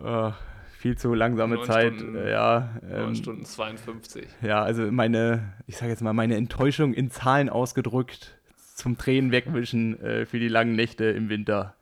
uh, 0.00 0.32
viel 0.78 0.96
zu 0.96 1.14
langsame 1.14 1.56
9 1.56 1.64
Zeit. 1.66 1.94
Stunden, 1.94 2.16
äh, 2.16 2.30
ja, 2.30 2.70
ähm, 2.90 3.14
Stunden 3.14 3.44
52. 3.44 4.26
Ja, 4.42 4.62
also 4.62 4.90
meine, 4.90 5.52
ich 5.66 5.76
sage 5.76 5.90
jetzt 5.90 6.02
mal, 6.02 6.14
meine 6.14 6.36
Enttäuschung 6.36 6.94
in 6.94 7.10
Zahlen 7.10 7.48
ausgedrückt 7.50 8.38
zum 8.74 8.96
Tränen 8.96 9.30
wegwischen 9.30 10.00
äh, 10.00 10.24
für 10.24 10.38
die 10.38 10.48
langen 10.48 10.74
Nächte 10.74 11.04
im 11.04 11.28
Winter. 11.28 11.74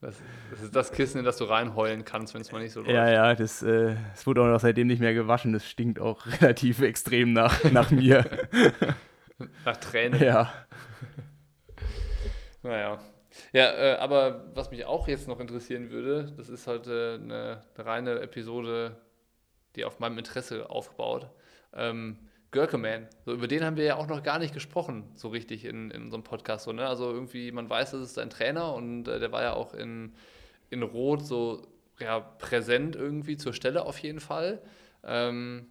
Das, 0.00 0.16
das, 0.50 0.62
ist 0.62 0.74
das 0.74 0.92
Kissen, 0.92 1.18
in 1.18 1.24
das 1.26 1.36
du 1.36 1.44
reinheulen 1.44 2.06
kannst, 2.06 2.32
wenn 2.32 2.40
es 2.40 2.50
mal 2.52 2.62
nicht 2.62 2.72
so 2.72 2.80
läuft. 2.80 2.92
Ja, 2.92 3.10
ja, 3.10 3.34
das, 3.34 3.62
äh, 3.62 3.96
das 4.12 4.26
wurde 4.26 4.40
auch 4.42 4.46
noch 4.46 4.60
seitdem 4.60 4.86
nicht 4.86 5.00
mehr 5.00 5.12
gewaschen. 5.12 5.52
Das 5.52 5.68
stinkt 5.68 6.00
auch 6.00 6.24
relativ 6.40 6.80
extrem 6.80 7.34
nach, 7.34 7.64
nach 7.70 7.90
mir. 7.90 8.24
nach 9.64 9.76
Tränen. 9.76 10.22
Ja. 10.22 10.52
naja. 12.62 12.98
Ja, 13.52 13.70
äh, 13.72 13.96
aber 13.98 14.50
was 14.54 14.70
mich 14.70 14.86
auch 14.86 15.06
jetzt 15.06 15.28
noch 15.28 15.38
interessieren 15.38 15.90
würde, 15.90 16.32
das 16.36 16.48
ist 16.48 16.66
halt 16.66 16.86
äh, 16.86 17.14
eine, 17.14 17.62
eine, 17.76 17.86
reine 17.86 18.20
Episode, 18.20 18.96
die 19.76 19.84
auf 19.84 19.98
meinem 19.98 20.18
Interesse 20.18 20.70
aufbaut. 20.70 21.28
Ähm, 21.74 22.16
Görkeman, 22.50 23.06
so, 23.24 23.32
über 23.32 23.46
den 23.46 23.64
haben 23.64 23.76
wir 23.76 23.84
ja 23.84 23.96
auch 23.96 24.08
noch 24.08 24.22
gar 24.22 24.38
nicht 24.38 24.52
gesprochen, 24.52 25.04
so 25.14 25.28
richtig 25.28 25.64
in, 25.64 25.90
in 25.90 26.04
unserem 26.04 26.24
Podcast. 26.24 26.64
So, 26.64 26.72
ne? 26.72 26.86
Also 26.86 27.10
irgendwie, 27.12 27.52
man 27.52 27.70
weiß, 27.70 27.92
das 27.92 28.02
ist 28.02 28.14
sein 28.14 28.30
Trainer 28.30 28.74
und 28.74 29.06
äh, 29.06 29.20
der 29.20 29.30
war 29.30 29.42
ja 29.42 29.52
auch 29.52 29.72
in, 29.72 30.14
in 30.68 30.82
Rot 30.82 31.24
so 31.24 31.66
ja, 32.00 32.18
präsent 32.20 32.96
irgendwie 32.96 33.36
zur 33.36 33.52
Stelle 33.52 33.84
auf 33.84 33.98
jeden 33.98 34.20
Fall. 34.20 34.60
Ähm, 35.04 35.66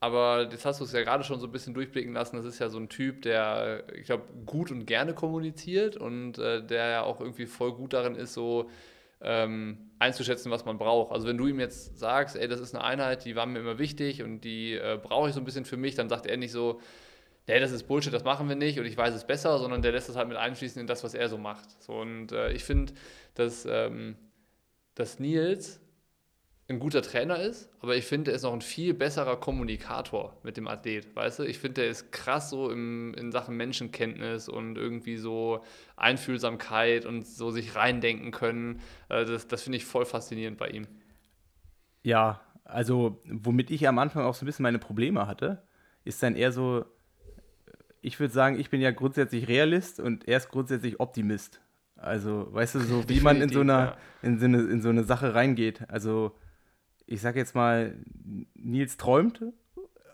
aber 0.00 0.48
jetzt 0.50 0.66
hast 0.66 0.80
du 0.80 0.84
es 0.84 0.92
ja 0.92 1.02
gerade 1.02 1.24
schon 1.24 1.40
so 1.40 1.46
ein 1.46 1.52
bisschen 1.52 1.72
durchblicken 1.72 2.12
lassen. 2.12 2.36
Das 2.36 2.44
ist 2.44 2.58
ja 2.58 2.68
so 2.68 2.78
ein 2.78 2.90
Typ, 2.90 3.22
der, 3.22 3.84
ich 3.94 4.04
glaube, 4.04 4.24
gut 4.44 4.70
und 4.70 4.84
gerne 4.84 5.14
kommuniziert 5.14 5.96
und 5.96 6.36
äh, 6.36 6.62
der 6.62 6.88
ja 6.88 7.02
auch 7.04 7.20
irgendwie 7.20 7.46
voll 7.46 7.72
gut 7.72 7.94
darin 7.94 8.14
ist, 8.14 8.34
so 8.34 8.68
ähm, 9.24 9.90
einzuschätzen, 9.98 10.50
was 10.50 10.64
man 10.64 10.78
braucht. 10.78 11.12
Also 11.12 11.26
wenn 11.26 11.38
du 11.38 11.46
ihm 11.46 11.60
jetzt 11.60 11.98
sagst, 11.98 12.36
ey, 12.36 12.48
das 12.48 12.60
ist 12.60 12.74
eine 12.74 12.84
Einheit, 12.84 13.24
die 13.24 13.36
war 13.36 13.46
mir 13.46 13.60
immer 13.60 13.78
wichtig 13.78 14.22
und 14.22 14.40
die 14.40 14.74
äh, 14.74 14.98
brauche 15.02 15.28
ich 15.28 15.34
so 15.34 15.40
ein 15.40 15.44
bisschen 15.44 15.64
für 15.64 15.76
mich, 15.76 15.94
dann 15.94 16.08
sagt 16.08 16.26
er 16.26 16.36
nicht 16.36 16.52
so, 16.52 16.80
nee, 17.46 17.60
das 17.60 17.72
ist 17.72 17.84
Bullshit, 17.84 18.12
das 18.12 18.24
machen 18.24 18.48
wir 18.48 18.56
nicht 18.56 18.78
und 18.78 18.86
ich 18.86 18.96
weiß 18.96 19.14
es 19.14 19.26
besser, 19.26 19.58
sondern 19.58 19.82
der 19.82 19.92
lässt 19.92 20.08
es 20.08 20.16
halt 20.16 20.28
mit 20.28 20.36
einfließen 20.36 20.80
in 20.80 20.86
das, 20.86 21.04
was 21.04 21.14
er 21.14 21.28
so 21.28 21.38
macht. 21.38 21.82
So, 21.82 21.94
und 21.94 22.32
äh, 22.32 22.52
ich 22.52 22.64
finde, 22.64 22.92
dass, 23.34 23.66
ähm, 23.68 24.16
dass 24.94 25.18
Nils 25.18 25.80
ein 26.68 26.78
guter 26.78 27.02
Trainer 27.02 27.38
ist, 27.40 27.68
aber 27.80 27.94
ich 27.96 28.06
finde, 28.06 28.30
er 28.30 28.36
ist 28.36 28.42
noch 28.42 28.54
ein 28.54 28.62
viel 28.62 28.94
besserer 28.94 29.36
Kommunikator 29.36 30.34
mit 30.42 30.56
dem 30.56 30.66
Athlet, 30.66 31.14
weißt 31.14 31.40
du? 31.40 31.42
Ich 31.42 31.58
finde, 31.58 31.82
er 31.82 31.90
ist 31.90 32.10
krass 32.10 32.48
so 32.48 32.70
im, 32.70 33.12
in 33.14 33.32
Sachen 33.32 33.56
Menschenkenntnis 33.56 34.48
und 34.48 34.76
irgendwie 34.76 35.16
so 35.18 35.62
Einfühlsamkeit 35.96 37.04
und 37.04 37.26
so 37.26 37.50
sich 37.50 37.76
reindenken 37.76 38.30
können. 38.30 38.80
Äh, 39.10 39.26
das 39.26 39.46
das 39.46 39.62
finde 39.62 39.76
ich 39.76 39.84
voll 39.84 40.06
faszinierend 40.06 40.56
bei 40.56 40.68
ihm. 40.68 40.86
Ja, 42.02 42.40
also 42.64 43.20
womit 43.26 43.70
ich 43.70 43.86
am 43.86 43.98
Anfang 43.98 44.24
auch 44.24 44.34
so 44.34 44.44
ein 44.44 44.46
bisschen 44.46 44.62
meine 44.62 44.78
Probleme 44.78 45.26
hatte, 45.26 45.62
ist 46.04 46.22
dann 46.22 46.34
eher 46.34 46.50
so, 46.50 46.86
ich 48.00 48.18
würde 48.20 48.32
sagen, 48.32 48.58
ich 48.58 48.70
bin 48.70 48.80
ja 48.80 48.90
grundsätzlich 48.90 49.48
Realist 49.48 50.00
und 50.00 50.26
er 50.26 50.38
ist 50.38 50.48
grundsätzlich 50.48 50.98
Optimist. 50.98 51.60
Also, 51.96 52.48
weißt 52.52 52.76
du, 52.76 52.80
so 52.80 53.04
wie 53.08 53.20
man 53.20 53.42
in 53.42 53.50
so, 53.50 53.60
einer, 53.60 53.96
in, 54.22 54.38
so 54.38 54.46
eine, 54.46 54.62
in 54.62 54.80
so 54.80 54.88
eine 54.88 55.04
Sache 55.04 55.34
reingeht. 55.34 55.88
Also, 55.88 56.34
ich 57.06 57.20
sag 57.20 57.36
jetzt 57.36 57.54
mal, 57.54 57.94
Nils 58.54 58.96
träumt, 58.96 59.42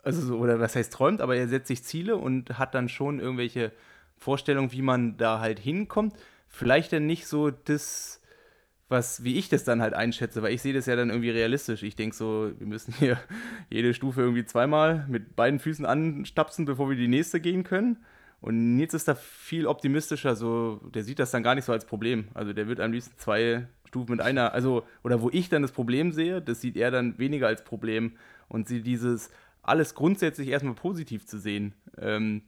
also 0.03 0.21
so, 0.21 0.37
oder 0.37 0.59
was 0.59 0.75
heißt 0.75 0.91
träumt, 0.91 1.21
aber 1.21 1.35
er 1.35 1.47
setzt 1.47 1.67
sich 1.67 1.83
Ziele 1.83 2.17
und 2.17 2.57
hat 2.57 2.75
dann 2.75 2.89
schon 2.89 3.19
irgendwelche 3.19 3.71
Vorstellungen, 4.17 4.71
wie 4.71 4.81
man 4.81 5.17
da 5.17 5.39
halt 5.39 5.59
hinkommt. 5.59 6.15
Vielleicht 6.47 6.93
dann 6.93 7.05
nicht 7.05 7.27
so 7.27 7.49
das, 7.49 8.21
was, 8.89 9.23
wie 9.23 9.37
ich 9.37 9.49
das 9.49 9.63
dann 9.63 9.81
halt 9.81 9.93
einschätze, 9.93 10.41
weil 10.41 10.53
ich 10.53 10.61
sehe 10.61 10.73
das 10.73 10.85
ja 10.85 10.95
dann 10.95 11.09
irgendwie 11.09 11.29
realistisch. 11.29 11.83
Ich 11.83 11.95
denke 11.95 12.15
so, 12.15 12.51
wir 12.57 12.67
müssen 12.67 12.93
hier 12.93 13.17
jede 13.69 13.93
Stufe 13.93 14.21
irgendwie 14.21 14.45
zweimal 14.45 15.05
mit 15.07 15.35
beiden 15.35 15.59
Füßen 15.59 15.85
anstapsen, 15.85 16.65
bevor 16.65 16.89
wir 16.89 16.97
die 16.97 17.07
nächste 17.07 17.39
gehen 17.39 17.63
können. 17.63 17.97
Und 18.41 18.75
Nils 18.75 18.95
ist 18.95 19.07
da 19.07 19.13
viel 19.13 19.67
optimistischer, 19.67 20.35
so, 20.35 20.81
der 20.93 21.03
sieht 21.03 21.19
das 21.19 21.29
dann 21.29 21.43
gar 21.43 21.53
nicht 21.53 21.65
so 21.65 21.71
als 21.71 21.85
Problem. 21.85 22.27
Also 22.33 22.53
der 22.53 22.67
wird 22.67 22.79
am 22.79 22.91
liebsten 22.91 23.15
zwei 23.17 23.67
Stufen 23.85 24.11
mit 24.11 24.21
einer, 24.21 24.53
also, 24.53 24.83
oder 25.03 25.21
wo 25.21 25.29
ich 25.29 25.49
dann 25.49 25.61
das 25.61 25.71
Problem 25.71 26.11
sehe, 26.11 26.41
das 26.41 26.59
sieht 26.59 26.75
er 26.75 26.89
dann 26.89 27.19
weniger 27.19 27.47
als 27.47 27.63
Problem 27.63 28.13
und 28.47 28.67
sie 28.67 28.81
dieses 28.81 29.29
alles 29.61 29.93
grundsätzlich 29.93 30.47
erstmal 30.47 30.73
positiv 30.73 31.27
zu 31.27 31.37
sehen. 31.37 31.75
Ähm, 31.99 32.41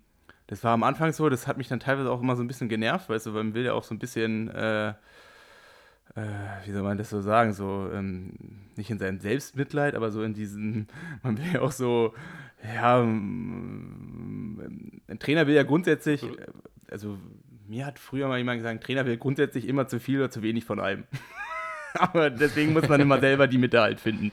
das 0.47 0.63
war 0.63 0.71
am 0.71 0.84
Anfang 0.84 1.13
so, 1.13 1.29
das 1.29 1.47
hat 1.47 1.58
mich 1.58 1.67
dann 1.67 1.79
teilweise 1.79 2.10
auch 2.10 2.21
immer 2.21 2.36
so 2.36 2.43
ein 2.43 2.47
bisschen 2.47 2.69
genervt, 2.69 3.08
weißt 3.10 3.27
du, 3.27 3.34
weil 3.36 3.43
man 3.43 3.53
will 3.53 3.65
ja 3.65 3.73
auch 3.73 3.84
so 3.84 3.93
ein 3.93 3.99
bisschen, 3.99 4.49
äh, 4.49 4.89
äh, 4.89 4.93
wie 6.65 6.71
soll 6.71 6.82
man 6.82 6.97
das 6.97 7.12
so 7.12 7.21
sagen, 7.21 7.53
so 7.53 7.88
ähm, 7.93 8.34
nicht 8.75 8.89
in 8.89 8.97
seinem 8.97 9.19
Selbstmitleid, 9.19 9.93
aber 9.93 10.10
so 10.10 10.23
in 10.23 10.34
diesem, 10.34 10.88
man 11.23 11.38
will 11.38 11.53
ja 11.53 11.62
auch 11.62 11.71
so 11.71 12.15
ja, 12.63 13.01
ein 15.13 15.19
Trainer 15.19 15.47
will 15.47 15.56
ja 15.56 15.63
grundsätzlich, 15.63 16.26
also 16.90 17.17
mir 17.67 17.85
hat 17.85 18.00
früher 18.00 18.27
mal 18.27 18.40
jemand 18.40 18.60
gesagt, 18.60 18.73
ein 18.73 18.81
Trainer 18.81 19.06
will 19.06 19.17
grundsätzlich 19.17 19.67
immer 19.67 19.87
zu 19.87 20.00
viel 20.00 20.19
oder 20.19 20.31
zu 20.31 20.42
wenig 20.42 20.65
von 20.65 20.79
einem. 20.79 21.06
Aber 21.94 22.31
deswegen 22.31 22.73
muss 22.73 22.90
man 22.90 23.00
immer 23.00 23.19
selber 23.19 23.48
die 23.48 23.60
Mitte 23.60 23.79
halt 23.79 24.00
finden. 24.00 24.31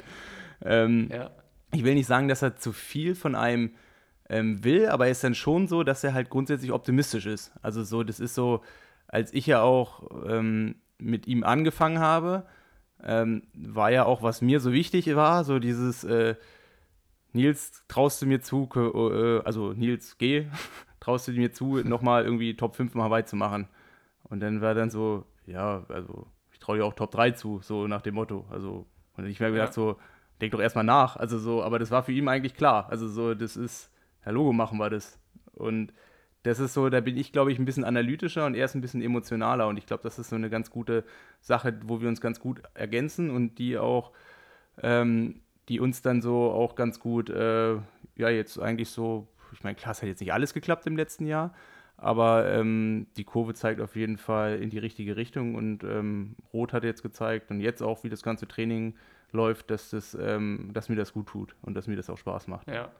Ähm, 0.64 1.10
ja. 1.12 1.30
Ich 1.72 1.84
will 1.84 1.94
nicht 1.94 2.06
sagen, 2.06 2.28
dass 2.28 2.40
er 2.40 2.56
zu 2.56 2.72
viel 2.72 3.14
von 3.14 3.34
einem 3.34 3.72
ähm, 4.30 4.64
will, 4.64 4.88
aber 4.88 5.06
er 5.06 5.12
ist 5.12 5.22
dann 5.22 5.34
schon 5.34 5.68
so, 5.68 5.82
dass 5.82 6.02
er 6.02 6.14
halt 6.14 6.30
grundsätzlich 6.30 6.72
optimistisch 6.72 7.26
ist. 7.26 7.52
Also 7.62 7.84
so, 7.84 8.02
das 8.02 8.18
ist 8.18 8.34
so, 8.34 8.62
als 9.08 9.32
ich 9.34 9.46
ja 9.46 9.60
auch 9.60 10.08
ähm, 10.26 10.76
mit 10.98 11.26
ihm 11.26 11.44
angefangen 11.44 11.98
habe, 11.98 12.46
ähm, 13.04 13.42
war 13.54 13.90
ja 13.90 14.04
auch, 14.04 14.22
was 14.22 14.40
mir 14.40 14.60
so 14.60 14.72
wichtig 14.72 15.14
war, 15.14 15.44
so 15.44 15.58
dieses, 15.58 16.02
äh, 16.04 16.34
Nils, 17.32 17.84
traust 17.88 18.22
du 18.22 18.26
mir 18.26 18.40
zu, 18.40 18.68
äh, 18.74 19.40
also 19.44 19.72
Nils, 19.72 20.18
geh, 20.18 20.46
traust 21.00 21.28
du 21.28 21.32
mir 21.32 21.52
zu, 21.52 21.78
nochmal 21.78 22.24
irgendwie 22.24 22.56
Top 22.56 22.76
5 22.76 22.94
mal 22.94 23.10
weit 23.10 23.28
zu 23.28 23.36
machen? 23.36 23.68
Und 24.24 24.40
dann 24.40 24.60
war 24.60 24.74
dann 24.74 24.90
so, 24.90 25.24
ja, 25.46 25.84
also 25.88 26.26
ich 26.52 26.58
traue 26.58 26.78
dir 26.78 26.84
auch 26.84 26.94
Top 26.94 27.10
3 27.10 27.32
zu, 27.32 27.60
so 27.62 27.86
nach 27.86 28.02
dem 28.02 28.14
Motto. 28.14 28.46
Also, 28.50 28.86
und 29.16 29.26
ich 29.26 29.40
mir 29.40 29.50
gedacht, 29.50 29.68
ja. 29.68 29.72
so, 29.72 29.96
denk 30.40 30.52
doch 30.52 30.60
erstmal 30.60 30.84
nach. 30.84 31.16
Also 31.16 31.38
so, 31.38 31.62
aber 31.62 31.78
das 31.78 31.90
war 31.90 32.02
für 32.02 32.12
ihn 32.12 32.28
eigentlich 32.28 32.54
klar. 32.54 32.88
Also 32.90 33.08
so, 33.08 33.34
das 33.34 33.56
ist, 33.56 33.90
ja, 34.24 34.32
Logo 34.32 34.52
machen 34.52 34.78
wir 34.78 34.90
das. 34.90 35.18
Und 35.52 35.92
das 36.42 36.58
ist 36.58 36.74
so, 36.74 36.88
da 36.88 37.00
bin 37.00 37.16
ich, 37.16 37.32
glaube 37.32 37.52
ich, 37.52 37.58
ein 37.58 37.64
bisschen 37.64 37.84
analytischer 37.84 38.46
und 38.46 38.54
er 38.54 38.64
ist 38.64 38.74
ein 38.74 38.80
bisschen 38.80 39.02
emotionaler. 39.02 39.68
Und 39.68 39.76
ich 39.76 39.86
glaube, 39.86 40.02
das 40.02 40.18
ist 40.18 40.30
so 40.30 40.36
eine 40.36 40.48
ganz 40.48 40.70
gute 40.70 41.04
Sache, 41.40 41.78
wo 41.84 42.00
wir 42.00 42.08
uns 42.08 42.20
ganz 42.20 42.40
gut 42.40 42.62
ergänzen 42.74 43.30
und 43.30 43.58
die 43.58 43.76
auch, 43.78 44.12
ähm, 44.82 45.42
die 45.70 45.78
uns 45.78 46.02
dann 46.02 46.20
so 46.20 46.50
auch 46.50 46.74
ganz 46.74 46.98
gut, 46.98 47.30
äh, 47.30 47.74
ja, 48.16 48.28
jetzt 48.28 48.58
eigentlich 48.58 48.90
so, 48.90 49.28
ich 49.52 49.62
meine, 49.62 49.76
klar, 49.76 49.92
es 49.92 50.02
hat 50.02 50.08
jetzt 50.08 50.20
nicht 50.20 50.32
alles 50.32 50.52
geklappt 50.52 50.84
im 50.88 50.96
letzten 50.96 51.26
Jahr, 51.26 51.54
aber 51.96 52.50
ähm, 52.50 53.06
die 53.16 53.22
Kurve 53.22 53.54
zeigt 53.54 53.80
auf 53.80 53.94
jeden 53.94 54.18
Fall 54.18 54.60
in 54.60 54.70
die 54.70 54.78
richtige 54.78 55.14
Richtung 55.14 55.54
und 55.54 55.84
ähm, 55.84 56.34
Rot 56.52 56.72
hat 56.72 56.82
jetzt 56.82 57.02
gezeigt 57.02 57.52
und 57.52 57.60
jetzt 57.60 57.82
auch, 57.82 58.02
wie 58.02 58.08
das 58.08 58.24
ganze 58.24 58.48
Training 58.48 58.96
läuft, 59.30 59.70
dass, 59.70 59.90
das, 59.90 60.18
ähm, 60.20 60.70
dass 60.72 60.88
mir 60.88 60.96
das 60.96 61.12
gut 61.12 61.28
tut 61.28 61.54
und 61.62 61.74
dass 61.74 61.86
mir 61.86 61.94
das 61.94 62.10
auch 62.10 62.18
Spaß 62.18 62.48
macht. 62.48 62.66
Ja. 62.66 62.90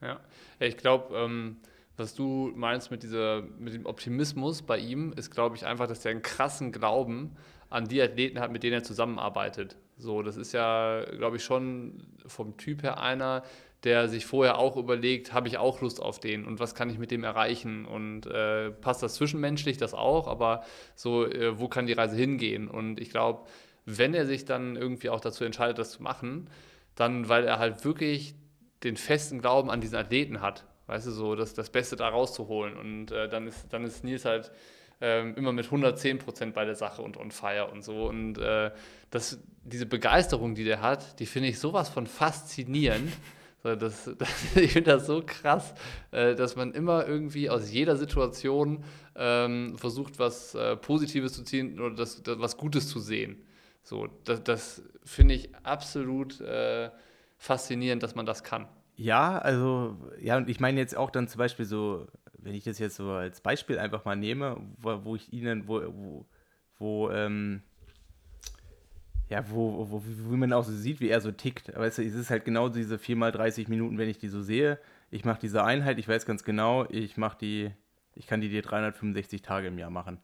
Ja, 0.00 0.20
ich 0.60 0.76
glaube, 0.76 1.16
ähm, 1.16 1.56
was 1.96 2.14
du 2.14 2.52
meinst 2.54 2.92
mit, 2.92 3.02
dieser, 3.02 3.42
mit 3.58 3.74
dem 3.74 3.86
Optimismus 3.86 4.62
bei 4.62 4.78
ihm, 4.78 5.12
ist, 5.14 5.30
glaube 5.30 5.56
ich, 5.56 5.66
einfach, 5.66 5.88
dass 5.88 6.04
er 6.04 6.12
einen 6.12 6.22
krassen 6.22 6.70
Glauben 6.70 7.36
an 7.70 7.88
die 7.88 8.00
Athleten 8.00 8.38
hat, 8.38 8.52
mit 8.52 8.62
denen 8.62 8.74
er 8.74 8.82
zusammenarbeitet. 8.82 9.76
So, 10.02 10.22
das 10.22 10.36
ist 10.36 10.52
ja, 10.52 11.04
glaube 11.16 11.36
ich, 11.36 11.44
schon 11.44 12.02
vom 12.26 12.56
Typ 12.56 12.82
her 12.82 13.00
einer, 13.00 13.42
der 13.84 14.08
sich 14.08 14.26
vorher 14.26 14.58
auch 14.58 14.76
überlegt, 14.76 15.32
habe 15.32 15.48
ich 15.48 15.58
auch 15.58 15.80
Lust 15.80 16.00
auf 16.00 16.20
den 16.20 16.44
und 16.44 16.60
was 16.60 16.74
kann 16.74 16.90
ich 16.90 16.98
mit 16.98 17.10
dem 17.10 17.24
erreichen 17.24 17.84
und 17.84 18.26
äh, 18.26 18.70
passt 18.70 19.02
das 19.02 19.14
zwischenmenschlich, 19.14 19.76
das 19.76 19.94
auch, 19.94 20.28
aber 20.28 20.62
so, 20.94 21.26
äh, 21.26 21.58
wo 21.58 21.68
kann 21.68 21.86
die 21.86 21.92
Reise 21.92 22.16
hingehen? 22.16 22.68
Und 22.68 23.00
ich 23.00 23.10
glaube, 23.10 23.44
wenn 23.84 24.14
er 24.14 24.26
sich 24.26 24.44
dann 24.44 24.76
irgendwie 24.76 25.10
auch 25.10 25.20
dazu 25.20 25.44
entscheidet, 25.44 25.78
das 25.78 25.92
zu 25.92 26.02
machen, 26.02 26.48
dann, 26.94 27.28
weil 27.28 27.44
er 27.44 27.58
halt 27.58 27.84
wirklich 27.84 28.34
den 28.84 28.96
festen 28.96 29.40
Glauben 29.40 29.70
an 29.70 29.80
diesen 29.80 29.96
Athleten 29.96 30.40
hat, 30.40 30.64
weißt 30.86 31.06
du, 31.06 31.10
so 31.10 31.34
das, 31.34 31.54
das 31.54 31.70
Beste 31.70 31.96
da 31.96 32.08
rauszuholen. 32.08 32.76
Und 32.76 33.12
äh, 33.12 33.28
dann, 33.28 33.46
ist, 33.46 33.72
dann 33.72 33.84
ist 33.84 34.04
Nils 34.04 34.24
halt 34.24 34.52
ähm, 35.02 35.34
immer 35.34 35.52
mit 35.52 35.64
110 35.66 36.18
Prozent 36.18 36.54
bei 36.54 36.64
der 36.64 36.76
Sache 36.76 37.02
und 37.02 37.16
on 37.16 37.32
fire 37.32 37.68
und 37.72 37.82
so. 37.82 38.08
Und 38.08 38.38
äh, 38.38 38.70
das, 39.10 39.38
diese 39.64 39.84
Begeisterung, 39.84 40.54
die 40.54 40.62
der 40.62 40.80
hat, 40.80 41.18
die 41.18 41.26
finde 41.26 41.48
ich 41.48 41.58
sowas 41.58 41.90
von 41.90 42.06
faszinierend. 42.06 43.12
Das, 43.64 44.10
das, 44.18 44.28
ich 44.56 44.72
finde 44.72 44.90
das 44.90 45.06
so 45.06 45.22
krass, 45.24 45.72
äh, 46.10 46.34
dass 46.34 46.56
man 46.56 46.72
immer 46.72 47.06
irgendwie 47.06 47.48
aus 47.48 47.70
jeder 47.70 47.94
Situation 47.94 48.82
ähm, 49.14 49.78
versucht, 49.78 50.18
was 50.18 50.56
äh, 50.56 50.74
Positives 50.74 51.34
zu 51.34 51.44
ziehen 51.44 51.78
oder 51.78 51.94
das, 51.94 52.24
das, 52.24 52.40
was 52.40 52.56
Gutes 52.56 52.88
zu 52.88 52.98
sehen. 52.98 53.40
So, 53.84 54.08
das, 54.24 54.42
das 54.42 54.82
finde 55.04 55.34
ich 55.34 55.54
absolut 55.62 56.40
äh, 56.40 56.90
faszinierend, 57.38 58.02
dass 58.02 58.16
man 58.16 58.26
das 58.26 58.42
kann. 58.42 58.66
Ja, 58.96 59.38
also, 59.38 59.96
ja, 60.20 60.38
und 60.38 60.48
ich 60.48 60.58
meine 60.58 60.80
jetzt 60.80 60.96
auch 60.96 61.10
dann 61.10 61.28
zum 61.28 61.38
Beispiel 61.38 61.64
so, 61.64 62.08
wenn 62.42 62.54
ich 62.54 62.64
das 62.64 62.78
jetzt 62.78 62.96
so 62.96 63.10
als 63.10 63.40
Beispiel 63.40 63.78
einfach 63.78 64.04
mal 64.04 64.16
nehme, 64.16 64.60
wo, 64.78 65.04
wo 65.04 65.16
ich 65.16 65.32
Ihnen, 65.32 65.66
wo, 65.66 65.80
wo, 65.80 66.26
wo 66.78 67.10
ähm, 67.10 67.62
ja, 69.28 69.48
wo, 69.48 69.90
wo, 69.90 70.02
wo 70.04 70.36
man 70.36 70.52
auch 70.52 70.64
so 70.64 70.72
sieht, 70.72 71.00
wie 71.00 71.08
er 71.08 71.22
so 71.22 71.32
tickt. 71.32 71.74
Aber 71.74 71.86
es 71.86 71.98
ist 71.98 72.30
halt 72.30 72.44
genau 72.44 72.68
diese 72.68 72.98
4 72.98 73.16
mal 73.16 73.32
30 73.32 73.66
Minuten, 73.68 73.96
wenn 73.96 74.10
ich 74.10 74.18
die 74.18 74.28
so 74.28 74.42
sehe. 74.42 74.78
Ich 75.10 75.24
mache 75.24 75.40
diese 75.40 75.64
Einheit, 75.64 75.98
ich 75.98 76.06
weiß 76.06 76.26
ganz 76.26 76.44
genau, 76.44 76.86
ich 76.90 77.16
mache 77.16 77.38
die, 77.38 77.70
ich 78.14 78.26
kann 78.26 78.42
die 78.42 78.50
dir 78.50 78.60
365 78.60 79.40
Tage 79.40 79.68
im 79.68 79.78
Jahr 79.78 79.90
machen. 79.90 80.18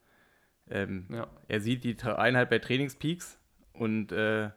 Ähm, 0.69 1.07
ja. 1.11 1.27
Er 1.49 1.61
sieht 1.61 1.85
die 1.85 1.97
Einheit 2.03 2.51
bei 2.51 2.59
Trainingspeaks 2.59 3.39
und 3.73 4.13
äh, 4.13 4.51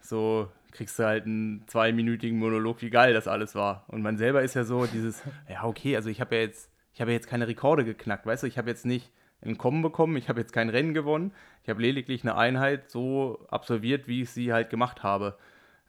so 0.00 0.52
kriegst 0.72 0.98
du 0.98 1.04
halt 1.04 1.24
einen 1.24 1.66
zweiminütigen 1.66 2.38
Monolog, 2.38 2.82
wie 2.82 2.90
geil 2.90 3.14
das 3.14 3.28
alles 3.28 3.54
war. 3.54 3.84
Und 3.88 4.02
man 4.02 4.16
selber 4.16 4.42
ist 4.42 4.54
ja 4.54 4.64
so 4.64 4.86
dieses, 4.86 5.22
ja, 5.48 5.64
okay, 5.64 5.96
also 5.96 6.10
ich 6.10 6.20
habe 6.20 6.36
ja 6.36 6.42
jetzt, 6.42 6.70
ich 6.92 7.00
habe 7.00 7.10
ja 7.10 7.16
jetzt 7.16 7.28
keine 7.28 7.48
Rekorde 7.48 7.84
geknackt, 7.84 8.26
weißt 8.26 8.42
du, 8.42 8.46
ich 8.46 8.58
habe 8.58 8.68
jetzt 8.68 8.86
nicht 8.86 9.10
ein 9.40 9.56
Kommen 9.56 9.82
bekommen, 9.82 10.16
ich 10.16 10.28
habe 10.28 10.40
jetzt 10.40 10.52
kein 10.52 10.68
Rennen 10.68 10.94
gewonnen, 10.94 11.32
ich 11.62 11.68
habe 11.68 11.80
lediglich 11.80 12.22
eine 12.22 12.36
Einheit 12.36 12.90
so 12.90 13.46
absolviert, 13.50 14.08
wie 14.08 14.22
ich 14.22 14.30
sie 14.30 14.52
halt 14.52 14.68
gemacht 14.68 15.02
habe. 15.02 15.38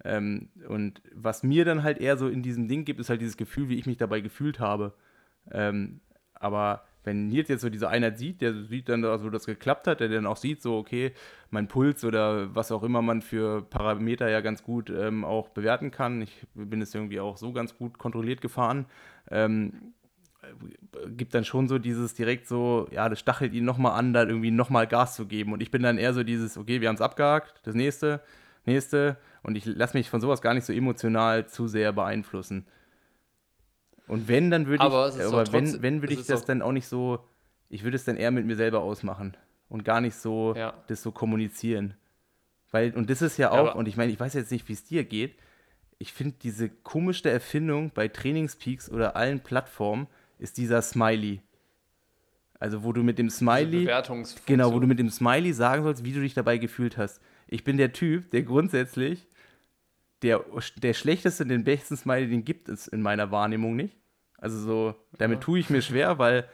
Ähm, 0.05 0.49
und 0.67 1.01
was 1.13 1.43
mir 1.43 1.65
dann 1.65 1.83
halt 1.83 1.97
eher 1.97 2.17
so 2.17 2.27
in 2.29 2.43
diesem 2.43 2.67
Ding 2.67 2.85
gibt, 2.85 2.99
ist 2.99 3.09
halt 3.09 3.21
dieses 3.21 3.37
Gefühl, 3.37 3.69
wie 3.69 3.79
ich 3.79 3.85
mich 3.85 3.97
dabei 3.97 4.21
gefühlt 4.21 4.59
habe. 4.59 4.93
Ähm, 5.51 6.01
aber 6.35 6.85
wenn 7.03 7.27
Nils 7.27 7.47
jetzt 7.49 7.61
so 7.61 7.69
diese 7.69 7.89
Einheit 7.89 8.17
sieht, 8.17 8.41
der 8.41 8.53
sieht 8.65 8.89
dann, 8.89 9.05
also 9.05 9.29
das 9.29 9.45
geklappt 9.45 9.87
hat, 9.87 9.99
der 9.99 10.09
dann 10.09 10.25
auch 10.25 10.37
sieht, 10.37 10.61
so, 10.61 10.77
okay, 10.77 11.13
mein 11.49 11.67
Puls 11.67 12.03
oder 12.03 12.53
was 12.53 12.71
auch 12.71 12.83
immer 12.83 13.01
man 13.01 13.21
für 13.21 13.61
Parameter 13.61 14.29
ja 14.29 14.41
ganz 14.41 14.63
gut 14.63 14.89
ähm, 14.89 15.23
auch 15.23 15.49
bewerten 15.49 15.91
kann. 15.91 16.21
Ich 16.21 16.45
bin 16.53 16.81
es 16.81 16.93
irgendwie 16.93 17.19
auch 17.19 17.37
so 17.37 17.53
ganz 17.53 17.77
gut 17.77 17.97
kontrolliert 17.97 18.41
gefahren. 18.41 18.85
Ähm, 19.31 19.93
gibt 21.07 21.33
dann 21.33 21.45
schon 21.45 21.67
so 21.67 21.79
dieses 21.79 22.13
direkt 22.13 22.47
so, 22.47 22.87
ja, 22.91 23.09
das 23.09 23.19
stachelt 23.19 23.53
ihn 23.53 23.65
nochmal 23.65 23.97
an, 23.97 24.13
da 24.13 24.23
irgendwie 24.23 24.51
nochmal 24.51 24.87
Gas 24.87 25.15
zu 25.15 25.25
geben. 25.25 25.53
Und 25.53 25.61
ich 25.61 25.71
bin 25.71 25.83
dann 25.83 25.97
eher 25.97 26.13
so 26.13 26.23
dieses, 26.23 26.57
okay, 26.57 26.81
wir 26.81 26.87
haben 26.87 26.95
es 26.95 27.01
abgehakt, 27.01 27.61
das 27.63 27.75
nächste, 27.75 28.21
nächste. 28.65 29.17
Und 29.43 29.55
ich 29.55 29.65
lasse 29.65 29.97
mich 29.97 30.09
von 30.09 30.21
sowas 30.21 30.41
gar 30.41 30.53
nicht 30.53 30.65
so 30.65 30.73
emotional 30.73 31.47
zu 31.47 31.67
sehr 31.67 31.91
beeinflussen. 31.91 32.65
Und 34.09 34.27
wenn, 34.27 34.49
dann 34.49 34.65
würde 34.65 34.77
ich, 34.77 34.81
aber, 34.81 35.13
aber 35.13 35.53
wenn, 35.53 35.81
wenn 35.83 36.01
würde 36.01 36.15
ich 36.15 36.25
das 36.25 36.43
dann 36.43 36.63
auch 36.63 36.71
nicht 36.71 36.87
so, 36.87 37.19
ich 37.69 37.83
würde 37.83 37.95
es 37.95 38.05
dann 38.05 38.17
eher 38.17 38.31
mit 38.31 38.45
mir 38.45 38.55
selber 38.55 38.81
ausmachen 38.81 39.37
und 39.69 39.85
gar 39.85 40.01
nicht 40.01 40.15
so 40.15 40.55
ja. 40.57 40.73
das 40.87 41.03
so 41.03 41.11
kommunizieren. 41.11 41.93
Weil, 42.71 42.91
und 42.95 43.09
das 43.11 43.21
ist 43.21 43.37
ja 43.37 43.51
auch, 43.51 43.67
ja, 43.67 43.71
und 43.73 43.87
ich 43.87 43.97
meine, 43.97 44.11
ich 44.11 44.19
weiß 44.19 44.33
jetzt 44.33 44.51
nicht, 44.51 44.67
wie 44.67 44.73
es 44.73 44.83
dir 44.83 45.03
geht, 45.03 45.35
ich 45.99 46.11
finde 46.11 46.35
diese 46.41 46.69
komische 46.69 47.29
Erfindung 47.29 47.91
bei 47.93 48.07
Trainingspeaks 48.07 48.89
oder 48.89 49.15
allen 49.15 49.41
Plattformen 49.41 50.07
ist 50.39 50.57
dieser 50.57 50.81
Smiley. 50.81 51.41
Also 52.57 52.83
wo 52.83 52.91
du 52.91 53.03
mit 53.03 53.19
dem 53.19 53.29
Smiley, 53.29 53.87
genau, 54.45 54.73
wo 54.73 54.79
du 54.79 54.87
mit 54.87 54.97
dem 54.97 55.09
Smiley 55.09 55.53
sagen 55.53 55.83
sollst, 55.83 56.03
wie 56.03 56.13
du 56.13 56.21
dich 56.21 56.33
dabei 56.33 56.57
gefühlt 56.57 56.97
hast. 56.97 57.21
Ich 57.47 57.63
bin 57.63 57.77
der 57.77 57.93
Typ, 57.93 58.31
der 58.31 58.41
grundsätzlich 58.41 59.27
der, 60.23 60.43
der 60.77 60.93
schlechteste, 60.93 61.45
den 61.45 61.63
besten 61.63 61.95
Smiley, 61.95 62.27
den 62.27 62.43
gibt 62.43 62.69
es 62.69 62.87
in 62.87 63.01
meiner 63.01 63.31
Wahrnehmung 63.31 63.75
nicht. 63.75 63.98
Also 64.41 64.59
so, 64.59 64.95
damit 65.17 65.41
tue 65.41 65.59
ich 65.59 65.69
mir 65.69 65.81
schwer, 65.81 66.17
weil 66.17 66.45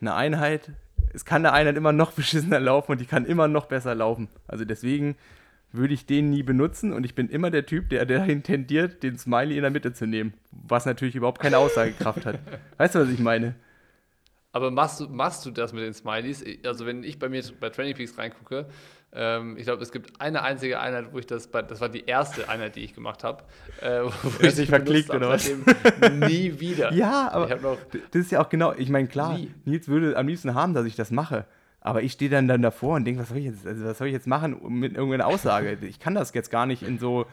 eine 0.00 0.14
Einheit, 0.14 0.72
es 1.12 1.24
kann 1.24 1.44
eine 1.44 1.52
Einheit 1.52 1.76
immer 1.76 1.92
noch 1.92 2.12
beschissener 2.14 2.60
laufen 2.60 2.92
und 2.92 3.00
die 3.00 3.06
kann 3.06 3.24
immer 3.24 3.48
noch 3.48 3.66
besser 3.66 3.94
laufen. 3.94 4.28
Also 4.46 4.64
deswegen 4.64 5.16
würde 5.70 5.92
ich 5.92 6.06
den 6.06 6.30
nie 6.30 6.42
benutzen 6.42 6.92
und 6.92 7.04
ich 7.04 7.14
bin 7.14 7.28
immer 7.28 7.50
der 7.50 7.66
Typ, 7.66 7.90
der 7.90 8.06
dahin 8.06 8.42
tendiert, 8.42 9.02
den 9.02 9.18
Smiley 9.18 9.56
in 9.56 9.62
der 9.62 9.70
Mitte 9.70 9.92
zu 9.92 10.06
nehmen, 10.06 10.32
was 10.50 10.86
natürlich 10.86 11.14
überhaupt 11.14 11.40
keine 11.40 11.58
Aussagekraft 11.58 12.24
hat. 12.24 12.38
Weißt 12.78 12.94
du, 12.94 13.00
was 13.00 13.10
ich 13.10 13.18
meine? 13.18 13.54
Aber 14.52 14.70
machst 14.70 15.00
du, 15.00 15.08
machst 15.08 15.44
du 15.44 15.50
das 15.50 15.74
mit 15.74 15.84
den 15.84 15.92
Smileys? 15.92 16.42
Also 16.64 16.86
wenn 16.86 17.04
ich 17.04 17.18
bei 17.18 17.28
mir 17.28 17.42
bei 17.60 17.68
Training 17.68 17.94
Peaks 17.94 18.16
reingucke, 18.16 18.66
ich 19.10 19.64
glaube, 19.64 19.82
es 19.82 19.90
gibt 19.90 20.20
eine 20.20 20.42
einzige 20.42 20.80
Einheit, 20.80 21.12
wo 21.12 21.18
ich 21.18 21.26
das, 21.26 21.46
bei, 21.46 21.62
das 21.62 21.80
war 21.80 21.88
die 21.88 22.04
erste 22.04 22.48
Einheit, 22.50 22.76
die 22.76 22.84
ich 22.84 22.94
gemacht 22.94 23.24
habe. 23.24 23.42
Äh, 23.80 24.02
wo 24.02 24.46
ich 24.46 24.54
sich 24.54 24.68
verklickt 24.68 25.10
oder 25.10 25.30
was? 25.30 25.50
nie 26.12 26.60
wieder. 26.60 26.92
Ja, 26.92 27.30
aber 27.32 27.78
das 28.10 28.22
ist 28.22 28.32
ja 28.32 28.42
auch 28.42 28.50
genau, 28.50 28.74
ich 28.74 28.90
meine, 28.90 29.08
klar, 29.08 29.38
nie. 29.38 29.50
Nils 29.64 29.88
würde 29.88 30.14
am 30.16 30.28
liebsten 30.28 30.54
haben, 30.54 30.74
dass 30.74 30.84
ich 30.84 30.94
das 30.94 31.10
mache. 31.10 31.46
Aber 31.80 32.02
ich 32.02 32.12
stehe 32.12 32.30
dann, 32.30 32.48
dann 32.48 32.60
davor 32.60 32.96
und 32.96 33.06
denke, 33.06 33.22
was 33.22 33.30
soll 33.30 33.38
ich 33.38 33.46
jetzt, 33.46 33.66
also 33.66 33.84
was 33.86 33.96
soll 33.96 34.08
ich 34.08 34.12
jetzt 34.12 34.26
machen 34.26 34.60
mit 34.78 34.94
irgendeiner 34.94 35.26
Aussage? 35.26 35.78
Ich 35.82 36.00
kann 36.00 36.14
das 36.14 36.34
jetzt 36.34 36.50
gar 36.50 36.66
nicht 36.66 36.82
in 36.82 36.98
so, 36.98 37.26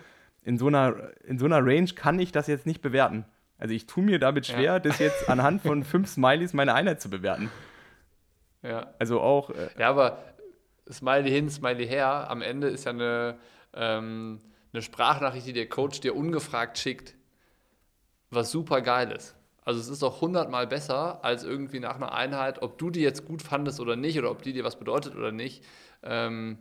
in 0.43 0.57
so 0.57 0.67
einer, 0.67 0.95
in 1.25 1.37
so 1.37 1.45
einer 1.45 1.65
Range 1.65 1.89
kann 1.93 2.19
ich 2.19 2.31
das 2.31 2.47
jetzt 2.47 2.65
nicht 2.65 2.81
bewerten. 2.81 3.25
Also 3.57 3.73
ich 3.73 3.85
tue 3.85 4.03
mir 4.03 4.19
damit 4.19 4.45
schwer, 4.45 4.61
ja. 4.61 4.79
das 4.79 4.99
jetzt 4.99 5.29
anhand 5.29 5.61
von 5.61 5.83
fünf 5.83 6.07
Smileys 6.07 6.53
meine 6.53 6.73
Einheit 6.73 7.01
zu 7.01 7.09
bewerten. 7.09 7.49
Ja. 8.61 8.93
Also 8.99 9.19
auch. 9.19 9.49
Äh, 9.49 9.69
ja, 9.77 9.89
aber 9.89 10.19
Smiley 10.91 11.31
hin, 11.31 11.49
Smiley 11.49 11.87
her, 11.87 12.29
am 12.29 12.41
Ende 12.41 12.67
ist 12.67 12.85
ja 12.85 12.91
eine, 12.91 13.37
ähm, 13.73 14.41
eine 14.71 14.81
Sprachnachricht, 14.81 15.47
die 15.47 15.53
der 15.53 15.69
Coach 15.69 15.99
dir 15.99 16.15
ungefragt 16.15 16.77
schickt, 16.77 17.15
was 18.29 18.51
super 18.51 18.81
geil 18.81 19.11
ist. 19.11 19.35
Also 19.63 19.79
es 19.79 19.87
ist 19.87 20.03
auch 20.03 20.21
hundertmal 20.21 20.67
besser 20.67 21.23
als 21.25 21.43
irgendwie 21.43 21.79
nach 21.79 21.95
einer 21.95 22.13
Einheit, 22.13 22.61
ob 22.61 22.77
du 22.77 22.91
die 22.91 23.01
jetzt 23.01 23.25
gut 23.25 23.41
fandest 23.41 23.79
oder 23.79 23.95
nicht 23.95 24.19
oder 24.19 24.29
ob 24.29 24.43
die 24.43 24.53
dir 24.53 24.63
was 24.63 24.77
bedeutet 24.77 25.15
oder 25.15 25.31
nicht. 25.31 25.63
Ähm, 26.03 26.59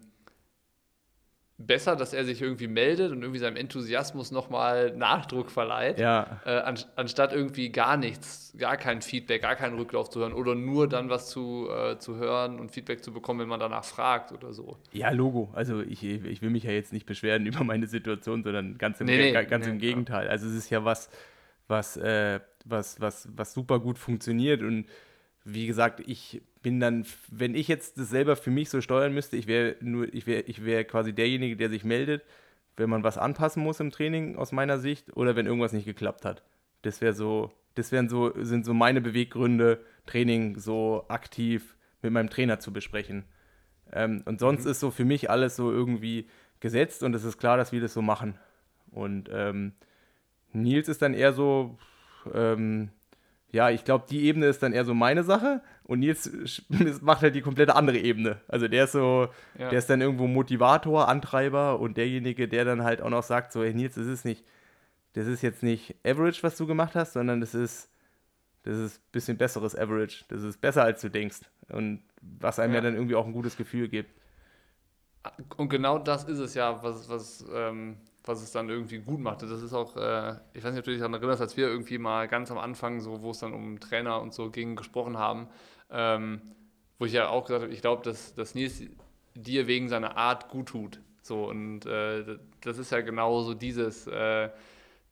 besser, 1.66 1.96
dass 1.96 2.12
er 2.12 2.24
sich 2.24 2.42
irgendwie 2.42 2.66
meldet 2.68 3.12
und 3.12 3.22
irgendwie 3.22 3.38
seinem 3.38 3.56
Enthusiasmus 3.56 4.30
nochmal 4.30 4.94
Nachdruck 4.96 5.50
verleiht, 5.50 5.98
Ja. 5.98 6.40
äh, 6.44 6.50
an, 6.50 6.78
anstatt 6.96 7.32
irgendwie 7.32 7.70
gar 7.70 7.96
nichts, 7.96 8.54
gar 8.58 8.76
kein 8.76 9.02
Feedback, 9.02 9.42
gar 9.42 9.56
keinen 9.56 9.76
Rücklauf 9.78 10.10
zu 10.10 10.20
hören 10.20 10.32
oder 10.32 10.54
nur 10.54 10.88
dann 10.88 11.10
was 11.10 11.28
zu, 11.28 11.68
äh, 11.70 11.98
zu 11.98 12.16
hören 12.16 12.60
und 12.60 12.70
Feedback 12.70 13.02
zu 13.02 13.12
bekommen, 13.12 13.40
wenn 13.40 13.48
man 13.48 13.60
danach 13.60 13.84
fragt 13.84 14.32
oder 14.32 14.52
so. 14.52 14.76
Ja, 14.92 15.10
Logo. 15.10 15.50
Also 15.54 15.80
ich, 15.80 16.04
ich 16.04 16.42
will 16.42 16.50
mich 16.50 16.64
ja 16.64 16.70
jetzt 16.72 16.92
nicht 16.92 17.06
beschweren 17.06 17.46
über 17.46 17.64
meine 17.64 17.86
Situation, 17.86 18.42
sondern 18.42 18.78
ganz 18.78 19.00
im, 19.00 19.06
Nee, 19.06 19.16
nee, 19.18 19.32
ga- 19.32 19.42
ganz 19.42 19.66
nee, 19.66 19.72
im 19.72 19.78
Gegenteil. 19.78 20.28
Also 20.28 20.46
es 20.46 20.54
ist 20.54 20.70
ja 20.70 20.84
was, 20.84 21.10
was, 21.68 21.96
äh, 21.96 22.40
was, 22.64 23.00
was, 23.00 23.28
was 23.36 23.54
super 23.54 23.78
gut 23.80 23.98
funktioniert 23.98 24.62
und 24.62 24.86
wie 25.44 25.66
gesagt, 25.66 26.00
ich 26.06 26.42
bin 26.62 26.80
dann, 26.80 27.04
wenn 27.28 27.54
ich 27.54 27.68
jetzt 27.68 27.98
das 27.98 28.08
selber 28.08 28.36
für 28.36 28.50
mich 28.50 28.70
so 28.70 28.80
steuern 28.80 29.12
müsste, 29.12 29.36
ich 29.36 29.46
wäre 29.46 29.76
nur, 29.80 30.12
ich 30.12 30.26
wäre, 30.26 30.42
ich 30.42 30.64
wäre 30.64 30.84
quasi 30.84 31.12
derjenige, 31.12 31.56
der 31.56 31.68
sich 31.68 31.84
meldet, 31.84 32.24
wenn 32.76 32.90
man 32.90 33.04
was 33.04 33.18
anpassen 33.18 33.62
muss 33.62 33.80
im 33.80 33.90
Training 33.90 34.36
aus 34.36 34.52
meiner 34.52 34.78
Sicht 34.78 35.14
oder 35.16 35.36
wenn 35.36 35.46
irgendwas 35.46 35.72
nicht 35.72 35.84
geklappt 35.84 36.24
hat. 36.24 36.42
Das 36.82 37.00
wäre 37.00 37.12
so, 37.12 37.52
das 37.74 37.92
wären 37.92 38.08
so, 38.08 38.32
sind 38.42 38.64
so 38.64 38.72
meine 38.72 39.00
Beweggründe, 39.00 39.84
Training 40.06 40.58
so 40.58 41.04
aktiv 41.08 41.76
mit 42.02 42.12
meinem 42.12 42.30
Trainer 42.30 42.58
zu 42.58 42.72
besprechen. 42.72 43.24
Ähm, 43.92 44.22
und 44.24 44.40
sonst 44.40 44.64
ist 44.64 44.80
so 44.80 44.90
für 44.90 45.04
mich 45.04 45.30
alles 45.30 45.56
so 45.56 45.70
irgendwie 45.70 46.28
gesetzt 46.60 47.02
und 47.02 47.14
es 47.14 47.24
ist 47.24 47.38
klar, 47.38 47.58
dass 47.58 47.72
wir 47.72 47.80
das 47.80 47.92
so 47.92 48.02
machen. 48.02 48.38
Und 48.90 49.28
ähm, 49.30 49.72
Nils 50.52 50.88
ist 50.88 51.02
dann 51.02 51.14
eher 51.14 51.32
so, 51.32 51.76
ähm, 52.32 52.90
ja, 53.54 53.70
ich 53.70 53.84
glaube, 53.84 54.04
die 54.10 54.24
Ebene 54.24 54.46
ist 54.46 54.62
dann 54.62 54.72
eher 54.72 54.84
so 54.84 54.94
meine 54.94 55.22
Sache 55.22 55.62
und 55.84 56.00
Nils 56.00 56.30
macht 57.02 57.22
halt 57.22 57.34
die 57.34 57.40
komplette 57.40 57.76
andere 57.76 57.98
Ebene. 57.98 58.40
Also 58.48 58.68
der 58.68 58.84
ist 58.84 58.92
so, 58.92 59.28
Ja. 59.58 59.70
der 59.70 59.78
ist 59.78 59.88
dann 59.88 60.00
irgendwo 60.00 60.26
Motivator, 60.26 61.08
Antreiber 61.08 61.78
und 61.80 61.96
derjenige, 61.96 62.48
der 62.48 62.64
dann 62.64 62.82
halt 62.82 63.00
auch 63.00 63.10
noch 63.10 63.22
sagt, 63.22 63.52
so, 63.52 63.62
hey 63.62 63.72
Nils, 63.72 63.94
das 63.94 64.06
ist 64.06 64.24
nicht, 64.24 64.44
das 65.14 65.26
ist 65.26 65.42
jetzt 65.42 65.62
nicht 65.62 65.94
Average, 66.04 66.42
was 66.42 66.56
du 66.56 66.66
gemacht 66.66 66.94
hast, 66.96 67.12
sondern 67.12 67.40
das 67.40 67.54
ist, 67.54 67.88
das 68.64 68.76
ist 68.76 68.98
ein 68.98 69.12
bisschen 69.12 69.36
besseres 69.36 69.76
Average. 69.78 70.24
Das 70.28 70.42
ist 70.42 70.60
besser, 70.60 70.82
als 70.82 71.00
du 71.00 71.08
denkst. 71.08 71.40
Und 71.68 72.02
was 72.20 72.58
einem 72.58 72.72
ja, 72.74 72.78
Ja. 72.80 72.84
dann 72.84 72.94
irgendwie 72.94 73.14
auch 73.14 73.26
ein 73.26 73.32
gutes 73.32 73.56
Gefühl 73.56 73.88
gibt. 73.88 74.10
Und 75.56 75.68
genau 75.68 75.98
das 75.98 76.24
ist 76.24 76.38
es 76.38 76.54
ja, 76.54 76.82
was, 76.82 77.08
was, 77.08 77.44
ähm, 77.54 77.96
was 78.24 78.42
es 78.42 78.52
dann 78.52 78.68
irgendwie 78.70 78.98
gut 78.98 79.20
macht. 79.20 79.42
Das 79.42 79.62
ist 79.62 79.72
auch, 79.74 79.96
äh, 79.96 80.34
ich 80.54 80.64
weiß 80.64 80.72
nicht, 80.72 80.78
ob 80.80 80.84
du 80.84 80.90
dich 80.90 81.00
daran 81.00 81.14
erinnerst, 81.14 81.42
als 81.42 81.56
wir 81.56 81.68
irgendwie 81.68 81.98
mal 81.98 82.26
ganz 82.26 82.50
am 82.50 82.58
Anfang, 82.58 83.00
so, 83.00 83.22
wo 83.22 83.30
es 83.30 83.38
dann 83.38 83.52
um 83.52 83.80
Trainer 83.80 84.20
und 84.20 84.32
so 84.32 84.50
ging, 84.50 84.76
gesprochen 84.76 85.18
haben, 85.18 85.48
ähm, 85.90 86.40
wo 86.98 87.04
ich 87.04 87.12
ja 87.12 87.28
auch 87.28 87.44
gesagt 87.44 87.64
habe, 87.64 87.72
ich 87.72 87.82
glaube, 87.82 88.02
dass, 88.02 88.34
dass 88.34 88.54
Nils 88.54 88.82
dir 89.34 89.66
wegen 89.66 89.88
seiner 89.88 90.16
Art 90.16 90.48
gut 90.48 90.68
tut. 90.68 91.00
So, 91.22 91.48
und 91.48 91.86
äh, 91.86 92.38
das 92.62 92.78
ist 92.78 92.92
ja 92.92 93.00
genau 93.00 93.42
so 93.42 93.54
dieses, 93.54 94.06
äh, 94.06 94.48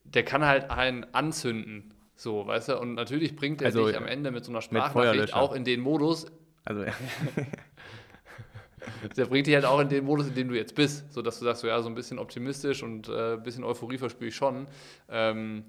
der 0.05 0.25
kann 0.25 0.45
halt 0.45 0.71
einen 0.71 1.05
anzünden. 1.13 1.95
So, 2.15 2.47
weißt 2.47 2.71
du, 2.71 2.79
und 2.79 2.95
natürlich 2.95 3.37
bringt 3.37 3.63
er 3.63 3.67
Also, 3.67 3.87
dich 3.87 3.97
am 3.97 4.07
Ende 4.07 4.31
mit 4.31 4.45
so 4.45 4.53
einer 4.53 4.63
Sprachnachricht 4.63 5.35
auch 5.35 5.53
in 5.55 5.65
den 5.65 5.81
Modus, 5.81 6.27
Also, 6.65 6.85
der 9.17 9.27
bringt 9.27 9.47
dich 9.47 9.55
halt 9.55 9.65
auch 9.65 9.81
in 9.81 9.89
den 9.89 10.05
Modus, 10.05 10.29
in 10.29 10.35
dem 10.35 10.49
du 10.49 10.57
jetzt 10.57 10.75
bist, 10.75 11.13
so 11.13 11.23
dass 11.23 11.39
du 11.39 11.45
sagst, 11.45 11.63
so, 11.63 11.69
ja, 11.69 11.81
so 11.83 11.89
ein 11.89 11.95
bisschen 11.95 12.19
optimistisch 12.19 12.83
und 12.83 13.09
äh, 13.09 13.35
ein 13.35 13.43
bisschen 13.43 13.65
Euphorie 13.65 13.99
verspüre 13.99 14.29
ich 14.29 14.37
schon. 14.37 14.67
Ähm, 15.09 15.65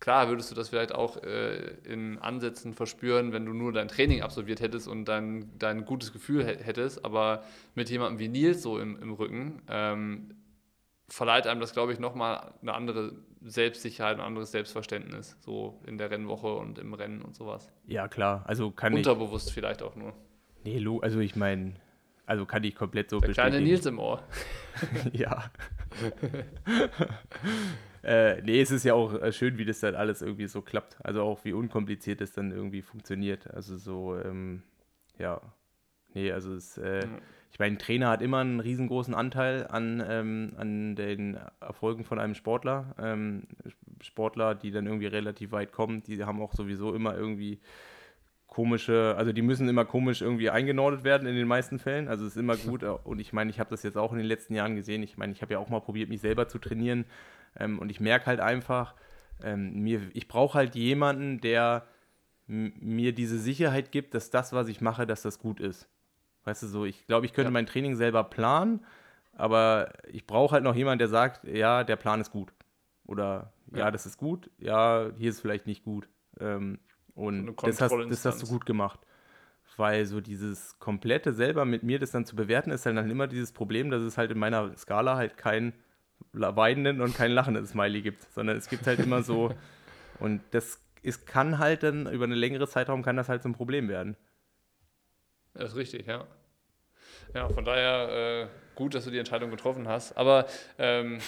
klar 0.00 0.28
würdest 0.28 0.50
du 0.50 0.54
das 0.54 0.68
vielleicht 0.68 0.94
auch 0.94 1.22
äh, 1.22 1.74
in 1.84 2.18
Ansätzen 2.18 2.74
verspüren, 2.74 3.32
wenn 3.32 3.46
du 3.46 3.52
nur 3.52 3.72
dein 3.72 3.88
Training 3.88 4.22
absolviert 4.22 4.60
hättest 4.60 4.88
und 4.88 5.06
dein, 5.06 5.50
dein 5.58 5.84
gutes 5.84 6.12
Gefühl 6.12 6.44
hä- 6.44 6.62
hättest, 6.62 7.04
aber 7.04 7.42
mit 7.74 7.90
jemandem 7.90 8.18
wie 8.18 8.28
Nils 8.28 8.62
so 8.62 8.78
im, 8.78 9.00
im 9.00 9.12
Rücken 9.12 9.62
ähm, 9.68 10.34
verleiht 11.08 11.46
einem 11.46 11.60
das, 11.60 11.72
glaube 11.72 11.92
ich, 11.92 11.98
nochmal 11.98 12.52
eine 12.62 12.74
andere 12.74 13.12
Selbstsicherheit, 13.42 14.16
ein 14.16 14.20
anderes 14.22 14.50
Selbstverständnis, 14.50 15.36
so 15.40 15.80
in 15.86 15.98
der 15.98 16.10
Rennwoche 16.10 16.52
und 16.54 16.78
im 16.78 16.94
Rennen 16.94 17.22
und 17.22 17.36
sowas. 17.36 17.70
ja, 17.86 18.08
klar. 18.08 18.42
Also 18.46 18.70
kann 18.70 18.92
ich. 18.92 18.98
Unterbewusst 18.98 19.52
vielleicht 19.52 19.82
auch 19.82 19.94
nur. 19.94 20.14
Nee, 20.64 20.84
also 21.02 21.20
ich 21.20 21.36
meine, 21.36 21.74
also 22.26 22.46
kann 22.46 22.64
ich 22.64 22.74
komplett 22.74 23.10
so 23.10 23.20
Der 23.20 23.32
kleine 23.32 23.50
bestätigen. 23.58 23.70
Nils 23.72 23.86
im 23.86 23.98
Ohr. 23.98 24.22
ja. 25.12 25.50
äh, 28.02 28.40
nee, 28.42 28.60
es 28.60 28.70
ist 28.70 28.84
ja 28.84 28.94
auch 28.94 29.14
äh, 29.14 29.32
schön, 29.32 29.58
wie 29.58 29.64
das 29.64 29.80
dann 29.80 29.94
alles 29.94 30.22
irgendwie 30.22 30.46
so 30.46 30.62
klappt. 30.62 30.96
Also 31.04 31.22
auch 31.22 31.44
wie 31.44 31.52
unkompliziert 31.52 32.20
das 32.20 32.32
dann 32.32 32.52
irgendwie 32.52 32.82
funktioniert. 32.82 33.50
Also 33.52 33.76
so, 33.76 34.16
ähm, 34.18 34.62
ja. 35.18 35.40
Nee, 36.14 36.32
also 36.32 36.54
es, 36.54 36.78
äh, 36.78 37.00
Ja. 37.00 37.08
ich 37.52 37.58
meine, 37.58 37.76
ein 37.76 37.78
Trainer 37.78 38.08
hat 38.08 38.22
immer 38.22 38.38
einen 38.38 38.60
riesengroßen 38.60 39.14
Anteil 39.14 39.66
an, 39.66 40.02
ähm, 40.06 40.52
an 40.56 40.96
den 40.96 41.38
Erfolgen 41.60 42.04
von 42.04 42.18
einem 42.18 42.34
Sportler. 42.34 42.94
Ähm, 42.98 43.44
Sportler, 44.00 44.54
die 44.54 44.70
dann 44.70 44.86
irgendwie 44.86 45.06
relativ 45.06 45.52
weit 45.52 45.72
kommen, 45.72 46.02
die 46.02 46.22
haben 46.24 46.40
auch 46.40 46.54
sowieso 46.54 46.94
immer 46.94 47.16
irgendwie 47.16 47.60
komische, 48.56 49.14
also 49.18 49.32
die 49.34 49.42
müssen 49.42 49.68
immer 49.68 49.84
komisch 49.84 50.22
irgendwie 50.22 50.48
eingenordet 50.48 51.04
werden 51.04 51.28
in 51.28 51.36
den 51.36 51.46
meisten 51.46 51.78
Fällen. 51.78 52.08
Also 52.08 52.24
es 52.24 52.36
ist 52.36 52.40
immer 52.40 52.56
gut 52.56 52.82
und 52.82 53.18
ich 53.18 53.34
meine, 53.34 53.50
ich 53.50 53.60
habe 53.60 53.68
das 53.68 53.82
jetzt 53.82 53.98
auch 53.98 54.12
in 54.12 54.18
den 54.18 54.26
letzten 54.26 54.54
Jahren 54.54 54.76
gesehen. 54.76 55.02
Ich 55.02 55.18
meine, 55.18 55.32
ich 55.34 55.42
habe 55.42 55.52
ja 55.52 55.58
auch 55.58 55.68
mal 55.68 55.80
probiert, 55.80 56.08
mich 56.08 56.22
selber 56.22 56.48
zu 56.48 56.58
trainieren 56.58 57.04
ähm, 57.58 57.78
und 57.78 57.90
ich 57.90 58.00
merke 58.00 58.24
halt 58.24 58.40
einfach, 58.40 58.94
ähm, 59.44 59.82
mir, 59.82 60.00
ich 60.14 60.26
brauche 60.26 60.54
halt 60.56 60.74
jemanden, 60.74 61.38
der 61.42 61.84
mir 62.46 63.12
diese 63.12 63.38
Sicherheit 63.38 63.92
gibt, 63.92 64.14
dass 64.14 64.30
das, 64.30 64.54
was 64.54 64.68
ich 64.68 64.80
mache, 64.80 65.06
dass 65.06 65.20
das 65.20 65.38
gut 65.38 65.60
ist. 65.60 65.86
Weißt 66.44 66.62
du 66.62 66.66
so, 66.66 66.86
ich 66.86 67.06
glaube, 67.06 67.26
ich 67.26 67.34
könnte 67.34 67.48
Ja. 67.48 67.52
mein 67.52 67.66
Training 67.66 67.94
selber 67.94 68.24
planen, 68.24 68.86
aber 69.34 69.92
ich 70.10 70.26
brauche 70.26 70.54
halt 70.54 70.64
noch 70.64 70.74
jemanden, 70.76 71.00
der 71.00 71.08
sagt, 71.08 71.44
ja, 71.46 71.84
der 71.84 71.96
Plan 71.96 72.22
ist 72.22 72.30
gut. 72.30 72.54
Oder 73.04 73.52
ja, 73.72 73.78
Ja. 73.80 73.90
das 73.90 74.06
ist 74.06 74.16
gut, 74.16 74.50
ja, 74.58 75.10
hier 75.18 75.28
ist 75.28 75.40
vielleicht 75.42 75.66
nicht 75.66 75.84
gut. 75.84 76.08
Ähm, 76.40 76.78
und 77.16 77.56
das 77.62 77.80
hast, 77.80 77.92
das 78.08 78.24
hast 78.24 78.42
du 78.42 78.46
gut 78.46 78.66
gemacht. 78.66 79.00
Weil 79.76 80.06
so 80.06 80.20
dieses 80.20 80.78
komplette 80.78 81.32
selber 81.32 81.64
mit 81.64 81.82
mir 81.82 81.98
das 81.98 82.10
dann 82.10 82.24
zu 82.24 82.36
bewerten, 82.36 82.70
ist 82.70 82.86
halt 82.86 82.96
dann 82.96 83.10
immer 83.10 83.26
dieses 83.26 83.52
Problem, 83.52 83.90
dass 83.90 84.02
es 84.02 84.16
halt 84.16 84.30
in 84.30 84.38
meiner 84.38 84.76
Skala 84.76 85.16
halt 85.16 85.36
kein 85.36 85.72
weinenden 86.32 87.00
und 87.00 87.14
kein 87.14 87.32
lachenden 87.32 87.66
Smiley 87.66 88.02
gibt, 88.02 88.22
sondern 88.32 88.56
es 88.56 88.68
gibt 88.68 88.86
halt 88.86 89.00
immer 89.00 89.22
so 89.22 89.52
und 90.20 90.40
das 90.52 90.80
ist, 91.02 91.26
kann 91.26 91.58
halt 91.58 91.82
dann 91.82 92.10
über 92.10 92.24
einen 92.24 92.32
längeren 92.34 92.66
Zeitraum 92.66 93.02
kann 93.02 93.16
das 93.16 93.28
halt 93.28 93.42
zum 93.42 93.54
Problem 93.54 93.88
werden. 93.88 94.16
Das 95.54 95.70
ist 95.70 95.76
richtig, 95.76 96.06
ja. 96.06 96.26
Ja, 97.34 97.48
von 97.48 97.64
daher 97.64 98.44
äh, 98.44 98.46
gut, 98.74 98.94
dass 98.94 99.04
du 99.04 99.10
die 99.10 99.18
Entscheidung 99.18 99.50
getroffen 99.50 99.88
hast. 99.88 100.16
Aber 100.16 100.46
ähm, 100.78 101.18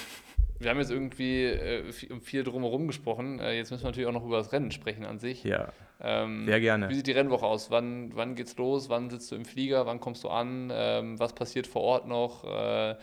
wir 0.59 0.71
haben 0.71 0.79
jetzt 0.79 0.91
irgendwie 0.91 1.45
äh, 1.45 1.93
viel, 1.93 2.43
um 2.43 2.53
drumherum 2.53 2.87
gesprochen. 2.87 3.39
Äh, 3.41 3.57
jetzt 3.57 3.71
müssen 3.71 3.83
wir 3.83 3.89
natürlich 3.89 4.09
auch 4.09 4.13
noch 4.13 4.25
über 4.25 4.39
das 4.39 4.53
Rennen 4.53 4.71
sprechen 4.71 5.05
an 5.05 5.19
sich. 5.19 5.45
Ja, 5.45 5.73
Ähm, 6.01 6.47
sehr 6.47 6.61
gerne. 6.61 6.89
Wie 6.89 6.95
sieht 6.95 7.07
die 7.07 7.13
Rennwoche 7.13 7.47
aus? 7.47 7.71
Wann, 7.71 8.15
wann 8.15 8.35
geht's 8.35 8.57
los? 8.57 8.89
Wann 8.89 9.11
sitzt 9.11 9.31
du 9.31 9.37
im 9.37 9.45
Flieger? 9.45 9.87
Wann 9.87 10.01
kommst 10.01 10.25
du 10.25 10.29
an? 10.29 10.71
Ähm, 10.73 11.19
was 11.19 11.35
passiert 11.35 11.67
vor 11.67 11.83
Ort 11.83 12.07
noch? 12.07 12.45
Äh, 12.45 12.97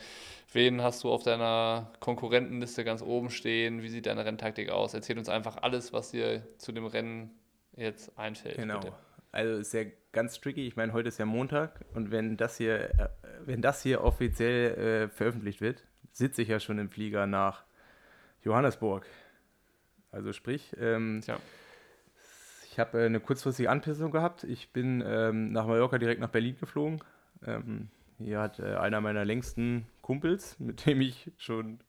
wen 0.52 0.82
hast 0.82 1.04
du 1.04 1.10
auf 1.10 1.22
deiner 1.22 1.92
Konkurrentenliste 2.00 2.84
ganz 2.84 3.02
oben 3.02 3.30
stehen? 3.30 3.82
Wie 3.82 3.88
sieht 3.88 4.06
deine 4.06 4.24
Renntaktik 4.24 4.70
aus? 4.70 4.94
Erzähl 4.94 5.18
uns 5.18 5.28
einfach 5.28 5.58
alles, 5.62 5.92
was 5.92 6.10
dir 6.10 6.42
zu 6.58 6.72
dem 6.72 6.86
Rennen 6.86 7.30
jetzt 7.76 8.18
einfällt. 8.18 8.56
Genau. 8.56 8.80
bitte. 8.80 8.92
Also 9.32 9.56
ist 9.58 9.74
ja 9.74 9.82
ganz 10.12 10.40
tricky. 10.40 10.66
Ich 10.66 10.76
meine, 10.76 10.94
heute 10.94 11.08
ist 11.08 11.18
ja 11.18 11.26
Montag 11.26 11.84
und 11.94 12.10
wenn 12.10 12.38
das 12.38 12.56
hier, 12.56 12.90
äh, 12.98 13.08
wenn 13.44 13.60
das 13.60 13.82
hier 13.82 14.02
offiziell 14.02 15.04
äh, 15.04 15.08
veröffentlicht 15.08 15.60
wird, 15.60 15.84
sitze 16.16 16.42
ich 16.42 16.48
ja 16.48 16.60
schon 16.60 16.78
im 16.78 16.88
Flieger 16.88 17.26
nach 17.26 17.64
Johannesburg. 18.42 19.04
Also 20.10 20.32
sprich, 20.32 20.74
ähm, 20.80 21.20
Tja. 21.22 21.38
ich 22.70 22.78
habe 22.78 23.02
äh, 23.02 23.06
eine 23.06 23.20
kurzfristige 23.20 23.68
Anpassung 23.68 24.10
gehabt. 24.12 24.44
Ich 24.44 24.72
bin 24.72 25.04
ähm, 25.06 25.52
nach 25.52 25.66
Mallorca 25.66 25.98
direkt 25.98 26.20
nach 26.20 26.30
Berlin 26.30 26.56
geflogen. 26.58 27.02
Ähm, 27.44 27.88
hier 28.18 28.40
hat 28.40 28.60
äh, 28.60 28.76
einer 28.76 29.02
meiner 29.02 29.26
längsten 29.26 29.86
Kumpels, 30.00 30.58
mit 30.58 30.86
dem 30.86 31.02
ich 31.02 31.32
schon 31.36 31.80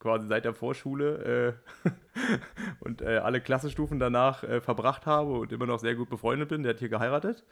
quasi 0.00 0.26
seit 0.26 0.44
der 0.44 0.54
Vorschule 0.54 1.60
äh, 1.84 1.88
und 2.80 3.00
äh, 3.00 3.18
alle 3.18 3.40
Klassenstufen 3.40 4.00
danach 4.00 4.42
äh, 4.42 4.60
verbracht 4.60 5.06
habe 5.06 5.32
und 5.34 5.52
immer 5.52 5.66
noch 5.66 5.78
sehr 5.78 5.94
gut 5.94 6.10
befreundet 6.10 6.48
bin, 6.48 6.64
der 6.64 6.74
hat 6.74 6.80
hier 6.80 6.88
geheiratet. 6.88 7.44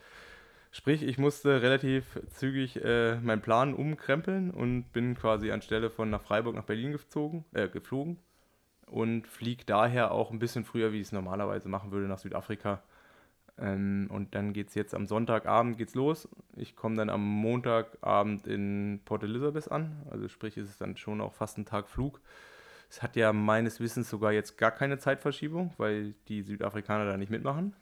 Sprich, 0.76 1.02
ich 1.02 1.16
musste 1.16 1.62
relativ 1.62 2.20
zügig 2.28 2.84
äh, 2.84 3.16
meinen 3.20 3.40
Plan 3.40 3.72
umkrempeln 3.72 4.50
und 4.50 4.92
bin 4.92 5.14
quasi 5.14 5.50
anstelle 5.50 5.88
von 5.88 6.10
nach 6.10 6.20
Freiburg 6.20 6.54
nach 6.54 6.64
Berlin 6.64 6.92
gezogen, 6.92 7.46
äh, 7.54 7.66
geflogen 7.66 8.18
und 8.84 9.26
fliege 9.26 9.64
daher 9.64 10.12
auch 10.12 10.30
ein 10.30 10.38
bisschen 10.38 10.66
früher, 10.66 10.92
wie 10.92 11.00
ich 11.00 11.06
es 11.06 11.12
normalerweise 11.12 11.70
machen 11.70 11.92
würde, 11.92 12.08
nach 12.08 12.18
Südafrika. 12.18 12.82
Ähm, 13.56 14.08
und 14.10 14.34
dann 14.34 14.52
geht 14.52 14.68
es 14.68 14.74
jetzt 14.74 14.94
am 14.94 15.06
Sonntagabend 15.06 15.78
geht's 15.78 15.94
los. 15.94 16.28
Ich 16.56 16.76
komme 16.76 16.96
dann 16.96 17.08
am 17.08 17.22
Montagabend 17.22 18.46
in 18.46 19.00
Port 19.06 19.22
Elizabeth 19.22 19.72
an. 19.72 20.02
Also 20.10 20.28
sprich, 20.28 20.58
ist 20.58 20.68
es 20.68 20.76
dann 20.76 20.98
schon 20.98 21.22
auch 21.22 21.32
fast 21.32 21.56
ein 21.56 21.64
Tag 21.64 21.88
Flug. 21.88 22.20
Es 22.90 23.02
hat 23.02 23.16
ja 23.16 23.32
meines 23.32 23.80
Wissens 23.80 24.10
sogar 24.10 24.32
jetzt 24.32 24.58
gar 24.58 24.72
keine 24.72 24.98
Zeitverschiebung, 24.98 25.72
weil 25.78 26.12
die 26.28 26.42
Südafrikaner 26.42 27.06
da 27.06 27.16
nicht 27.16 27.30
mitmachen. 27.30 27.74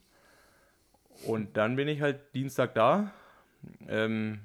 Und 1.26 1.56
dann 1.56 1.76
bin 1.76 1.88
ich 1.88 2.00
halt 2.00 2.34
Dienstag 2.34 2.74
da. 2.74 3.12
Ähm, 3.88 4.40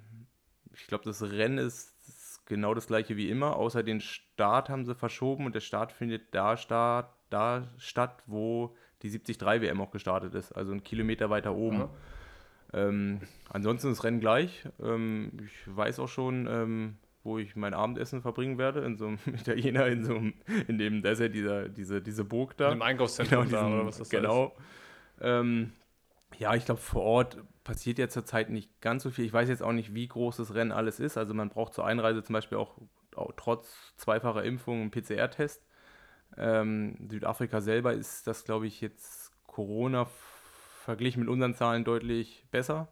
ich 0.73 0.87
glaube, 0.87 1.03
das 1.05 1.21
Rennen 1.21 1.57
ist, 1.57 1.95
ist 2.07 2.45
genau 2.45 2.73
das 2.73 2.87
gleiche 2.87 3.17
wie 3.17 3.29
immer, 3.29 3.55
außer 3.55 3.83
den 3.83 4.01
Start 4.01 4.69
haben 4.69 4.85
sie 4.85 4.95
verschoben 4.95 5.45
und 5.45 5.55
der 5.55 5.59
Start 5.61 5.91
findet 5.91 6.33
da, 6.33 6.57
Start, 6.57 7.13
da 7.29 7.67
statt, 7.77 8.23
wo 8.27 8.75
die 9.01 9.09
73 9.09 9.61
WM 9.61 9.81
auch 9.81 9.91
gestartet 9.91 10.35
ist, 10.35 10.51
also 10.51 10.71
einen 10.71 10.83
Kilometer 10.83 11.29
weiter 11.29 11.55
oben. 11.55 11.77
Mhm. 11.77 11.89
Ähm, 12.71 13.19
ansonsten 13.49 13.89
ist 13.89 13.97
das 13.97 14.03
Rennen 14.03 14.19
gleich. 14.19 14.63
Ähm, 14.81 15.31
ich 15.43 15.75
weiß 15.75 15.99
auch 15.99 16.07
schon, 16.07 16.47
ähm, 16.47 16.97
wo 17.23 17.37
ich 17.37 17.55
mein 17.55 17.73
Abendessen 17.73 18.21
verbringen 18.21 18.57
werde, 18.57 18.81
in 18.81 18.97
so 18.97 19.07
einem 19.07 19.19
Italiener, 19.25 19.87
in 19.87 20.03
so 20.03 20.15
einem, 20.15 20.33
in 20.67 20.77
dem, 20.77 21.01
da 21.01 21.11
ist 21.11 21.19
ja 21.19 21.29
dieser, 21.29 21.69
diese, 21.69 22.01
diese 22.01 22.23
Burg 22.23 22.57
da. 22.57 22.71
Im 22.71 22.81
Einkaufszentrum 22.81 23.45
genau, 23.45 23.49
diesen, 23.49 23.71
da, 23.71 23.75
oder 23.75 23.85
was 23.85 23.97
das 23.97 24.09
Genau. 24.09 24.55
Ähm, 25.21 25.71
ja, 26.37 26.55
ich 26.55 26.65
glaube, 26.65 26.81
vor 26.81 27.03
Ort 27.03 27.37
passiert 27.63 27.99
ja 27.99 28.09
zurzeit 28.09 28.49
nicht 28.49 28.81
ganz 28.81 29.03
so 29.03 29.11
viel. 29.11 29.25
Ich 29.25 29.33
weiß 29.33 29.49
jetzt 29.49 29.63
auch 29.63 29.73
nicht, 29.73 29.93
wie 29.93 30.07
groß 30.07 30.37
das 30.37 30.53
Rennen 30.53 30.71
alles 30.71 30.99
ist. 30.99 31.17
Also 31.17 31.33
man 31.33 31.49
braucht 31.49 31.73
zur 31.73 31.85
Einreise 31.85 32.23
zum 32.23 32.33
Beispiel 32.33 32.57
auch, 32.57 32.77
auch 33.15 33.31
trotz 33.35 33.93
zweifacher 33.97 34.43
Impfung 34.43 34.81
einen 34.81 34.91
PCR-Test. 34.91 35.65
Ähm, 36.37 37.07
Südafrika 37.09 37.61
selber 37.61 37.93
ist 37.93 38.27
das, 38.27 38.43
glaube 38.43 38.67
ich, 38.67 38.81
jetzt 38.81 39.31
Corona 39.47 40.07
verglichen 40.83 41.21
mit 41.21 41.29
unseren 41.29 41.55
Zahlen 41.55 41.83
deutlich 41.83 42.45
besser. 42.51 42.87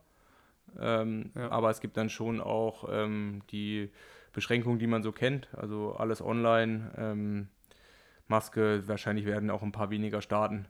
Ähm, 0.79 1.31
ja. 1.35 1.49
Aber 1.49 1.69
es 1.69 1.79
gibt 1.79 1.97
dann 1.97 2.09
schon 2.09 2.41
auch 2.41 2.87
ähm, 2.91 3.41
die 3.51 3.91
Beschränkungen, 4.33 4.79
die 4.79 4.87
man 4.87 5.01
so 5.01 5.11
kennt. 5.11 5.47
Also 5.55 5.95
alles 5.95 6.21
online, 6.21 6.91
ähm, 6.97 7.47
Maske, 8.27 8.87
wahrscheinlich 8.87 9.25
werden 9.25 9.49
auch 9.49 9.63
ein 9.63 9.71
paar 9.71 9.89
weniger 9.89 10.21
starten. 10.21 10.67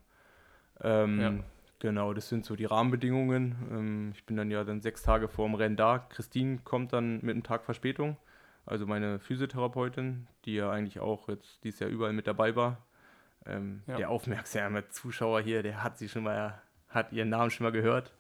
Ähm, 0.81 1.19
ja. 1.19 1.33
Genau, 1.79 2.13
das 2.13 2.29
sind 2.29 2.43
so 2.43 2.55
die 2.55 2.65
Rahmenbedingungen. 2.65 3.55
Ähm, 3.71 4.11
ich 4.15 4.25
bin 4.25 4.35
dann 4.35 4.49
ja 4.49 4.63
dann 4.63 4.81
sechs 4.81 5.03
Tage 5.03 5.27
vor 5.27 5.47
dem 5.47 5.55
Rennen 5.55 5.75
da. 5.75 5.99
Christine 5.99 6.59
kommt 6.63 6.93
dann 6.93 7.15
mit 7.21 7.31
einem 7.31 7.43
Tag 7.43 7.65
Verspätung. 7.65 8.17
Also 8.65 8.85
meine 8.85 9.19
Physiotherapeutin, 9.19 10.27
die 10.45 10.55
ja 10.55 10.71
eigentlich 10.71 10.99
auch 10.99 11.29
jetzt 11.29 11.63
dieses 11.63 11.79
Jahr 11.79 11.89
überall 11.89 12.13
mit 12.13 12.27
dabei 12.27 12.55
war. 12.55 12.85
Ähm, 13.45 13.83
ja. 13.87 13.97
Der 13.97 14.09
aufmerksame 14.09 14.89
Zuschauer 14.89 15.41
hier, 15.41 15.63
der 15.63 15.83
hat 15.83 15.97
sie 15.97 16.09
schon 16.09 16.23
mal, 16.23 16.61
hat 16.89 17.13
ihren 17.13 17.29
Namen 17.29 17.51
schon 17.51 17.63
mal 17.63 17.71
gehört. 17.71 18.11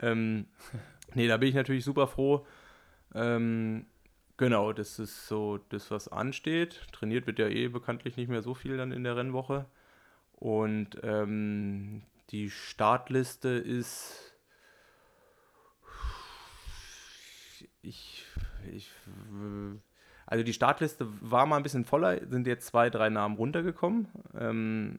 Ähm, 0.00 0.46
nee, 1.14 1.26
da 1.26 1.36
bin 1.36 1.48
ich 1.48 1.54
natürlich 1.54 1.84
super 1.84 2.06
froh. 2.06 2.46
Ähm, 3.14 3.86
genau, 4.36 4.72
das 4.72 4.98
ist 5.00 5.26
so 5.26 5.58
das, 5.68 5.90
was 5.90 6.08
ansteht. 6.08 6.86
Trainiert 6.92 7.26
wird 7.26 7.40
ja 7.40 7.48
eh 7.48 7.68
bekanntlich 7.68 8.16
nicht 8.16 8.28
mehr 8.28 8.42
so 8.42 8.54
viel 8.54 8.76
dann 8.76 8.92
in 8.92 9.04
der 9.04 9.16
Rennwoche. 9.16 9.66
Und 10.32 10.98
ähm, 11.02 12.02
die 12.30 12.50
Startliste 12.50 13.48
ist. 13.48 14.34
Ich, 17.82 18.24
ich, 18.72 18.90
also 20.26 20.44
die 20.44 20.52
Startliste 20.52 21.06
war 21.20 21.46
mal 21.46 21.56
ein 21.56 21.62
bisschen 21.62 21.84
voller, 21.84 22.20
sind 22.28 22.46
jetzt 22.46 22.66
zwei, 22.66 22.90
drei 22.90 23.10
Namen 23.10 23.36
runtergekommen. 23.36 24.06
Ähm, 24.38 24.98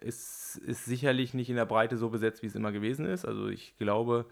ist, 0.00 0.56
ist 0.58 0.84
sicherlich 0.84 1.34
nicht 1.34 1.50
in 1.50 1.56
der 1.56 1.66
Breite 1.66 1.96
so 1.96 2.08
besetzt, 2.08 2.42
wie 2.42 2.46
es 2.46 2.54
immer 2.54 2.72
gewesen 2.72 3.04
ist. 3.04 3.24
Also 3.24 3.48
ich 3.48 3.76
glaube, 3.78 4.26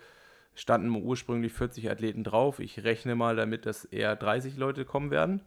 standen 0.55 0.91
ursprünglich 0.91 1.53
40 1.53 1.91
Athleten 1.91 2.25
drauf. 2.25 2.59
Ich 2.61 2.83
rechne 2.83 3.15
mal 3.15 3.37
damit, 3.37 3.67
dass 3.67 3.85
eher 3.85 4.17
30 4.17 4.57
Leute 4.57 4.85
kommen 4.85 5.11
werden, 5.11 5.43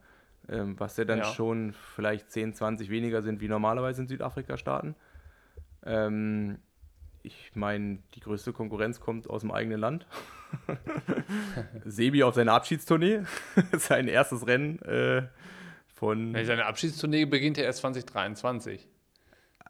ähm, 0.47 0.79
was 0.79 0.97
ja 0.97 1.05
dann 1.05 1.19
ja. 1.19 1.25
schon 1.25 1.73
vielleicht 1.95 2.31
10, 2.31 2.53
20 2.53 2.89
weniger 2.89 3.21
sind, 3.21 3.41
wie 3.41 3.47
normalerweise 3.47 4.03
in 4.03 4.07
Südafrika 4.07 4.57
starten. 4.57 4.95
Ähm, 5.89 6.59
ich 7.23 7.51
meine, 7.55 7.99
die 8.15 8.19
größte 8.21 8.53
Konkurrenz 8.53 8.99
kommt 8.99 9.29
aus 9.29 9.41
dem 9.41 9.51
eigenen 9.51 9.79
Land. 9.79 10.07
Sebi 11.85 12.23
auf 12.23 12.35
seiner 12.35 12.53
Abschiedstournee. 12.53 13.23
Sein 13.73 14.07
erstes 14.07 14.47
Rennen 14.47 14.79
äh, 14.83 15.27
von. 15.87 16.33
Ja, 16.35 16.45
seine 16.45 16.65
Abschiedstournee 16.65 17.25
beginnt 17.25 17.57
ja 17.57 17.63
erst 17.63 17.79
2023. 17.79 18.87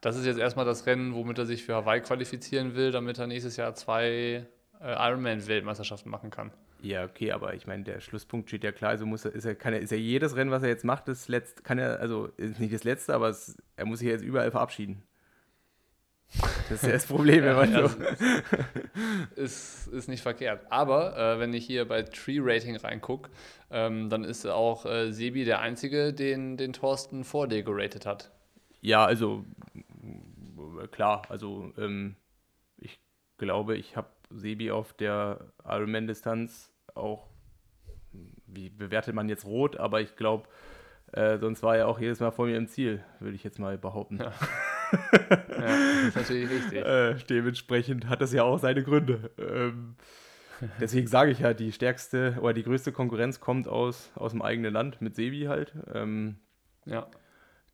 Das 0.01 0.15
ist 0.15 0.26
jetzt 0.26 0.39
erstmal 0.39 0.65
das 0.65 0.86
Rennen, 0.86 1.13
womit 1.13 1.38
er 1.39 1.45
sich 1.45 1.65
für 1.65 1.76
Hawaii 1.76 2.01
qualifizieren 2.01 2.76
will, 2.76 2.91
damit 2.91 3.17
er 3.17 3.28
nächstes 3.28 3.57
Jahr 3.57 3.74
zwei 3.76 4.45
äh, 4.82 5.09
Ironman-Weltmeisterschaften 5.09 6.09
machen 6.09 6.30
kann. 6.30 6.51
Ja, 6.82 7.03
okay, 7.03 7.34
aber 7.34 7.53
ich 7.55 7.67
meine, 7.67 7.84
der 7.84 7.99
Schlusspunkt 7.99 8.47
steht 8.47 8.63
ja 8.63 8.72
klar. 8.72 8.91
Also 8.91 9.05
muss 9.05 9.26
er, 9.26 9.34
ist, 9.34 9.43
er, 9.43 9.55
kann 9.55 9.74
er, 9.74 9.82
ist 9.82 9.91
ja 9.91 9.97
jedes 9.97 10.38
Rennen, 10.38 10.51
was 10.51 10.63
er 10.63 10.70
jetzt 10.70 10.86
macht, 10.86 11.09
das 11.09 11.28
letzte, 11.28 11.61
kann 11.63 11.78
er, 11.78 11.99
also 11.99 12.28
ist 12.38 12.59
nicht 12.59 12.74
das 12.74 12.86
letzte, 12.86 13.13
aber 13.13 13.28
es, 13.28 13.57
er 13.76 13.86
muss 13.86 13.99
sich 13.99 14.07
jetzt 14.07 14.24
überall 14.24 14.51
verabschieden. 14.51 15.03
Das 16.70 16.84
ist 16.84 16.84
ja 16.84 16.92
das 16.92 17.06
Problem, 17.08 17.44
wenn 17.44 17.56
man 17.56 17.74
so. 17.74 17.96
ist, 19.36 19.88
ist 19.88 20.08
nicht 20.08 20.22
verkehrt. 20.22 20.66
Aber 20.70 21.18
äh, 21.18 21.40
wenn 21.40 21.54
ich 21.54 21.66
hier 21.66 21.88
bei 21.88 22.04
Tree 22.04 22.40
Rating 22.40 22.76
reingucke, 22.76 23.30
ähm, 23.72 24.10
dann 24.10 24.24
ist 24.24 24.46
auch 24.46 24.86
äh, 24.86 25.12
Sebi 25.12 25.44
der 25.44 25.60
Einzige, 25.60 26.14
den, 26.14 26.58
den 26.58 26.74
Thorsten 26.74 27.24
vor 27.24 27.48
dir 27.48 27.64
geratet 27.64 28.06
hat. 28.06 28.32
Ja, 28.82 29.06
also 29.06 29.44
klar, 30.92 31.24
also 31.30 31.74
ähm, 31.78 32.16
ich 32.78 33.00
glaube, 33.38 33.76
ich 33.76 33.98
habe 33.98 34.10
Sebi 34.30 34.72
auf 34.72 34.94
der 34.94 35.52
Ironman-Distanz 35.66 36.72
auch, 36.94 37.28
wie 38.46 38.70
bewertet 38.70 39.16
man 39.16 39.28
jetzt 39.30 39.46
rot, 39.46 39.78
aber 39.78 40.02
ich 40.02 40.16
glaube, 40.16 40.48
äh, 41.12 41.40
sonst 41.40 41.64
war 41.64 41.76
er 41.76 41.88
auch 41.88 42.00
jedes 42.00 42.20
Mal 42.20 42.32
vor 42.32 42.46
mir 42.46 42.58
im 42.58 42.68
Ziel, 42.68 43.04
würde 43.20 43.36
ich 43.36 43.44
jetzt 43.44 43.60
mal 43.60 43.78
behaupten. 43.78 44.18
Ja 44.18 44.32
ja, 45.12 45.40
das 45.60 46.08
ist 46.08 46.16
natürlich 46.16 46.50
richtig. 46.50 46.86
Äh, 46.86 47.16
dementsprechend 47.30 48.08
hat 48.10 48.22
das 48.22 48.34
ja 48.34 48.44
auch 48.44 48.60
seine 48.60 48.84
Gründe. 48.84 49.32
Ähm, 49.38 49.96
deswegen 50.80 51.08
sage 51.08 51.32
ich 51.32 51.40
ja, 51.40 51.54
die 51.54 51.72
stärkste 51.72 52.38
oder 52.42 52.54
die 52.54 52.64
größte 52.64 52.92
Konkurrenz 52.92 53.40
kommt 53.40 53.68
aus, 53.68 54.12
aus 54.16 54.32
dem 54.32 54.42
eigenen 54.42 54.74
Land 54.74 55.02
mit 55.02 55.16
Sebi 55.16 55.46
halt. 55.46 55.74
Ähm, 55.94 56.38
ja. 56.86 57.08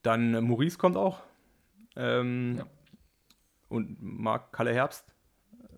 Dann 0.01 0.32
Maurice 0.45 0.78
kommt 0.78 0.97
auch. 0.97 1.22
Ähm, 1.95 2.55
ja. 2.57 2.66
Und 3.70 3.97
Marc 4.01 4.51
Kalle 4.51 4.74
Herbst. 4.74 5.05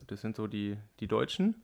Das 0.07 0.21
sind 0.21 0.35
so 0.35 0.47
die, 0.47 0.77
die 0.99 1.07
Deutschen. 1.07 1.63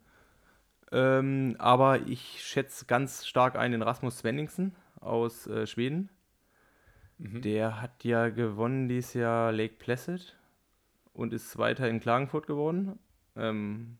Ähm, 0.92 1.56
aber 1.60 2.02
ich 2.08 2.44
schätze 2.44 2.86
ganz 2.86 3.26
stark 3.26 3.58
ein 3.58 3.72
den 3.72 3.82
Rasmus 3.82 4.20
Svenningsen 4.20 4.76
aus 5.00 5.48
äh, 5.48 5.66
Schweden. 5.66 6.10
Mhm. 7.18 7.42
Der 7.42 7.82
hat 7.82 8.04
ja 8.04 8.30
gewonnen 8.30 8.88
dieses 8.88 9.14
Jahr 9.14 9.52
Lake 9.52 9.76
Placid 9.78 10.36
und 11.14 11.34
ist 11.34 11.52
Zweiter 11.52 11.88
in 11.88 12.00
Klagenfurt 12.00 12.48
geworden. 12.48 13.00
Ähm, 13.36 13.98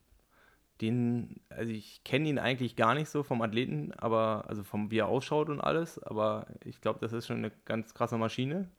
den, 0.82 1.40
also 1.50 1.72
ich 1.72 2.04
kenne 2.04 2.28
ihn 2.28 2.40
eigentlich 2.40 2.76
gar 2.76 2.94
nicht 2.94 3.10
so 3.10 3.24
vom 3.24 3.42
Athleten, 3.42 3.94
aber 3.94 4.46
also 4.48 4.64
vom 4.64 4.92
wie 4.92 5.00
er 5.00 5.08
ausschaut 5.08 5.50
und 5.50 5.62
alles, 5.62 6.02
aber 6.02 6.48
ich 6.64 6.82
glaube, 6.82 7.00
das 7.00 7.14
ist 7.14 7.28
schon 7.28 7.38
eine 7.38 7.52
ganz 7.66 7.94
krasse 7.94 8.18
Maschine. 8.18 8.70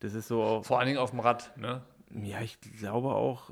Das 0.00 0.14
ist 0.14 0.28
so 0.28 0.42
auch, 0.42 0.64
Vor 0.64 0.78
allen 0.78 0.88
Dingen 0.88 0.98
auf 0.98 1.10
dem 1.10 1.20
Rad, 1.20 1.56
ne? 1.56 1.82
Ja, 2.22 2.40
ich 2.40 2.58
glaube 2.60 3.08
auch. 3.08 3.50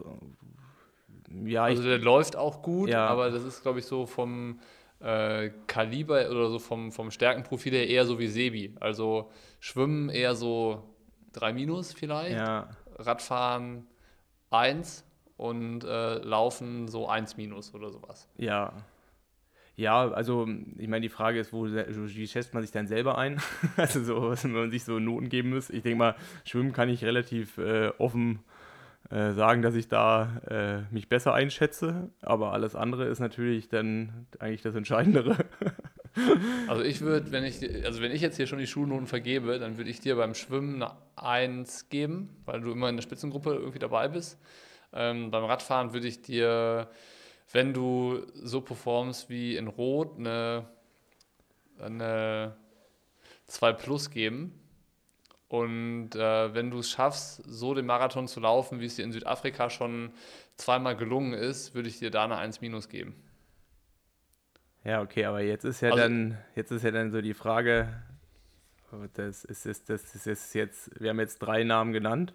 Ja, 1.44 1.64
also 1.64 1.82
ich, 1.82 1.88
der 1.88 1.98
läuft 1.98 2.36
auch 2.36 2.62
gut, 2.62 2.88
ja. 2.88 3.06
aber 3.06 3.30
das 3.30 3.44
ist, 3.44 3.62
glaube 3.62 3.80
ich, 3.80 3.86
so 3.86 4.06
vom 4.06 4.60
äh, 5.00 5.50
Kaliber 5.66 6.30
oder 6.30 6.50
so 6.50 6.58
vom, 6.58 6.92
vom 6.92 7.10
Stärkenprofil 7.10 7.72
her 7.72 7.88
eher 7.88 8.06
so 8.06 8.18
wie 8.18 8.28
Sebi. 8.28 8.74
Also 8.80 9.30
Schwimmen 9.60 10.08
eher 10.08 10.34
so 10.34 10.82
3 11.32 11.52
Minus 11.52 11.92
vielleicht. 11.92 12.36
Ja. 12.36 12.68
Radfahren 12.98 13.86
1 14.50 15.04
und 15.36 15.84
äh, 15.84 16.18
Laufen 16.18 16.88
so 16.88 17.08
1 17.08 17.36
Minus 17.36 17.74
oder 17.74 17.90
sowas. 17.90 18.28
Ja. 18.36 18.72
Ja, 19.78 20.10
also 20.10 20.48
ich 20.78 20.88
meine, 20.88 21.02
die 21.02 21.10
Frage 21.10 21.38
ist, 21.38 21.52
wo, 21.52 21.66
wie 21.66 22.26
schätzt 22.26 22.54
man 22.54 22.62
sich 22.62 22.72
dann 22.72 22.86
selber 22.86 23.18
ein? 23.18 23.42
also 23.76 24.02
so, 24.02 24.34
wenn 24.42 24.52
man 24.52 24.70
sich 24.70 24.84
so 24.84 24.98
Noten 24.98 25.28
geben 25.28 25.50
muss. 25.50 25.68
Ich 25.68 25.82
denke 25.82 25.98
mal, 25.98 26.16
Schwimmen 26.44 26.72
kann 26.72 26.88
ich 26.88 27.04
relativ 27.04 27.58
äh, 27.58 27.88
offen 27.98 28.36
äh, 28.36 28.55
sagen, 29.10 29.62
dass 29.62 29.74
ich 29.74 29.88
da 29.88 30.40
äh, 30.48 30.92
mich 30.92 31.08
besser 31.08 31.32
einschätze, 31.32 32.10
aber 32.22 32.52
alles 32.52 32.74
andere 32.74 33.04
ist 33.04 33.20
natürlich 33.20 33.68
dann 33.68 34.26
eigentlich 34.40 34.62
das 34.62 34.74
Entscheidendere. 34.74 35.36
also 36.68 36.82
ich 36.82 37.00
würde, 37.02 37.30
wenn 37.30 37.44
ich, 37.44 37.62
also 37.84 38.02
wenn 38.02 38.10
ich 38.10 38.20
jetzt 38.20 38.36
hier 38.36 38.48
schon 38.48 38.58
die 38.58 38.66
Schulnoten 38.66 39.06
vergebe, 39.06 39.58
dann 39.60 39.76
würde 39.76 39.90
ich 39.90 40.00
dir 40.00 40.16
beim 40.16 40.34
Schwimmen 40.34 40.82
eine 40.82 40.96
1 41.14 41.88
geben, 41.88 42.36
weil 42.46 42.60
du 42.60 42.72
immer 42.72 42.88
in 42.88 42.96
der 42.96 43.02
Spitzengruppe 43.02 43.50
irgendwie 43.50 43.78
dabei 43.78 44.08
bist. 44.08 44.40
Ähm, 44.92 45.30
beim 45.30 45.44
Radfahren 45.44 45.92
würde 45.92 46.08
ich 46.08 46.22
dir, 46.22 46.88
wenn 47.52 47.72
du 47.72 48.22
so 48.34 48.60
performst 48.60 49.30
wie 49.30 49.56
in 49.56 49.68
Rot, 49.68 50.18
eine, 50.18 50.66
eine 51.78 52.56
2 53.46 53.72
Plus 53.74 54.10
geben 54.10 54.65
und 55.48 56.14
äh, 56.14 56.54
wenn 56.54 56.70
du 56.70 56.80
es 56.80 56.90
schaffst, 56.90 57.42
so 57.46 57.74
den 57.74 57.86
Marathon 57.86 58.26
zu 58.26 58.40
laufen, 58.40 58.80
wie 58.80 58.86
es 58.86 58.96
dir 58.96 59.04
in 59.04 59.12
Südafrika 59.12 59.70
schon 59.70 60.10
zweimal 60.56 60.96
gelungen 60.96 61.34
ist, 61.34 61.74
würde 61.74 61.88
ich 61.88 61.98
dir 61.98 62.10
da 62.10 62.24
eine 62.24 62.36
1 62.36 62.60
minus 62.60 62.88
geben. 62.88 63.14
Ja, 64.84 65.02
okay, 65.02 65.24
aber 65.24 65.42
jetzt 65.42 65.64
ist 65.64 65.80
ja 65.80 65.90
also, 65.90 66.02
dann, 66.02 66.38
jetzt 66.54 66.70
ist 66.70 66.84
ja 66.84 66.90
dann 66.90 67.10
so 67.10 67.20
die 67.20 67.34
Frage, 67.34 67.88
das 69.14 69.44
ist, 69.44 69.66
ist, 69.66 69.90
das 69.90 70.26
ist 70.26 70.54
jetzt, 70.54 70.90
wir 71.00 71.10
haben 71.10 71.20
jetzt 71.20 71.38
drei 71.38 71.64
Namen 71.64 71.92
genannt. 71.92 72.34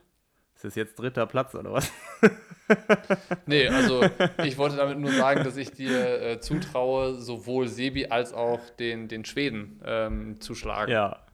Ist 0.55 0.65
das 0.65 0.75
jetzt 0.75 0.99
dritter 0.99 1.25
Platz 1.25 1.55
oder 1.55 1.71
was? 1.71 1.91
nee, 3.45 3.67
also 3.67 4.03
ich 4.43 4.57
wollte 4.57 4.75
damit 4.75 4.99
nur 4.99 5.11
sagen, 5.11 5.43
dass 5.43 5.57
ich 5.57 5.71
dir 5.71 6.21
äh, 6.21 6.39
zutraue, 6.39 7.15
sowohl 7.15 7.67
Sebi 7.67 8.07
als 8.07 8.33
auch 8.33 8.59
den, 8.77 9.07
den 9.07 9.25
Schweden 9.25 9.81
ähm, 9.83 10.39
zu 10.39 10.53
schlagen. 10.53 10.91
Ja. 10.91 11.25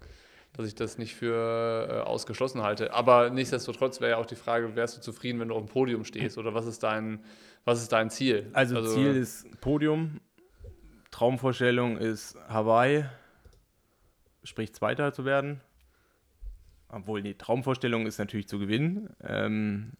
Dass 0.57 0.67
ich 0.67 0.75
das 0.75 0.97
nicht 0.97 1.15
für 1.15 1.87
äh, 1.89 1.99
ausgeschlossen 2.01 2.63
halte. 2.63 2.91
Aber 2.93 3.29
nichtsdestotrotz 3.29 4.01
wäre 4.01 4.11
ja 4.11 4.17
auch 4.17 4.25
die 4.25 4.35
Frage, 4.35 4.75
wärst 4.75 4.97
du 4.97 5.01
zufrieden, 5.01 5.39
wenn 5.39 5.49
du 5.49 5.55
auf 5.55 5.63
dem 5.63 5.69
Podium 5.69 6.03
stehst? 6.03 6.37
Oder 6.37 6.55
was 6.55 6.65
ist 6.65 6.81
dein, 6.81 7.23
was 7.63 7.81
ist 7.81 7.91
dein 7.91 8.09
Ziel? 8.09 8.49
Also, 8.53 8.77
also 8.77 8.95
Ziel 8.95 9.15
ist 9.15 9.61
Podium. 9.61 10.19
Traumvorstellung 11.11 11.97
ist 11.97 12.37
Hawaii, 12.49 13.05
sprich 14.43 14.73
Zweiter 14.73 15.13
zu 15.13 15.25
werden. 15.25 15.61
Obwohl 16.89 17.21
die 17.21 17.33
Traumvorstellung 17.33 18.07
ist 18.07 18.17
natürlich 18.17 18.47
zu 18.47 18.59
gewinnen. 18.59 19.09
Ähm, 19.21 19.91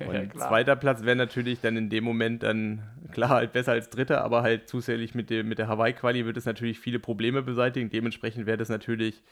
ja, 0.12 0.28
zweiter 0.30 0.76
Platz 0.76 1.04
wäre 1.04 1.16
natürlich 1.16 1.60
dann 1.60 1.76
in 1.78 1.88
dem 1.88 2.04
Moment 2.04 2.42
dann 2.42 2.82
klar 3.12 3.30
halt 3.30 3.52
besser 3.52 3.72
als 3.72 3.88
dritter, 3.88 4.22
aber 4.22 4.42
halt 4.42 4.68
zusätzlich 4.68 5.14
mit, 5.14 5.30
dem, 5.30 5.48
mit 5.48 5.58
der 5.58 5.68
Hawaii-Quali 5.68 6.26
wird 6.26 6.36
es 6.36 6.44
natürlich 6.44 6.78
viele 6.80 6.98
Probleme 6.98 7.42
beseitigen. 7.42 7.88
Dementsprechend 7.88 8.44
wäre 8.44 8.58
das 8.58 8.68
natürlich 8.68 9.22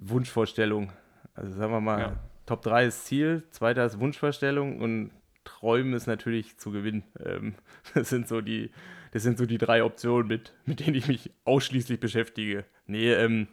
Wunschvorstellung. 0.00 0.92
Also 1.34 1.52
sagen 1.52 1.72
wir 1.72 1.80
mal, 1.80 2.00
ja. 2.00 2.16
Top 2.46 2.62
3 2.62 2.86
ist 2.86 3.04
Ziel, 3.06 3.44
zweiter 3.50 3.84
ist 3.84 4.00
Wunschvorstellung 4.00 4.80
und 4.80 5.10
Träumen 5.44 5.94
ist 5.94 6.06
natürlich 6.06 6.58
zu 6.58 6.70
gewinnen. 6.70 7.04
Ähm, 7.24 7.54
das 7.94 8.08
sind 8.08 8.28
so 8.28 8.40
die, 8.40 8.70
das 9.12 9.22
sind 9.22 9.38
so 9.38 9.46
die 9.46 9.58
drei 9.58 9.84
Optionen, 9.84 10.26
mit, 10.26 10.52
mit 10.64 10.80
denen 10.80 10.94
ich 10.94 11.06
mich 11.06 11.30
ausschließlich 11.44 12.00
beschäftige. 12.00 12.64
Nee, 12.86 13.12
ähm, 13.12 13.48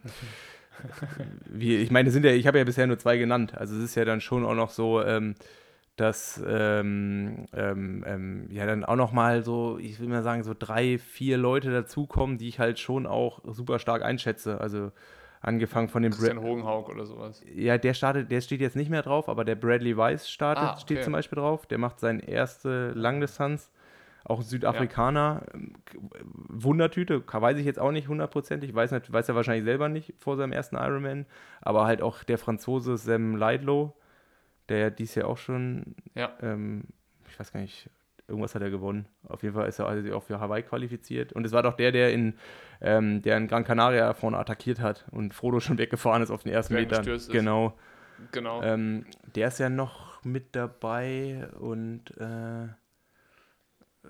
wie, 1.45 1.77
ich 1.77 1.91
meine, 1.91 2.11
sind 2.11 2.25
ja, 2.25 2.31
ich 2.31 2.47
habe 2.47 2.57
ja 2.57 2.63
bisher 2.63 2.87
nur 2.87 2.99
zwei 2.99 3.17
genannt. 3.17 3.57
Also 3.57 3.75
es 3.75 3.83
ist 3.83 3.95
ja 3.95 4.05
dann 4.05 4.21
schon 4.21 4.45
auch 4.45 4.55
noch 4.55 4.71
so, 4.71 5.03
ähm, 5.03 5.35
dass 5.95 6.41
ähm, 6.47 7.47
ähm, 7.53 8.03
ähm, 8.05 8.47
ja 8.51 8.67
dann 8.67 8.85
auch 8.85 8.95
noch 8.95 9.11
mal 9.11 9.43
so, 9.43 9.79
ich 9.79 9.99
will 9.99 10.07
mal 10.07 10.21
sagen, 10.21 10.43
so 10.43 10.53
drei, 10.57 10.99
vier 10.99 11.37
Leute 11.37 11.71
dazukommen, 11.71 12.37
die 12.37 12.47
ich 12.47 12.59
halt 12.59 12.79
schon 12.79 13.07
auch 13.07 13.41
super 13.45 13.79
stark 13.79 14.03
einschätze. 14.03 14.61
Also 14.61 14.91
angefangen 15.47 15.87
von 15.87 16.03
dem 16.03 16.11
Christian 16.11 16.41
Hogenhaug 16.41 16.89
oder 16.89 17.05
sowas. 17.05 17.41
Ja, 17.55 17.77
der 17.77 17.93
startet, 17.93 18.29
der 18.29 18.41
steht 18.41 18.61
jetzt 18.61 18.75
nicht 18.75 18.89
mehr 18.89 19.01
drauf, 19.01 19.29
aber 19.29 19.45
der 19.45 19.55
Bradley 19.55 19.95
Weiss 19.95 20.29
startet, 20.29 20.65
ah, 20.65 20.71
okay. 20.73 20.81
steht 20.81 21.03
zum 21.03 21.13
Beispiel 21.13 21.37
drauf. 21.37 21.65
Der 21.65 21.77
macht 21.77 21.99
seine 21.99 22.27
erste 22.27 22.91
Langdistanz 22.91 23.71
auch 24.25 24.41
Südafrikaner, 24.41 25.43
ja. 25.45 25.53
Ähm, 25.53 25.73
Wundertüte, 26.49 27.23
weiß 27.25 27.57
ich 27.57 27.65
jetzt 27.65 27.79
auch 27.79 27.91
nicht 27.91 28.09
hundertprozentig, 28.09 28.75
weiß, 28.75 28.91
nicht, 28.91 29.11
weiß 29.11 29.29
er 29.29 29.35
wahrscheinlich 29.35 29.63
selber 29.63 29.87
nicht 29.87 30.13
vor 30.17 30.35
seinem 30.35 30.51
ersten 30.51 30.75
Ironman, 30.75 31.25
aber 31.61 31.85
halt 31.85 32.01
auch 32.01 32.23
der 32.25 32.37
Franzose 32.37 32.97
Sam 32.97 33.37
Leidlow, 33.37 33.95
der 34.67 34.91
dies 34.91 35.15
Jahr 35.15 35.29
auch 35.29 35.37
schon, 35.37 35.95
ja. 36.13 36.33
ähm, 36.41 36.83
ich 37.29 37.39
weiß 37.39 37.53
gar 37.53 37.61
nicht, 37.61 37.89
irgendwas 38.27 38.55
hat 38.55 38.61
er 38.61 38.69
gewonnen. 38.69 39.07
Auf 39.27 39.43
jeden 39.43 39.55
Fall 39.55 39.67
ist 39.67 39.79
er 39.79 39.87
also 39.87 40.13
auch 40.15 40.23
für 40.23 40.39
Hawaii 40.39 40.63
qualifiziert. 40.63 41.33
Und 41.33 41.45
es 41.45 41.51
war 41.51 41.63
doch 41.63 41.73
der, 41.73 41.91
der 41.91 42.13
in, 42.13 42.33
ähm, 42.81 43.21
der 43.21 43.37
in 43.37 43.47
Gran 43.47 43.63
Canaria 43.63 44.13
vorne 44.13 44.37
attackiert 44.37 44.79
hat 44.79 45.05
und 45.11 45.33
Frodo 45.33 45.59
schon 45.59 45.77
weggefahren 45.77 46.21
ist 46.21 46.31
auf 46.31 46.43
den 46.43 46.51
ersten 46.51 46.73
Metern. 46.73 47.07
Ist. 47.07 47.31
Genau. 47.31 47.73
Genau. 48.31 48.63
Ähm, 48.63 49.05
der 49.35 49.49
ist 49.49 49.59
ja 49.59 49.69
noch 49.69 50.23
mit 50.23 50.55
dabei 50.55 51.49
und 51.59 52.17
äh, 52.17 52.67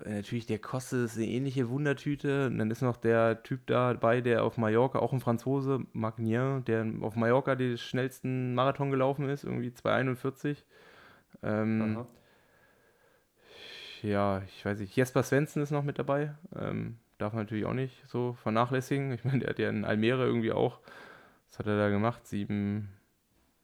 natürlich, 0.04 0.46
der 0.46 0.58
kostet 0.58 1.04
ist 1.04 1.16
eine 1.16 1.26
ähnliche 1.26 1.68
Wundertüte. 1.68 2.46
Und 2.46 2.58
dann 2.58 2.70
ist 2.70 2.82
noch 2.82 2.96
der 2.96 3.42
Typ 3.42 3.66
dabei, 3.66 4.20
der 4.20 4.44
auf 4.44 4.56
Mallorca, 4.56 4.98
auch 4.98 5.12
ein 5.12 5.20
Franzose, 5.20 5.80
Magnier, 5.92 6.62
der 6.66 6.86
auf 7.00 7.16
Mallorca 7.16 7.54
den 7.54 7.76
schnellsten 7.78 8.54
Marathon 8.54 8.90
gelaufen 8.90 9.28
ist, 9.28 9.44
irgendwie 9.44 9.68
2,41. 9.68 10.64
Ähm, 11.42 12.06
ja, 14.02 14.42
ich 14.46 14.64
weiß 14.64 14.80
nicht. 14.80 14.94
Jesper 14.96 15.22
Svensson 15.22 15.62
ist 15.62 15.70
noch 15.70 15.84
mit 15.84 15.98
dabei. 15.98 16.34
Ähm, 16.56 16.98
darf 17.18 17.32
man 17.32 17.44
natürlich 17.44 17.64
auch 17.64 17.74
nicht 17.74 18.06
so 18.06 18.34
vernachlässigen. 18.42 19.12
Ich 19.14 19.24
meine, 19.24 19.40
der 19.40 19.50
hat 19.50 19.58
ja 19.58 19.68
in 19.68 19.84
Almere 19.84 20.24
irgendwie 20.24 20.52
auch, 20.52 20.80
was 21.48 21.58
hat 21.58 21.66
er 21.66 21.78
da 21.78 21.88
gemacht? 21.88 22.26
7, 22.26 22.88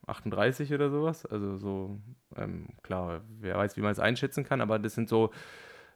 38 0.06 0.72
oder 0.72 0.90
sowas. 0.90 1.26
Also 1.26 1.56
so, 1.56 1.98
ähm, 2.36 2.68
klar, 2.82 3.22
wer 3.40 3.56
weiß, 3.56 3.76
wie 3.76 3.82
man 3.82 3.92
es 3.92 3.98
einschätzen 3.98 4.44
kann, 4.44 4.60
aber 4.60 4.78
das 4.78 4.94
sind 4.94 5.08
so 5.08 5.30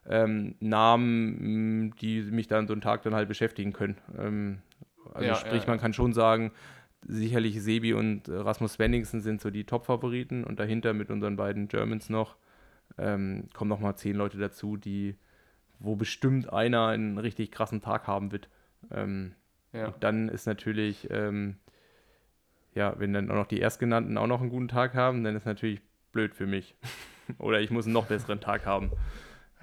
ähm, 0.07 0.55
Namen, 0.59 1.93
die 2.01 2.21
mich 2.23 2.47
dann 2.47 2.67
so 2.67 2.73
einen 2.73 2.81
Tag 2.81 3.03
dann 3.03 3.15
halt 3.15 3.27
beschäftigen 3.27 3.73
können. 3.73 3.97
Ähm, 4.17 4.61
also 5.13 5.27
ja, 5.27 5.35
sprich, 5.35 5.63
ja, 5.63 5.69
man 5.69 5.79
kann 5.79 5.93
schon 5.93 6.13
sagen, 6.13 6.51
sicherlich 7.07 7.61
Sebi 7.61 7.93
und 7.93 8.29
Rasmus 8.29 8.73
Svenningsen 8.73 9.21
sind 9.21 9.41
so 9.41 9.49
die 9.49 9.65
Top-Favoriten 9.65 10.43
und 10.43 10.59
dahinter 10.59 10.93
mit 10.93 11.09
unseren 11.09 11.35
beiden 11.35 11.67
Germans 11.67 12.09
noch 12.09 12.35
ähm, 12.99 13.47
kommen 13.53 13.69
nochmal 13.69 13.95
zehn 13.95 14.15
Leute 14.15 14.37
dazu, 14.37 14.77
die, 14.77 15.15
wo 15.79 15.95
bestimmt 15.95 16.51
einer 16.51 16.87
einen 16.87 17.17
richtig 17.17 17.51
krassen 17.51 17.81
Tag 17.81 18.07
haben 18.07 18.31
wird. 18.31 18.49
Ähm, 18.91 19.33
ja. 19.73 19.87
Und 19.87 20.03
dann 20.03 20.29
ist 20.29 20.45
natürlich, 20.45 21.09
ähm, 21.11 21.57
ja, 22.73 22.93
wenn 22.97 23.13
dann 23.13 23.29
auch 23.31 23.35
noch 23.35 23.47
die 23.47 23.59
Erstgenannten 23.59 24.17
auch 24.17 24.27
noch 24.27 24.41
einen 24.41 24.49
guten 24.49 24.67
Tag 24.67 24.93
haben, 24.93 25.23
dann 25.23 25.35
ist 25.35 25.45
natürlich 25.45 25.81
blöd 26.11 26.35
für 26.35 26.47
mich. 26.47 26.75
Oder 27.37 27.61
ich 27.61 27.69
muss 27.69 27.85
einen 27.85 27.93
noch 27.93 28.07
besseren 28.07 28.41
Tag 28.41 28.65
haben. 28.65 28.91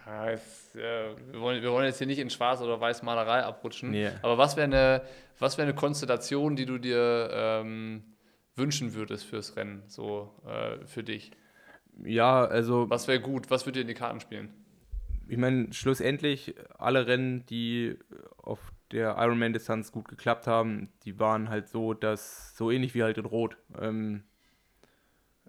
Ja, 0.07 0.30
jetzt, 0.30 0.76
äh, 0.76 1.16
wir, 1.32 1.41
wollen, 1.41 1.62
wir 1.62 1.72
wollen 1.72 1.87
jetzt 1.87 1.99
hier 1.99 2.07
nicht 2.07 2.20
in 2.20 2.30
Schwarz- 2.30 2.61
oder 2.61 2.80
Weiß-Malerei 2.80 3.43
abrutschen. 3.43 3.91
Nee. 3.91 4.11
Aber 4.22 4.39
was 4.39 4.57
wäre 4.57 4.66
eine, 4.66 5.03
wär 5.41 5.64
eine 5.64 5.74
Konstellation, 5.74 6.55
die 6.55 6.64
du 6.64 6.78
dir 6.78 7.28
ähm, 7.32 8.05
wünschen 8.55 8.95
würdest 8.95 9.24
fürs 9.24 9.57
Rennen, 9.57 9.82
so 9.89 10.32
äh, 10.47 10.87
für 10.87 11.03
dich? 11.03 11.32
Ja, 12.05 12.45
also. 12.45 12.89
Was 12.91 13.09
wäre 13.09 13.21
gut? 13.21 13.51
Was 13.51 13.67
würde 13.67 13.79
dir 13.79 13.83
in 13.83 13.89
die 13.89 13.95
Karten 13.95 14.21
spielen? 14.21 14.51
Ich 15.29 15.39
meine, 15.39 15.73
schlussendlich, 15.73 16.55
alle 16.79 17.07
Rennen, 17.07 17.45
die 17.47 17.99
auf 18.37 18.61
der 18.93 19.17
Ironman-Distanz 19.19 19.91
gut 19.91 20.09
geklappt 20.09 20.47
haben, 20.47 20.89
die 21.05 21.19
waren 21.19 21.49
halt 21.49 21.69
so, 21.69 21.95
dass 21.95 22.57
so 22.57 22.71
ähnlich 22.71 22.95
wie 22.95 23.03
halt 23.03 23.19
in 23.19 23.25
Rot. 23.25 23.57
Ähm, 23.81 24.23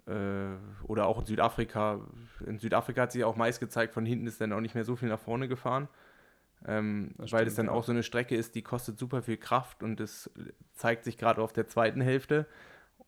äh, 0.06 0.56
oder 0.84 1.06
auch 1.06 1.20
in 1.20 1.26
Südafrika. 1.26 2.00
In 2.44 2.58
Südafrika 2.58 3.02
hat 3.02 3.12
sich 3.12 3.24
auch 3.24 3.36
meist 3.36 3.60
gezeigt, 3.60 3.94
von 3.94 4.06
hinten 4.06 4.26
ist 4.26 4.40
dann 4.40 4.52
auch 4.52 4.60
nicht 4.60 4.74
mehr 4.74 4.84
so 4.84 4.96
viel 4.96 5.08
nach 5.08 5.20
vorne 5.20 5.48
gefahren. 5.48 5.88
Ähm, 6.66 7.14
weil 7.18 7.28
stimmt, 7.28 7.46
es 7.46 7.54
dann 7.54 7.66
ja. 7.66 7.72
auch 7.72 7.84
so 7.84 7.92
eine 7.92 8.02
Strecke 8.02 8.34
ist, 8.34 8.56
die 8.56 8.62
kostet 8.62 8.98
super 8.98 9.22
viel 9.22 9.36
Kraft 9.36 9.84
und 9.84 10.00
das 10.00 10.28
zeigt 10.72 11.04
sich 11.04 11.16
gerade 11.16 11.40
auf 11.40 11.52
der 11.52 11.68
zweiten 11.68 12.00
Hälfte. 12.00 12.46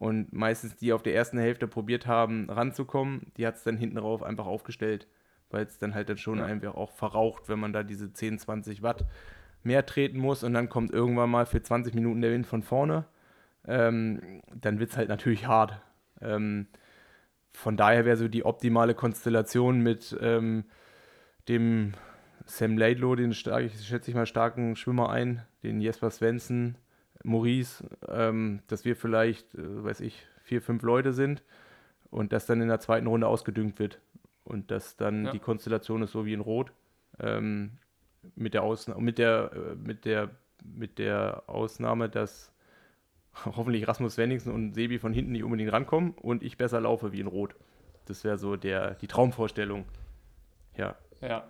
Und 0.01 0.33
meistens 0.33 0.77
die 0.77 0.95
auf 0.95 1.03
der 1.03 1.15
ersten 1.15 1.39
Hälfte 1.39 1.69
probiert 1.69 2.07
haben, 2.07 2.49
ranzukommen, 2.49 3.33
die 3.37 3.47
hat 3.47 3.57
es 3.57 3.65
dann 3.65 3.77
hinten 3.77 3.99
rauf 3.99 4.23
einfach 4.23 4.47
aufgestellt, 4.47 5.07
weil 5.51 5.67
es 5.67 5.77
dann 5.77 5.95
halt 5.95 6.09
dann 6.09 6.17
schon 6.17 6.39
ja. 6.39 6.47
einfach 6.47 6.75
auch 6.75 6.91
verraucht, 6.91 7.51
wenn 7.51 7.59
man 7.59 7.75
da 7.75 7.83
diese 7.83 8.11
10, 8.11 8.39
20 8.39 8.83
Watt 8.83 9.05
mehr 9.63 9.85
treten 9.85 10.19
muss 10.19 10.43
und 10.43 10.55
dann 10.55 10.71
kommt 10.71 10.91
irgendwann 10.91 11.29
mal 11.29 11.45
für 11.45 11.63
20 11.63 11.93
Minuten 11.93 12.23
der 12.23 12.33
Wind 12.33 12.47
von 12.47 12.63
vorne. 12.63 13.05
Ähm, 13.69 14.41
dann 14.55 14.79
wird 14.79 14.89
es 14.89 14.97
halt 14.97 15.11
natürlich 15.11 15.47
hart. 15.47 15.79
Ähm, 16.23 16.69
von 17.53 17.77
daher 17.77 18.07
wäre 18.07 18.17
so 18.17 18.29
die 18.29 18.47
optimale 18.47 18.95
Konstellation 18.95 19.83
mit 19.83 20.17
ähm, 20.23 20.65
dem 21.47 21.93
Sam 22.47 22.79
Laidlow, 22.79 23.17
den 23.17 23.35
stark, 23.35 23.65
ich 23.65 23.87
schätze 23.87 24.11
ich 24.11 24.15
mal 24.15 24.25
starken 24.25 24.77
Schwimmer 24.77 25.11
ein, 25.11 25.43
den 25.63 25.83
Jesper 25.83 26.11
Svensson, 26.11 26.77
Maurice, 27.25 27.85
ähm, 28.09 28.61
dass 28.67 28.85
wir 28.85 28.97
vielleicht, 28.97 29.55
äh, 29.55 29.85
weiß 29.85 30.01
ich, 30.01 30.27
vier, 30.43 30.63
fünf 30.63 30.83
Leute 30.83 31.13
sind 31.13 31.43
und 32.11 32.33
das 32.33 32.47
dann 32.47 32.61
in 32.61 32.69
der 32.69 32.81
zweiten 32.81 33.07
Runde 33.07 33.27
ausgedüngt 33.27 33.79
wird. 33.79 34.01
Und 34.45 34.71
dass 34.71 34.97
dann 34.97 35.27
ja. 35.27 35.31
die 35.31 35.39
Konstellation 35.39 36.03
ist 36.03 36.13
so 36.13 36.27
wie 36.27 36.33
in 36.33 36.41
Rot. 36.41 36.73
Ähm, 37.21 37.73
mit 38.35 38.55
der 38.55 38.63
Ausnahme, 38.63 39.01
mit 39.01 39.19
der, 39.19 39.53
äh, 39.53 39.75
mit 39.77 40.05
der, 40.05 40.31
mit 40.65 40.99
der 40.99 41.45
Ausnahme, 41.47 42.09
dass 42.09 42.53
hoffentlich 43.45 43.87
Rasmus 43.87 44.15
Svenningsen 44.15 44.53
und 44.53 44.75
Sebi 44.75 44.99
von 44.99 45.13
hinten 45.13 45.33
nicht 45.33 45.45
unbedingt 45.45 45.73
rankommen 45.73 46.13
und 46.13 46.43
ich 46.43 46.57
besser 46.57 46.81
laufe 46.81 47.13
wie 47.13 47.21
in 47.21 47.27
Rot. 47.27 47.55
Das 48.07 48.25
wäre 48.25 48.39
so 48.39 48.57
der, 48.57 48.95
die 48.95 49.07
Traumvorstellung. 49.07 49.85
Ja. 50.77 50.97
Ja. 51.21 51.45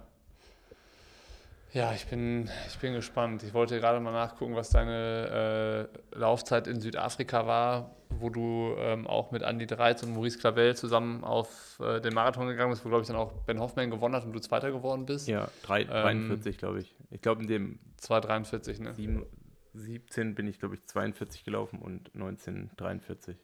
Ja, 1.73 1.93
ich 1.93 2.07
bin, 2.07 2.51
ich 2.67 2.79
bin 2.79 2.95
gespannt. 2.95 3.45
Ich 3.45 3.55
wollte 3.55 3.79
gerade 3.79 4.01
mal 4.01 4.13
nachgucken, 4.13 4.57
was 4.57 4.71
deine 4.71 5.89
äh, 6.13 6.19
Laufzeit 6.19 6.67
in 6.67 6.81
Südafrika 6.81 7.47
war, 7.47 7.95
wo 8.09 8.29
du 8.29 8.75
ähm, 8.77 9.07
auch 9.07 9.31
mit 9.31 9.43
Andy 9.43 9.67
Dreiz 9.67 10.03
und 10.03 10.15
Maurice 10.15 10.39
Clavel 10.39 10.75
zusammen 10.77 11.23
auf 11.23 11.79
äh, 11.81 12.01
den 12.01 12.13
Marathon 12.13 12.49
gegangen 12.49 12.71
bist, 12.71 12.85
wo, 12.85 12.89
glaube 12.89 13.03
ich, 13.03 13.09
dann 13.09 13.17
auch 13.17 13.33
Ben 13.45 13.61
Hoffmann 13.61 13.89
gewonnen 13.89 14.17
hat 14.17 14.25
und 14.25 14.33
du 14.33 14.41
Zweiter 14.41 14.73
geworden 14.73 15.07
bist. 15.07 15.29
Ja, 15.29 15.49
3, 15.63 15.83
ähm, 15.83 15.89
43, 15.89 16.59
glaube 16.59 16.81
ich. 16.81 16.95
Ich 17.11 17.21
glaube, 17.21 17.43
in 17.43 17.47
dem. 17.47 17.79
2,43, 18.01 18.83
ne? 18.83 18.95
7, 18.95 19.27
17 19.75 20.35
bin 20.35 20.49
ich, 20.49 20.59
glaube 20.59 20.75
ich, 20.75 20.85
42 20.87 21.45
gelaufen 21.45 21.79
und 21.79 22.13
19 22.17 22.71
43. 22.77 23.37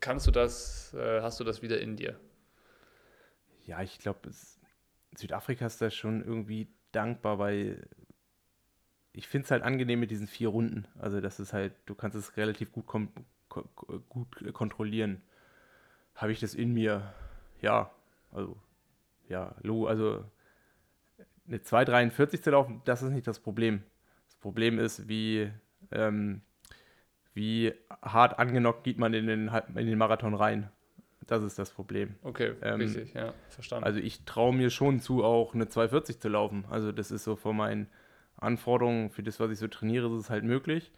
Kannst 0.00 0.26
du 0.26 0.30
das, 0.30 0.92
äh, 0.92 1.22
hast 1.22 1.40
du 1.40 1.44
das 1.44 1.62
wieder 1.62 1.80
in 1.80 1.96
dir? 1.96 2.20
Ja, 3.64 3.80
ich 3.82 3.98
glaube, 3.98 4.20
Südafrika 5.18 5.66
ist 5.66 5.80
da 5.80 5.90
schon 5.90 6.24
irgendwie 6.24 6.68
dankbar, 6.92 7.38
weil 7.38 7.88
ich 9.12 9.28
finde 9.28 9.46
es 9.46 9.50
halt 9.50 9.62
angenehm 9.62 10.00
mit 10.00 10.10
diesen 10.10 10.26
vier 10.26 10.48
Runden. 10.48 10.86
Also 10.98 11.20
das 11.20 11.40
ist 11.40 11.52
halt, 11.52 11.72
du 11.86 11.94
kannst 11.94 12.16
es 12.16 12.36
relativ 12.36 12.72
gut, 12.72 12.86
kom 12.86 13.08
gut 14.08 14.52
kontrollieren. 14.52 15.22
habe 16.14 16.32
ich 16.32 16.40
das 16.40 16.54
in 16.54 16.74
mir. 16.74 17.14
Ja, 17.62 17.90
also, 18.32 18.56
ja, 19.28 19.54
also 19.64 20.24
eine 21.46 21.58
2,43 21.58 22.42
zu 22.42 22.50
laufen, 22.50 22.82
das 22.84 23.02
ist 23.02 23.10
nicht 23.10 23.26
das 23.26 23.40
Problem. 23.40 23.82
Das 24.26 24.36
Problem 24.36 24.78
ist, 24.78 25.08
wie, 25.08 25.50
ähm, 25.92 26.42
wie 27.34 27.72
hart 28.02 28.38
angenockt 28.38 28.84
geht 28.84 28.98
man 28.98 29.14
in 29.14 29.26
den, 29.26 29.48
in 29.48 29.86
den 29.86 29.98
Marathon 29.98 30.34
rein. 30.34 30.70
Das 31.26 31.42
ist 31.42 31.58
das 31.58 31.70
Problem. 31.70 32.14
Okay, 32.22 32.52
ähm, 32.62 32.80
richtig, 32.80 33.14
ja, 33.14 33.34
verstanden. 33.48 33.84
Also 33.84 33.98
ich 33.98 34.24
traue 34.24 34.54
mir 34.54 34.70
schon 34.70 35.00
zu, 35.00 35.24
auch 35.24 35.54
eine 35.54 35.68
240 35.68 36.20
zu 36.20 36.28
laufen. 36.28 36.64
Also 36.70 36.92
das 36.92 37.10
ist 37.10 37.24
so 37.24 37.34
von 37.34 37.56
meinen 37.56 37.88
Anforderungen 38.36 39.10
für 39.10 39.22
das, 39.22 39.40
was 39.40 39.50
ich 39.50 39.58
so 39.58 39.66
trainiere, 39.66 40.06
ist 40.14 40.24
es 40.24 40.30
halt 40.30 40.44
möglich. 40.44 40.92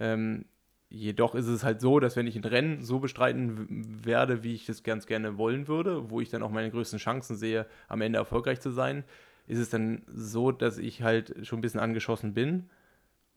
Ähm, 0.00 0.46
jedoch 0.90 1.34
ist 1.34 1.46
es 1.46 1.62
halt 1.62 1.80
so, 1.80 2.00
dass 2.00 2.16
wenn 2.16 2.26
ich 2.26 2.34
ein 2.34 2.44
Rennen 2.44 2.82
so 2.82 2.98
bestreiten 2.98 4.04
werde, 4.04 4.42
wie 4.42 4.54
ich 4.54 4.66
das 4.66 4.82
ganz 4.82 5.06
gerne 5.06 5.38
wollen 5.38 5.68
würde, 5.68 6.10
wo 6.10 6.20
ich 6.20 6.30
dann 6.30 6.42
auch 6.42 6.50
meine 6.50 6.70
größten 6.70 6.98
Chancen 6.98 7.36
sehe, 7.36 7.66
am 7.86 8.00
Ende 8.00 8.18
erfolgreich 8.18 8.60
zu 8.60 8.70
sein, 8.70 9.04
ist 9.46 9.58
es 9.58 9.70
dann 9.70 10.02
so, 10.08 10.50
dass 10.50 10.78
ich 10.78 11.02
halt 11.02 11.46
schon 11.46 11.58
ein 11.58 11.62
bisschen 11.62 11.80
angeschossen 11.80 12.34
bin. 12.34 12.68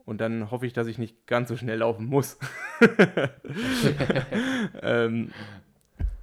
Und 0.05 0.19
dann 0.19 0.49
hoffe 0.49 0.65
ich, 0.65 0.73
dass 0.73 0.87
ich 0.87 0.97
nicht 0.97 1.27
ganz 1.27 1.49
so 1.49 1.55
schnell 1.55 1.79
laufen 1.79 2.07
muss. 2.07 2.39
ähm, 4.81 5.31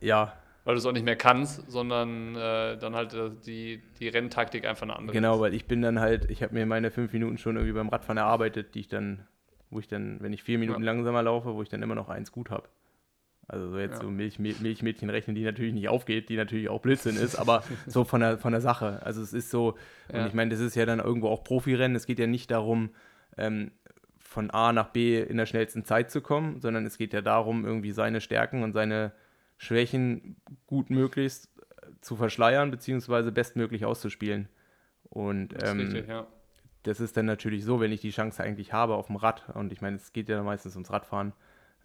ja. 0.00 0.34
Weil 0.64 0.74
du 0.74 0.80
es 0.80 0.86
auch 0.86 0.92
nicht 0.92 1.04
mehr 1.04 1.16
kannst, 1.16 1.70
sondern 1.70 2.36
äh, 2.36 2.76
dann 2.76 2.94
halt 2.94 3.14
äh, 3.14 3.30
die, 3.46 3.82
die 4.00 4.08
Renntaktik 4.08 4.66
einfach 4.66 4.82
eine 4.82 4.96
andere 4.96 5.14
Genau, 5.14 5.36
ist. 5.36 5.40
weil 5.40 5.54
ich 5.54 5.64
bin 5.64 5.80
dann 5.80 5.98
halt, 5.98 6.30
ich 6.30 6.42
habe 6.42 6.54
mir 6.54 6.66
meine 6.66 6.90
fünf 6.90 7.12
Minuten 7.12 7.38
schon 7.38 7.56
irgendwie 7.56 7.72
beim 7.72 7.88
Radfahren 7.88 8.18
erarbeitet, 8.18 8.74
die 8.74 8.80
ich 8.80 8.88
dann, 8.88 9.26
wo 9.70 9.78
ich 9.78 9.88
dann, 9.88 10.18
wenn 10.20 10.32
ich 10.32 10.42
vier 10.42 10.58
Minuten 10.58 10.82
ja. 10.82 10.86
langsamer 10.86 11.22
laufe, 11.22 11.54
wo 11.54 11.62
ich 11.62 11.70
dann 11.70 11.82
immer 11.82 11.94
noch 11.94 12.10
eins 12.10 12.32
gut 12.32 12.50
habe. 12.50 12.68
Also 13.48 13.70
so 13.70 13.78
jetzt 13.78 13.94
ja. 13.94 14.02
so 14.02 14.10
Milch, 14.10 14.38
Milchmädchen 14.38 15.08
rechnen, 15.08 15.34
die 15.34 15.42
natürlich 15.42 15.72
nicht 15.72 15.88
aufgeht, 15.88 16.28
die 16.28 16.36
natürlich 16.36 16.68
auch 16.68 16.82
Blödsinn 16.82 17.16
ist, 17.16 17.36
aber 17.36 17.62
so 17.86 18.04
von 18.04 18.20
der, 18.20 18.36
von 18.36 18.52
der 18.52 18.60
Sache. 18.60 19.00
Also 19.02 19.22
es 19.22 19.32
ist 19.32 19.50
so, 19.50 19.74
ja. 20.12 20.20
und 20.20 20.26
ich 20.26 20.34
meine, 20.34 20.50
das 20.50 20.60
ist 20.60 20.74
ja 20.74 20.84
dann 20.84 20.98
irgendwo 20.98 21.28
auch 21.28 21.44
Profirennen. 21.44 21.96
Es 21.96 22.04
geht 22.04 22.18
ja 22.18 22.26
nicht 22.26 22.50
darum, 22.50 22.90
ähm, 23.38 23.72
von 24.18 24.50
A 24.50 24.74
nach 24.74 24.88
B 24.88 25.18
in 25.18 25.38
der 25.38 25.46
schnellsten 25.46 25.86
Zeit 25.86 26.10
zu 26.10 26.20
kommen, 26.20 26.60
sondern 26.60 26.84
es 26.84 26.98
geht 26.98 27.14
ja 27.14 27.22
darum, 27.22 27.64
irgendwie 27.64 27.92
seine 27.92 28.20
Stärken 28.20 28.62
und 28.62 28.74
seine 28.74 29.12
Schwächen 29.58 30.36
gut 30.66 30.88
möglichst 30.88 31.50
zu 32.00 32.16
verschleiern, 32.16 32.70
beziehungsweise 32.70 33.32
bestmöglich 33.32 33.84
auszuspielen. 33.84 34.48
Und 35.10 35.48
das, 35.48 35.70
ähm, 35.70 35.80
ist 35.80 35.94
richtig, 35.94 36.08
ja. 36.08 36.26
das 36.84 37.00
ist 37.00 37.16
dann 37.16 37.26
natürlich 37.26 37.64
so, 37.64 37.80
wenn 37.80 37.92
ich 37.92 38.00
die 38.00 38.10
Chance 38.10 38.42
eigentlich 38.42 38.72
habe 38.72 38.94
auf 38.94 39.08
dem 39.08 39.16
Rad, 39.16 39.48
und 39.54 39.72
ich 39.72 39.80
meine, 39.80 39.96
es 39.96 40.12
geht 40.12 40.28
ja 40.28 40.42
meistens 40.42 40.74
ums 40.74 40.90
Radfahren, 40.90 41.32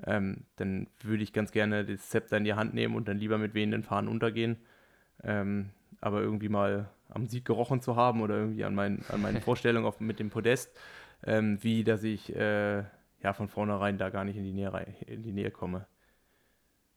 ähm, 0.06 0.46
dann 0.56 0.88
würde 1.02 1.24
ich 1.24 1.34
ganz 1.34 1.52
gerne 1.52 1.86
das 1.86 2.10
Zepter 2.10 2.38
in 2.38 2.44
die 2.44 2.54
Hand 2.54 2.74
nehmen 2.74 2.96
und 2.96 3.08
dann 3.08 3.18
lieber 3.18 3.38
mit 3.38 3.54
wehenden 3.54 3.84
Fahnen 3.84 4.10
untergehen. 4.10 4.58
Ähm, 5.24 5.70
aber 6.02 6.22
irgendwie 6.22 6.50
mal 6.50 6.90
am 7.10 7.28
Sieg 7.28 7.46
gerochen 7.46 7.82
zu 7.82 7.96
haben 7.96 8.22
oder 8.22 8.36
irgendwie 8.36 8.66
an, 8.66 8.76
mein, 8.76 9.04
an 9.10 9.22
meine 9.22 9.42
Vorstellung 9.42 9.86
auf, 9.86 10.00
mit 10.00 10.20
dem 10.20 10.30
Podest, 10.30 10.76
ähm, 11.26 11.58
wie 11.62 11.84
dass 11.84 12.04
ich 12.04 12.36
äh, 12.36 12.84
ja 13.22 13.34
von 13.34 13.48
vornherein 13.48 13.98
da 13.98 14.10
gar 14.10 14.26
nicht 14.26 14.36
in 14.36 14.44
die 14.44 14.52
Nähe, 14.52 14.86
in 15.08 15.24
die 15.24 15.32
Nähe 15.32 15.52
komme. 15.52 15.86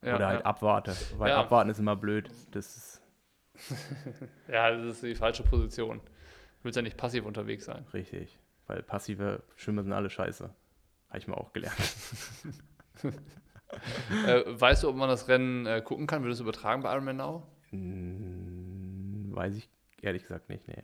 Ja, 0.07 0.17
Oder 0.17 0.29
halt 0.29 0.41
ja. 0.41 0.47
abwarte. 0.47 0.97
Weil 1.19 1.31
ja. 1.31 1.41
abwarten 1.41 1.69
ist 1.69 1.79
immer 1.79 1.97
blöd. 1.97 2.31
Das 2.53 2.77
ist 2.77 3.03
ja, 4.49 4.71
das 4.71 4.85
ist 4.85 5.03
die 5.03 5.15
falsche 5.15 5.43
Position. 5.43 5.99
Du 5.99 6.65
willst 6.65 6.77
ja 6.77 6.83
nicht 6.83 6.97
passiv 6.97 7.25
unterwegs 7.25 7.65
sein. 7.65 7.85
Richtig. 7.93 8.39
Weil 8.67 8.83
passive 8.83 9.43
Schwimmer 9.57 9.83
sind 9.83 9.93
alle 9.93 10.11
scheiße. 10.11 10.51
Habe 11.09 11.19
ich 11.19 11.29
mal 11.29 11.37
auch 11.37 11.53
gelernt. 11.53 11.77
äh, 14.27 14.43
weißt 14.47 14.83
du, 14.83 14.89
ob 14.89 14.97
man 14.97 15.09
das 15.09 15.29
Rennen 15.29 15.67
äh, 15.67 15.83
gucken 15.83 16.07
kann? 16.07 16.23
Wird 16.23 16.33
es 16.33 16.41
übertragen 16.41 16.83
bei 16.83 16.93
Ironman 16.93 17.17
Now? 17.17 17.47
Hm, 17.71 19.31
weiß 19.35 19.57
ich 19.57 19.69
ehrlich 20.03 20.23
gesagt 20.23 20.49
nicht, 20.49 20.67
nee. 20.69 20.83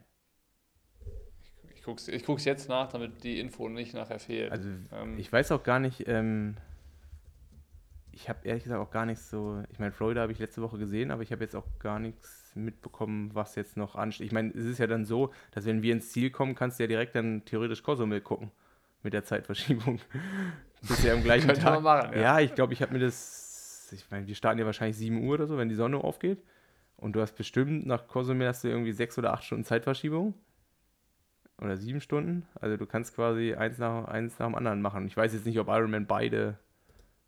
Ich, 1.74 2.08
ich 2.08 2.24
gucke 2.24 2.38
es 2.38 2.44
jetzt 2.44 2.68
nach, 2.68 2.88
damit 2.88 3.24
die 3.24 3.40
Info 3.40 3.68
nicht 3.68 3.94
nachher 3.94 4.20
fehlt. 4.20 4.52
Also 4.52 4.68
ähm, 4.92 5.18
ich 5.18 5.32
weiß 5.32 5.50
auch 5.52 5.64
gar 5.64 5.80
nicht, 5.80 6.06
ähm, 6.06 6.56
ich 8.12 8.28
habe 8.28 8.46
ehrlich 8.46 8.64
gesagt 8.64 8.80
auch 8.80 8.90
gar 8.90 9.06
nichts 9.06 9.30
so. 9.30 9.62
Ich 9.70 9.78
meine, 9.78 9.92
Florida 9.92 10.20
habe 10.20 10.32
ich 10.32 10.38
letzte 10.38 10.62
Woche 10.62 10.78
gesehen, 10.78 11.10
aber 11.10 11.22
ich 11.22 11.32
habe 11.32 11.42
jetzt 11.42 11.56
auch 11.56 11.66
gar 11.78 11.98
nichts 11.98 12.52
mitbekommen, 12.54 13.30
was 13.34 13.54
jetzt 13.54 13.76
noch 13.76 13.96
ansteht. 13.96 14.26
Ich 14.26 14.32
meine, 14.32 14.50
es 14.50 14.64
ist 14.64 14.78
ja 14.78 14.86
dann 14.86 15.04
so, 15.04 15.32
dass 15.52 15.64
wenn 15.64 15.82
wir 15.82 15.92
ins 15.92 16.12
Ziel 16.12 16.30
kommen, 16.30 16.54
kannst 16.54 16.78
du 16.78 16.84
ja 16.84 16.86
direkt 16.86 17.14
dann 17.14 17.44
theoretisch 17.44 17.82
Kosumel 17.82 18.20
gucken 18.20 18.50
mit 19.02 19.14
der 19.14 19.24
Zeitverschiebung. 19.24 20.00
Bist 20.82 21.04
ja 21.04 21.14
am 21.14 21.22
gleichen 21.22 21.48
Tag. 21.54 21.82
Machen, 21.82 22.12
ja. 22.14 22.20
ja. 22.20 22.40
ich 22.40 22.54
glaube, 22.54 22.72
ich 22.72 22.82
habe 22.82 22.92
mir 22.92 23.00
das. 23.00 23.90
Ich 23.92 24.10
meine, 24.10 24.26
wir 24.26 24.34
starten 24.34 24.58
ja 24.58 24.66
wahrscheinlich 24.66 24.96
7 24.96 25.24
Uhr 25.24 25.34
oder 25.34 25.46
so, 25.46 25.58
wenn 25.58 25.68
die 25.68 25.74
Sonne 25.74 25.98
aufgeht. 25.98 26.42
Und 26.96 27.14
du 27.14 27.20
hast 27.20 27.36
bestimmt 27.36 27.86
nach 27.86 28.06
Kosumel 28.06 28.48
hast 28.48 28.64
du 28.64 28.68
irgendwie 28.68 28.92
6 28.92 29.18
oder 29.18 29.32
8 29.32 29.44
Stunden 29.44 29.64
Zeitverschiebung. 29.64 30.34
Oder 31.58 31.76
7 31.76 32.00
Stunden. 32.00 32.46
Also 32.54 32.76
du 32.76 32.86
kannst 32.86 33.14
quasi 33.14 33.54
eins 33.54 33.78
nach, 33.78 34.04
eins 34.04 34.38
nach 34.38 34.46
dem 34.46 34.54
anderen 34.54 34.80
machen. 34.82 35.06
Ich 35.06 35.16
weiß 35.16 35.32
jetzt 35.34 35.46
nicht, 35.46 35.58
ob 35.58 35.68
Ironman 35.68 36.06
beide 36.06 36.58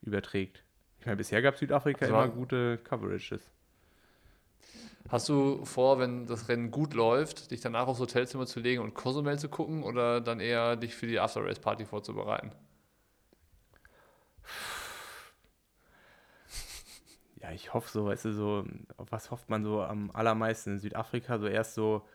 überträgt. 0.02 0.63
Meine, 1.04 1.16
bisher 1.16 1.42
gab 1.42 1.56
Südafrika 1.56 2.06
also, 2.06 2.14
immer 2.14 2.28
gute 2.28 2.78
Coverages. 2.78 3.50
Hast 5.08 5.28
du 5.28 5.64
vor, 5.64 5.98
wenn 5.98 6.26
das 6.26 6.48
Rennen 6.48 6.70
gut 6.70 6.94
läuft, 6.94 7.50
dich 7.50 7.60
danach 7.60 7.86
aufs 7.86 8.00
Hotelzimmer 8.00 8.46
zu 8.46 8.60
legen 8.60 8.82
und 8.82 8.94
Cozumel 8.94 9.38
zu 9.38 9.48
gucken 9.48 9.82
oder 9.82 10.20
dann 10.20 10.40
eher 10.40 10.76
dich 10.76 10.94
für 10.94 11.06
die 11.06 11.20
After-Race-Party 11.20 11.84
vorzubereiten? 11.84 12.52
Ja, 17.42 17.52
ich 17.52 17.74
hoffe 17.74 17.90
so, 17.90 18.06
weißt 18.06 18.24
du, 18.24 18.32
so, 18.32 18.64
auf 18.96 19.12
was 19.12 19.30
hofft 19.30 19.50
man 19.50 19.62
so 19.64 19.82
am 19.82 20.10
allermeisten 20.12 20.70
in 20.70 20.78
Südafrika? 20.78 21.38
So 21.38 21.46
erst 21.46 21.74
so, 21.74 22.08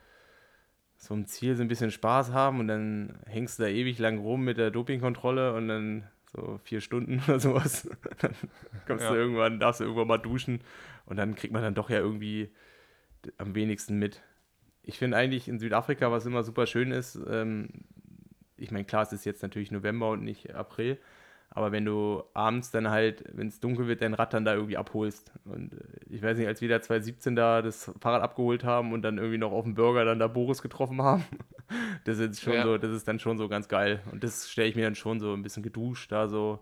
so 0.98 1.14
ein 1.14 1.28
Ziel, 1.28 1.56
so 1.56 1.62
ein 1.62 1.68
bisschen 1.68 1.92
Spaß 1.92 2.32
haben 2.32 2.60
und 2.60 2.68
dann 2.68 3.20
hängst 3.28 3.60
du 3.60 3.64
da 3.64 3.70
ewig 3.70 4.00
lang 4.00 4.18
rum 4.18 4.44
mit 4.44 4.58
der 4.58 4.72
Dopingkontrolle 4.72 5.54
und 5.54 5.68
dann 5.68 6.08
so 6.32 6.60
vier 6.64 6.82
Stunden 6.82 7.22
oder 7.28 7.40
sowas. 7.40 7.90
dann 8.20 8.34
kommst 8.88 9.04
ja. 9.04 9.12
du 9.12 9.16
irgendwann, 9.16 9.60
darfst 9.60 9.80
du 9.80 9.86
irgendwann 9.86 10.08
mal 10.08 10.18
duschen 10.18 10.62
und 11.06 11.18
dann 11.18 11.36
kriegt 11.36 11.54
man 11.54 11.64
dann 11.64 11.76
doch 11.76 11.90
ja 11.90 11.98
irgendwie 11.98 12.50
am 13.38 13.56
wenigsten 13.56 13.98
mit. 13.98 14.22
Ich 14.84 14.98
finde 14.98 15.18
eigentlich 15.18 15.48
in 15.48 15.60
Südafrika, 15.60 16.12
was 16.12 16.26
immer 16.26 16.44
super 16.44 16.66
schön 16.66 16.92
ist, 16.92 17.20
ähm, 17.28 17.70
ich 18.60 18.72
meine, 18.72 18.86
klar, 18.86 19.04
es 19.04 19.14
ist 19.14 19.26
jetzt 19.26 19.42
natürlich 19.42 19.72
November 19.72 20.10
und 20.10 20.24
nicht 20.24 20.54
April, 20.54 20.98
aber 21.52 21.72
wenn 21.72 21.84
du 21.84 22.24
abends 22.34 22.70
dann 22.72 22.90
halt, 22.90 23.24
wenn 23.34 23.48
es 23.48 23.60
dunkel 23.60 23.88
wird, 23.88 24.02
dein 24.02 24.14
Rad 24.14 24.34
dann 24.34 24.46
da 24.46 24.54
irgendwie 24.54 24.78
abholst. 24.78 25.32
Und 25.46 25.74
äh, 25.74 25.78
ich 26.10 26.22
weiß 26.22 26.38
nicht, 26.38 26.48
als 26.48 26.62
wir 26.62 26.70
da 26.70 26.82
2017 26.82 27.36
da 27.36 27.62
das 27.62 27.92
Fahrrad 28.00 28.22
abgeholt 28.22 28.64
haben 28.64 28.94
und 28.94 29.02
dann 29.02 29.18
irgendwie 29.18 29.40
noch 29.40 29.52
auf 29.52 29.64
dem 29.64 29.74
Burger 29.74 30.06
dann 30.06 30.20
da 30.20 30.28
Boris 30.28 30.62
getroffen 30.62 31.02
haben, 31.02 31.26
das 32.06 32.20
ist 32.20 32.42
schon 32.42 32.54
ja. 32.54 32.64
so, 32.64 32.78
das 32.78 32.92
ist 32.92 33.08
dann 33.08 33.20
schon 33.20 33.38
so 33.38 33.48
ganz 33.48 33.68
geil. 33.68 34.02
Und 34.12 34.24
das 34.24 34.50
stelle 34.50 34.70
ich 34.70 34.76
mir 34.76 34.84
dann 34.84 34.96
schon 34.96 35.20
so 35.20 35.34
ein 35.34 35.42
bisschen 35.42 35.64
geduscht 35.64 36.12
da 36.12 36.28
so. 36.28 36.60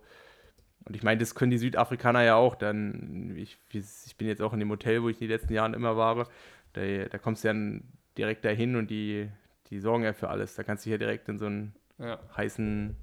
Und 0.85 0.95
ich 0.95 1.03
meine, 1.03 1.19
das 1.19 1.35
können 1.35 1.51
die 1.51 1.57
Südafrikaner 1.57 2.23
ja 2.23 2.35
auch. 2.35 2.55
Dann, 2.55 3.35
ich, 3.35 3.57
ich 3.73 4.15
bin 4.15 4.27
jetzt 4.27 4.41
auch 4.41 4.53
in 4.53 4.59
dem 4.59 4.69
Hotel, 4.69 5.03
wo 5.03 5.09
ich 5.09 5.17
in 5.17 5.27
den 5.27 5.38
letzten 5.38 5.53
Jahren 5.53 5.73
immer 5.73 5.97
war. 5.97 6.29
Da, 6.71 6.81
da 7.09 7.17
kommst 7.17 7.43
du 7.43 7.49
dann 7.49 7.83
direkt 8.17 8.45
dahin 8.45 8.77
und 8.77 8.89
die, 8.89 9.29
die 9.69 9.79
sorgen 9.79 10.05
ja 10.05 10.13
für 10.13 10.29
alles. 10.29 10.55
Da 10.55 10.63
kannst 10.63 10.85
du 10.85 10.89
hier 10.89 10.97
direkt 10.97 11.27
in 11.27 11.38
so 11.38 11.47
einen 11.47 11.75
ja. 11.97 12.19
heißen 12.38 12.95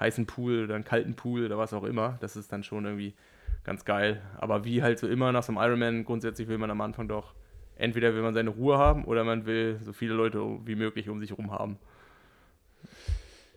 heißen 0.00 0.26
Pool 0.26 0.64
oder 0.64 0.74
einen 0.74 0.84
kalten 0.84 1.14
Pool 1.14 1.44
oder 1.44 1.58
was 1.58 1.72
auch 1.72 1.84
immer. 1.84 2.18
Das 2.20 2.36
ist 2.36 2.52
dann 2.52 2.62
schon 2.62 2.84
irgendwie 2.84 3.14
ganz 3.64 3.84
geil. 3.84 4.22
Aber 4.38 4.64
wie 4.64 4.82
halt 4.82 4.98
so 4.98 5.08
immer 5.08 5.32
nach 5.32 5.42
so 5.42 5.52
einem 5.52 5.62
Ironman, 5.62 6.04
grundsätzlich 6.04 6.48
will 6.48 6.58
man 6.58 6.70
am 6.70 6.80
Anfang 6.80 7.08
doch, 7.08 7.34
entweder 7.76 8.14
will 8.14 8.22
man 8.22 8.34
seine 8.34 8.50
Ruhe 8.50 8.78
haben 8.78 9.04
oder 9.04 9.24
man 9.24 9.46
will 9.46 9.78
so 9.82 9.92
viele 9.92 10.14
Leute 10.14 10.40
wie 10.64 10.74
möglich 10.74 11.08
um 11.08 11.20
sich 11.20 11.30
herum 11.30 11.50
haben. 11.50 11.78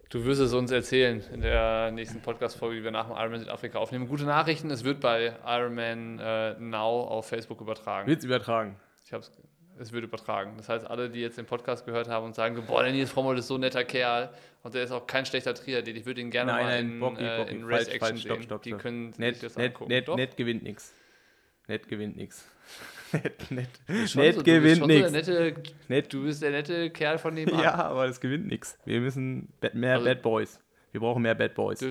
Du 0.09 0.25
wirst 0.25 0.41
es 0.41 0.53
uns 0.53 0.71
erzählen 0.71 1.23
in 1.31 1.39
der 1.39 1.89
nächsten 1.91 2.21
Podcast-Folge, 2.21 2.75
die 2.75 2.83
wir 2.83 2.91
nach 2.91 3.07
dem 3.07 3.15
Ironman 3.15 3.39
Südafrika 3.39 3.79
aufnehmen. 3.79 4.09
Gute 4.09 4.25
Nachrichten, 4.25 4.69
es 4.69 4.83
wird 4.83 4.99
bei 4.99 5.33
Ironman 5.45 6.19
äh, 6.19 6.59
Now 6.59 7.03
auf 7.03 7.27
Facebook 7.27 7.61
übertragen. 7.61 8.09
Wird 8.09 8.19
es 8.19 8.25
übertragen? 8.25 8.75
Ich 9.05 9.13
habe 9.13 9.23
es 9.23 9.31
es 9.80 9.91
wird 9.91 10.03
übertragen. 10.03 10.53
Das 10.57 10.69
heißt, 10.69 10.86
alle, 10.89 11.09
die 11.09 11.22
jetzt 11.22 11.38
den 11.38 11.45
Podcast 11.45 11.86
gehört 11.86 12.07
haben 12.07 12.26
und 12.26 12.36
sagen, 12.36 12.61
boah, 12.67 12.84
der 12.84 12.91
Nils 12.91 13.11
Frommel 13.11 13.38
ist 13.38 13.47
so 13.47 13.55
ein 13.55 13.61
netter 13.61 13.84
Kerl 13.84 14.30
und 14.63 14.74
der 14.74 14.84
ist 14.84 14.91
auch 14.91 15.07
kein 15.07 15.26
schlechter 15.26 15.53
Triathlet, 15.53 15.97
ich 15.97 16.05
würde 16.05 16.22
ihn 16.22 16.32
gerne 16.32 16.51
nein, 16.51 16.65
mal 16.65 16.80
in, 16.80 16.99
Bocki, 16.99 17.24
äh, 17.24 17.38
Bocki, 17.38 17.55
in 17.55 17.63
Race 17.63 17.88
falsch, 17.88 17.88
Action 17.88 17.99
falsch, 17.99 18.22
stopp, 18.22 18.43
stopp, 18.43 18.63
Die 18.63 18.74
können 18.74 19.13
net, 19.17 19.41
das 19.41 19.57
net, 19.57 19.80
net, 19.88 20.07
net 20.07 20.38
gewinnt 20.38 20.63
nichts. 20.63 20.93
Net 21.67 21.88
gewinnt 21.88 22.17
nichts. 22.17 22.47
Net, 23.13 23.51
net, 23.51 23.69
net 23.88 24.36
so, 24.36 24.43
gewinnt 24.43 24.88
nichts. 24.88 25.28
So 25.28 26.01
du 26.01 26.24
bist 26.24 26.41
der 26.41 26.51
nette 26.51 26.89
Kerl 26.91 27.17
von 27.17 27.36
dem 27.36 27.49
Ja, 27.49 27.74
aber 27.74 28.05
es 28.05 28.22
gewinnt 28.22 28.47
nichts. 28.47 28.78
Wir 28.86 29.01
müssen 29.01 29.51
mehr 29.74 29.95
also, 29.95 30.05
Bad 30.05 30.22
Boys. 30.22 30.59
Wir 30.91 31.01
brauchen 31.01 31.22
mehr 31.22 31.36
Bad 31.36 31.53
Boys. 31.53 31.86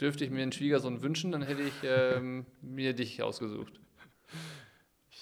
Dürfte 0.00 0.24
ich 0.24 0.30
mir 0.30 0.42
einen 0.42 0.52
Schwiegersohn 0.52 1.00
wünschen, 1.00 1.32
dann 1.32 1.42
hätte 1.42 1.62
ich 1.62 1.74
ähm, 1.84 2.44
mir 2.60 2.92
dich 2.92 3.22
ausgesucht 3.22 3.80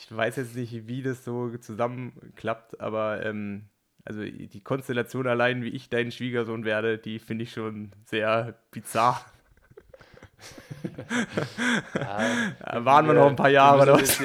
ich 0.04 0.14
weiß 0.14 0.36
jetzt 0.36 0.54
nicht, 0.54 0.86
wie 0.86 1.02
das 1.02 1.24
so 1.24 1.56
zusammenklappt, 1.56 2.78
aber 2.78 3.24
ähm, 3.24 3.70
also 4.04 4.22
die 4.22 4.60
Konstellation 4.60 5.26
allein, 5.26 5.62
wie 5.62 5.70
ich 5.70 5.88
dein 5.88 6.12
Schwiegersohn 6.12 6.66
werde, 6.66 6.98
die 6.98 7.18
finde 7.18 7.44
ich 7.44 7.52
schon 7.52 7.92
sehr 8.04 8.58
bizarr. 8.70 9.24
Ja, 11.94 12.84
waren 12.84 13.06
wir 13.06 13.14
noch 13.14 13.30
ein 13.30 13.36
paar 13.36 13.48
Jahre. 13.48 13.82
Oder 13.82 13.94
was? 13.94 14.20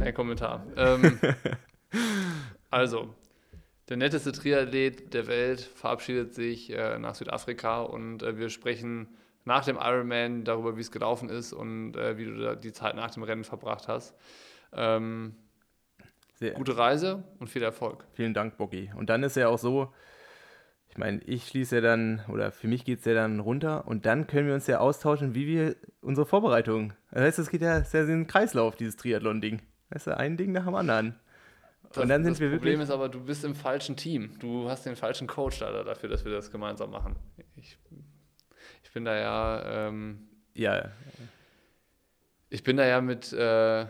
Kein 0.00 0.12
Kommentar. 0.12 0.66
Ähm, 0.76 1.18
also, 2.68 3.14
der 3.88 3.96
netteste 3.96 4.32
Triathlet 4.32 5.14
der 5.14 5.26
Welt 5.28 5.62
verabschiedet 5.62 6.34
sich 6.34 6.70
äh, 6.70 6.98
nach 6.98 7.14
Südafrika 7.14 7.80
und 7.80 8.22
äh, 8.22 8.36
wir 8.36 8.50
sprechen 8.50 9.08
nach 9.44 9.64
dem 9.64 9.76
Ironman 9.76 10.44
darüber, 10.44 10.76
wie 10.76 10.80
es 10.80 10.90
gelaufen 10.90 11.28
ist 11.28 11.52
und 11.52 11.96
äh, 11.96 12.18
wie 12.18 12.24
du 12.26 12.36
da 12.36 12.54
die 12.54 12.72
Zeit 12.72 12.94
nach 12.94 13.10
dem 13.10 13.22
Rennen 13.22 13.44
verbracht 13.44 13.88
hast. 13.88 14.14
Ähm, 14.72 15.34
Sehr, 16.34 16.52
gute 16.52 16.76
Reise 16.76 17.24
und 17.38 17.48
viel 17.48 17.62
Erfolg. 17.62 18.04
Vielen 18.12 18.34
Dank, 18.34 18.56
Bocky. 18.56 18.90
Und 18.96 19.10
dann 19.10 19.22
ist 19.22 19.36
ja 19.36 19.48
auch 19.48 19.58
so, 19.58 19.92
ich 20.88 20.98
meine, 20.98 21.20
ich 21.24 21.46
schließe 21.46 21.76
ja 21.76 21.80
dann, 21.80 22.22
oder 22.28 22.52
für 22.52 22.68
mich 22.68 22.84
geht 22.84 23.00
es 23.00 23.04
ja 23.04 23.14
dann 23.14 23.40
runter 23.40 23.86
und 23.86 24.06
dann 24.06 24.26
können 24.26 24.46
wir 24.46 24.54
uns 24.54 24.66
ja 24.66 24.78
austauschen, 24.78 25.34
wie 25.34 25.46
wir 25.46 25.76
unsere 26.00 26.26
Vorbereitung. 26.26 26.92
Das 27.10 27.22
heißt, 27.22 27.38
es 27.38 27.50
geht 27.50 27.62
ja 27.62 27.82
sehr 27.82 28.02
in 28.02 28.08
den 28.08 28.26
Kreislauf, 28.26 28.76
dieses 28.76 28.96
Triathlon-Ding. 28.96 29.62
Weißt 29.90 30.06
du, 30.06 30.16
ein 30.16 30.36
Ding 30.36 30.52
nach 30.52 30.64
dem 30.64 30.74
anderen. 30.74 31.18
Das, 31.92 32.04
und 32.04 32.08
dann 32.08 32.22
sind 32.22 32.34
das 32.34 32.40
wir 32.40 32.50
Problem 32.50 32.78
wirklich. 32.78 32.88
ist 32.88 32.94
aber, 32.94 33.08
du 33.08 33.24
bist 33.24 33.44
im 33.44 33.56
falschen 33.56 33.96
Team. 33.96 34.38
Du 34.38 34.68
hast 34.68 34.86
den 34.86 34.94
falschen 34.94 35.26
Coach 35.26 35.58
da 35.58 35.82
dafür, 35.82 36.08
dass 36.08 36.24
wir 36.24 36.30
das 36.30 36.52
gemeinsam 36.52 36.90
machen. 36.90 37.16
Ich, 37.56 37.76
ich 38.90 38.94
bin 38.94 39.04
da 39.04 39.16
ja, 39.16 39.86
ähm, 39.86 40.18
Ja, 40.52 40.90
ich 42.48 42.64
bin 42.64 42.76
da 42.76 42.84
ja 42.84 43.00
mit, 43.00 43.32
äh, 43.32 43.86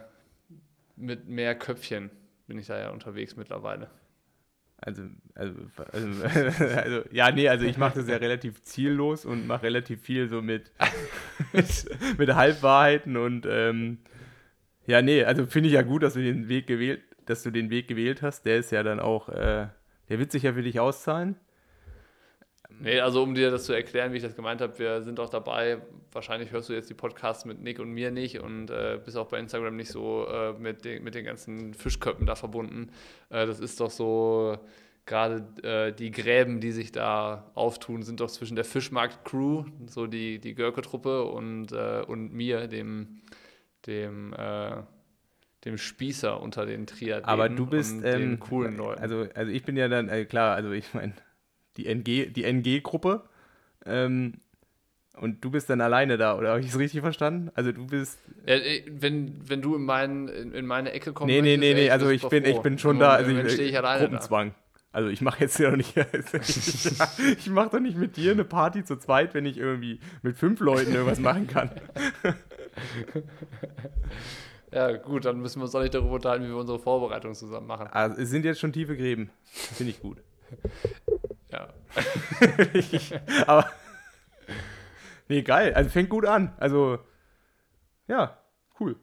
mit 0.95 1.27
mehr 1.27 1.55
Köpfchen 1.55 2.11
bin 2.47 2.59
ich 2.59 2.67
da 2.67 2.79
ja 2.79 2.91
unterwegs 2.91 3.35
mittlerweile. 3.35 3.89
also, 4.77 5.05
also, 5.35 5.59
also, 5.91 6.23
also 6.77 7.03
ja, 7.13 7.31
nee, 7.31 7.49
also 7.49 7.65
ich 7.65 7.79
mache 7.79 8.01
das 8.01 8.09
ja 8.09 8.17
relativ 8.19 8.63
ziellos 8.63 9.25
und 9.25 9.47
mache 9.47 9.63
relativ 9.63 10.03
viel 10.03 10.29
so 10.29 10.43
mit, 10.43 10.71
mit, 11.55 12.19
mit 12.19 12.35
Halbwahrheiten 12.35 13.17
und 13.17 13.47
ähm, 13.49 14.01
ja, 14.87 15.01
nee, 15.01 15.25
also 15.25 15.47
finde 15.47 15.71
ich 15.71 15.77
ja 15.77 15.83
gut, 15.83 16.03
dass 16.03 16.13
du 16.13 16.23
den 16.23 16.51
Weg 16.51 16.67
gewählt, 16.67 17.01
dass 17.25 17.43
du 17.43 17.51
den 17.51 17.71
Weg 17.71 17.89
gewählt 17.89 18.21
hast. 18.21 18.45
Der 18.45 18.59
ist 18.59 18.71
ja 18.71 18.83
dann 18.83 19.01
auch, 19.01 19.31
äh, 19.31 19.69
der 20.11 20.19
wird 20.19 20.31
sich 20.31 20.43
ja 20.43 20.53
für 20.53 20.63
dich 20.63 20.79
auszahlen. 20.79 21.37
Nee, 22.79 23.01
also 23.01 23.23
um 23.23 23.35
dir 23.35 23.51
das 23.51 23.65
zu 23.65 23.73
erklären, 23.73 24.13
wie 24.13 24.19
ich 24.19 24.23
das 24.23 24.37
gemeint 24.37 24.61
habe, 24.61 24.79
wir 24.79 25.03
sind 25.03 25.19
auch 25.21 25.29
dabei. 25.29 25.79
Wahrscheinlich 26.13 26.51
hörst 26.51 26.69
du 26.69 26.73
jetzt 26.73 26.91
die 26.91 26.95
Podcasts 26.95 27.45
mit 27.45 27.61
Nick 27.61 27.79
und 27.79 27.91
mir 27.91 28.11
nicht 28.11 28.41
und 28.41 28.71
äh, 28.71 28.99
bist 29.05 29.17
auch 29.17 29.29
bei 29.29 29.39
Instagram 29.39 29.77
nicht 29.77 29.91
so 29.91 30.27
äh, 30.27 30.53
mit, 30.55 30.85
den, 30.85 31.05
mit 31.05 31.15
den 31.15 31.25
ganzen 31.25 31.75
Fischköppen 31.75 32.27
da 32.27 32.35
verbunden. 32.35 32.91
Äh, 33.29 33.47
das 33.47 33.61
ist 33.61 33.81
doch 33.81 33.91
so, 33.91 34.59
gerade 35.11 35.45
äh, 35.63 35.93
die 35.93 36.11
Gräben, 36.11 36.61
die 36.61 36.73
sich 36.73 36.93
da 36.93 37.51
auftun, 37.55 38.03
sind 38.03 38.21
doch 38.21 38.31
zwischen 38.31 38.55
der 38.55 38.65
Fischmarkt-Crew, 38.65 39.65
so 39.87 40.07
die, 40.07 40.39
die 40.39 40.55
Görke-Truppe 40.55 41.25
und, 41.25 41.73
äh, 41.73 42.03
und 42.07 42.33
mir, 42.33 42.69
dem, 42.69 43.21
dem, 43.87 44.33
äh, 44.33 44.83
dem 45.65 45.79
Spießer 45.79 46.41
unter 46.41 46.65
den 46.65 46.87
Triathleten 46.87 47.29
Aber 47.29 47.49
du 47.49 47.67
bist 47.67 47.97
und 47.97 48.03
den 48.03 48.23
ähm, 48.23 48.41
coolen 48.41 48.77
Leuten. 48.77 49.03
Also, 49.03 49.27
also 49.35 49.51
ich 49.51 49.65
bin 49.65 49.77
ja 49.77 49.89
dann, 49.89 50.09
äh, 50.09 50.25
klar, 50.25 50.55
also 50.55 50.71
ich 50.71 50.95
meine, 50.95 51.13
die 51.81 51.87
NG, 51.87 52.31
die 52.33 52.45
NG-Gruppe. 52.45 53.25
Ähm, 53.87 54.35
und 55.17 55.45
du 55.45 55.51
bist 55.51 55.69
dann 55.69 55.81
alleine 55.81 56.17
da, 56.17 56.37
oder 56.37 56.51
habe 56.51 56.61
ich 56.61 56.69
es 56.69 56.79
richtig 56.79 57.01
verstanden? 57.01 57.51
Also 57.55 57.73
du 57.73 57.87
bist. 57.87 58.19
Ja, 58.47 58.57
wenn, 58.89 59.37
wenn 59.49 59.61
du 59.61 59.75
in, 59.75 59.83
mein, 59.83 60.29
in, 60.29 60.53
in 60.53 60.67
meine 60.67 60.93
Ecke 60.93 61.13
kommst, 61.13 61.29
Nee, 61.29 61.43
nee, 61.43 61.57
nee, 61.57 61.75
nee, 61.75 61.91
also 61.91 62.09
ich 62.09 62.27
bin, 62.29 62.45
ich 62.45 62.59
bin 62.61 62.79
schon 62.79 62.99
da, 62.99 63.11
also 63.13 63.31
ich, 63.31 63.53
stehe 63.53 63.69
ich 63.69 63.77
alleine 63.77 64.01
da. 64.01 64.07
Gruppenzwang. 64.07 64.55
Also 64.93 65.09
ich 65.09 65.21
mache 65.21 65.41
jetzt 65.41 65.59
ja 65.59 65.71
noch 65.71 65.77
nicht, 65.77 65.95
ich 67.39 67.49
mache 67.51 67.71
doch 67.71 67.81
nicht 67.81 67.97
mit 67.97 68.17
dir 68.17 68.33
eine 68.33 68.45
Party 68.45 68.83
zu 68.85 68.97
zweit, 68.97 69.35
wenn 69.35 69.47
ich 69.47 69.57
irgendwie 69.57 70.01
mit 70.23 70.37
fünf 70.37 70.59
Leuten 70.61 70.93
irgendwas 70.93 71.21
machen 71.21 71.47
kann. 71.47 71.71
Ja, 74.73 74.97
gut, 74.97 75.25
dann 75.25 75.41
müssen 75.41 75.59
wir 75.59 75.65
uns 75.65 75.75
auch 75.75 75.81
nicht 75.81 75.95
darüber 75.95 76.13
unterhalten, 76.13 76.45
wie 76.45 76.49
wir 76.49 76.57
unsere 76.57 76.79
Vorbereitung 76.79 77.35
zusammen 77.35 77.67
machen. 77.67 77.89
Also 77.91 78.21
es 78.21 78.31
sind 78.31 78.45
jetzt 78.45 78.61
schon 78.61 78.73
tiefe 78.73 78.97
Gräben. 78.97 79.31
Finde 79.43 79.91
ich 79.91 80.01
gut. 80.01 80.19
Ja. 81.61 83.43
Aber. 83.47 83.71
Nee, 85.29 85.43
geil. 85.43 85.75
Also 85.75 85.91
fängt 85.91 86.11
gut 86.11 86.27
an. 86.27 86.53
Also. 86.59 86.99
Ja, 88.09 88.39
cool. 88.79 88.97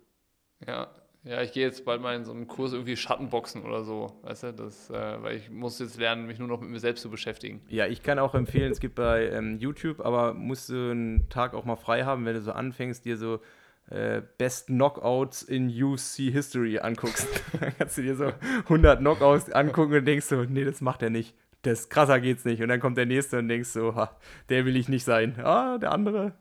Ja. 0.66 0.89
Ja, 1.24 1.41
ich 1.41 1.51
gehe 1.51 1.66
jetzt 1.66 1.84
bald 1.84 2.01
mal 2.01 2.16
in 2.16 2.24
so 2.24 2.32
einen 2.32 2.47
Kurs 2.47 2.72
irgendwie 2.72 2.95
Schattenboxen 2.95 3.64
oder 3.64 3.84
so, 3.84 4.18
weißt 4.22 4.43
du, 4.43 4.53
das, 4.53 4.89
äh, 4.89 5.22
weil 5.22 5.36
ich 5.36 5.49
muss 5.49 5.78
jetzt 5.78 5.99
lernen, 5.99 6.26
mich 6.26 6.39
nur 6.39 6.47
noch 6.47 6.62
mit 6.62 6.70
mir 6.70 6.80
selbst 6.80 7.01
zu 7.01 7.10
beschäftigen. 7.10 7.60
Ja, 7.68 7.86
ich 7.86 8.01
kann 8.01 8.18
auch 8.18 8.34
empfehlen, 8.34 8.72
es 8.72 8.80
gibt 8.80 8.95
bei 8.95 9.28
ähm, 9.30 9.58
YouTube, 9.58 9.99
aber 9.99 10.34
musst 10.34 10.70
du 10.70 10.91
einen 10.91 11.28
Tag 11.28 11.53
auch 11.53 11.66
mal 11.66 11.76
frei 11.76 12.05
haben, 12.05 12.26
wenn 12.26 12.36
du 12.36 12.41
so 12.41 12.53
anfängst, 12.53 13.03
dir 13.03 13.18
so 13.18 13.41
äh, 13.89 14.22
Best 14.38 14.68
Knockouts 14.68 15.43
in 15.43 15.68
UC 15.70 16.32
History 16.32 16.80
anguckst. 16.80 17.28
Dann 17.60 17.74
kannst 17.78 17.97
du 17.97 18.03
dir 18.03 18.16
so 18.16 18.32
100 18.64 18.99
Knockouts 18.99 19.51
angucken 19.51 19.93
und 19.95 20.05
denkst 20.05 20.28
so, 20.28 20.43
nee, 20.43 20.64
das 20.64 20.80
macht 20.80 21.01
er 21.01 21.10
nicht. 21.10 21.36
Das 21.68 21.89
krasser 21.89 22.20
geht's 22.20 22.45
nicht. 22.45 22.61
Und 22.61 22.70
dann 22.70 22.80
kommt 22.80 22.97
der 22.97 23.05
nächste 23.05 23.39
und 23.39 23.47
denkst 23.47 23.70
so, 23.70 23.95
ha, 23.95 24.15
der 24.49 24.65
will 24.65 24.76
ich 24.76 24.89
nicht 24.89 25.03
sein. 25.03 25.39
Ah, 25.39 25.78
der 25.78 25.91
andere. 25.91 26.34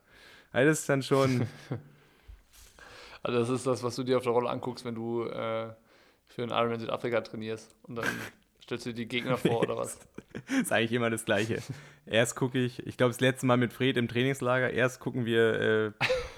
Also 0.53 0.70
das 0.70 0.81
ist 0.81 0.89
dann 0.89 1.03
schon, 1.03 1.47
Also 3.27 3.41
das 3.41 3.49
ist 3.49 3.66
das, 3.66 3.83
was 3.83 3.97
du 3.97 4.05
dir 4.05 4.18
auf 4.18 4.22
der 4.22 4.31
Rolle 4.31 4.49
anguckst, 4.49 4.85
wenn 4.85 4.95
du 4.95 5.24
äh, 5.24 5.66
für 6.29 6.43
einen 6.43 6.53
Ironman 6.53 6.79
Südafrika 6.79 7.22
trainierst 7.22 7.74
und 7.83 7.97
dann 7.97 8.05
stellst 8.62 8.87
du 8.87 8.91
dir 8.91 8.95
die 8.95 9.09
Gegner 9.09 9.37
vor 9.37 9.62
oder 9.62 9.77
was? 9.77 9.99
ist 10.61 10.70
eigentlich 10.70 10.93
immer 10.93 11.11
das 11.11 11.24
Gleiche. 11.24 11.59
Erst 12.07 12.37
gucke 12.37 12.59
ich, 12.59 12.87
ich 12.87 12.97
glaube, 12.97 13.11
das 13.11 13.20
letzte 13.20 13.47
Mal 13.47 13.57
mit 13.57 13.72
Fred 13.72 13.97
im 13.97 14.07
Trainingslager, 14.07 14.70
erst 14.70 15.01
gucken 15.01 15.27
wir 15.27 15.61
äh, 15.61 15.93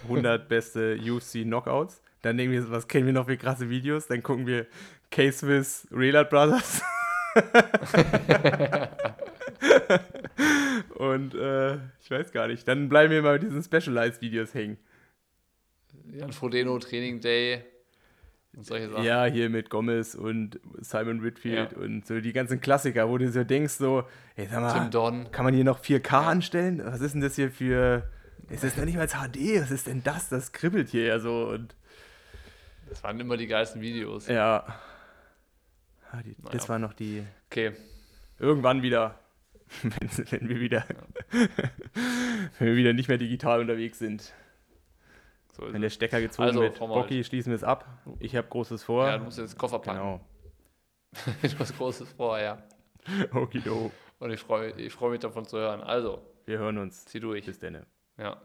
100 0.04 0.48
beste 0.48 0.98
UFC 0.98 1.42
Knockouts. 1.42 2.00
Dann 2.22 2.38
denken 2.38 2.54
wir, 2.54 2.70
was 2.70 2.88
kennen 2.88 3.04
wir 3.04 3.12
noch 3.12 3.26
für 3.26 3.36
krasse 3.36 3.68
Videos? 3.68 4.06
Dann 4.06 4.22
gucken 4.22 4.46
wir 4.46 4.66
K-Swiss 5.10 5.88
Relat 5.92 6.30
Brothers. 6.30 6.80
Und 10.94 11.34
äh, 11.34 11.74
ich 12.00 12.10
weiß 12.10 12.32
gar 12.32 12.48
nicht. 12.48 12.66
Dann 12.66 12.88
bleiben 12.88 13.12
wir 13.12 13.22
mal 13.22 13.34
mit 13.34 13.42
diesen 13.44 13.62
Specialized-Videos 13.62 14.54
hängen. 14.54 14.78
Jan 16.12 16.32
Frodeno, 16.32 16.78
Training 16.78 17.20
Day 17.20 17.62
und 18.56 18.64
solche 18.66 18.88
Sachen. 18.90 19.04
Ja, 19.04 19.24
hier 19.26 19.50
mit 19.50 19.70
Gomez 19.70 20.14
und 20.14 20.58
Simon 20.80 21.22
Whitfield 21.22 21.72
Ja. 21.72 21.78
und 21.78 22.06
so 22.06 22.20
die 22.20 22.32
ganzen 22.32 22.60
Klassiker, 22.60 23.08
wo 23.08 23.18
du 23.18 23.30
so 23.30 23.44
denkst, 23.44 23.74
so, 23.74 24.04
ey, 24.36 24.46
sag 24.50 24.60
mal. 24.62 24.72
Kann 25.30 25.44
man 25.44 25.54
hier 25.54 25.64
noch 25.64 25.80
4K 25.80 26.26
anstellen? 26.26 26.82
Was 26.84 27.00
ist 27.00 27.12
denn 27.12 27.20
das 27.20 27.36
hier 27.36 27.50
für. 27.50 28.08
Es 28.50 28.64
ist 28.64 28.78
noch 28.78 28.86
nicht 28.86 28.96
mal 28.96 29.06
HD, 29.06 29.60
was 29.60 29.70
ist 29.70 29.86
denn 29.86 30.02
das? 30.02 30.30
Das 30.30 30.52
kribbelt 30.52 30.88
hier 30.88 31.04
ja 31.04 31.18
so. 31.18 31.48
Und 31.48 31.74
Das 32.88 33.04
waren 33.04 33.20
immer 33.20 33.36
die 33.36 33.46
geilsten 33.46 33.82
Videos. 33.82 34.26
ja. 34.28 34.64
Ah, 36.10 36.22
die, 36.22 36.36
Naja. 36.38 36.50
Das 36.52 36.68
war 36.68 36.78
noch 36.78 36.92
die. 36.94 37.22
Okay. 37.50 37.72
Irgendwann 38.38 38.82
wieder. 38.82 39.18
Wenn, 39.82 40.08
wenn 40.30 40.48
wir 40.48 40.60
wieder. 40.60 40.84
wenn 42.58 42.66
wir 42.68 42.76
wieder 42.76 42.92
nicht 42.94 43.08
mehr 43.08 43.18
digital 43.18 43.60
unterwegs 43.60 43.98
sind. 43.98 44.32
So 45.52 45.70
Wenn 45.72 45.82
der. 45.82 45.90
Stecker 45.90 46.20
gezogen 46.22 46.48
Also, 46.48 46.60
wird. 46.62 46.78
Bocky, 46.78 47.22
schließen 47.22 47.50
wir 47.50 47.56
es 47.56 47.64
ab. 47.64 47.86
Ich 48.18 48.34
habe 48.34 48.48
Großes 48.48 48.82
vor. 48.84 49.06
Ja, 49.06 49.18
du 49.18 49.24
musst 49.24 49.38
jetzt 49.38 49.58
Koffer 49.58 49.78
packen. 49.78 49.98
genau. 49.98 50.20
du 51.42 51.58
hast 51.58 51.76
Großes 51.76 52.12
vor, 52.12 52.38
ja. 52.38 52.62
Okido. 53.34 53.90
Und 54.18 54.30
ich 54.30 54.40
freue 54.40 54.72
ich 54.72 54.92
freu 54.92 55.10
mich 55.10 55.20
davon 55.20 55.44
zu 55.44 55.58
hören. 55.58 55.80
Also, 55.82 56.22
Wir 56.46 56.58
hören 56.58 56.78
uns. 56.78 57.04
zieh 57.04 57.20
durch. 57.20 57.44
Bis 57.44 57.58
denn. 57.58 57.84
Ja. 58.16 58.40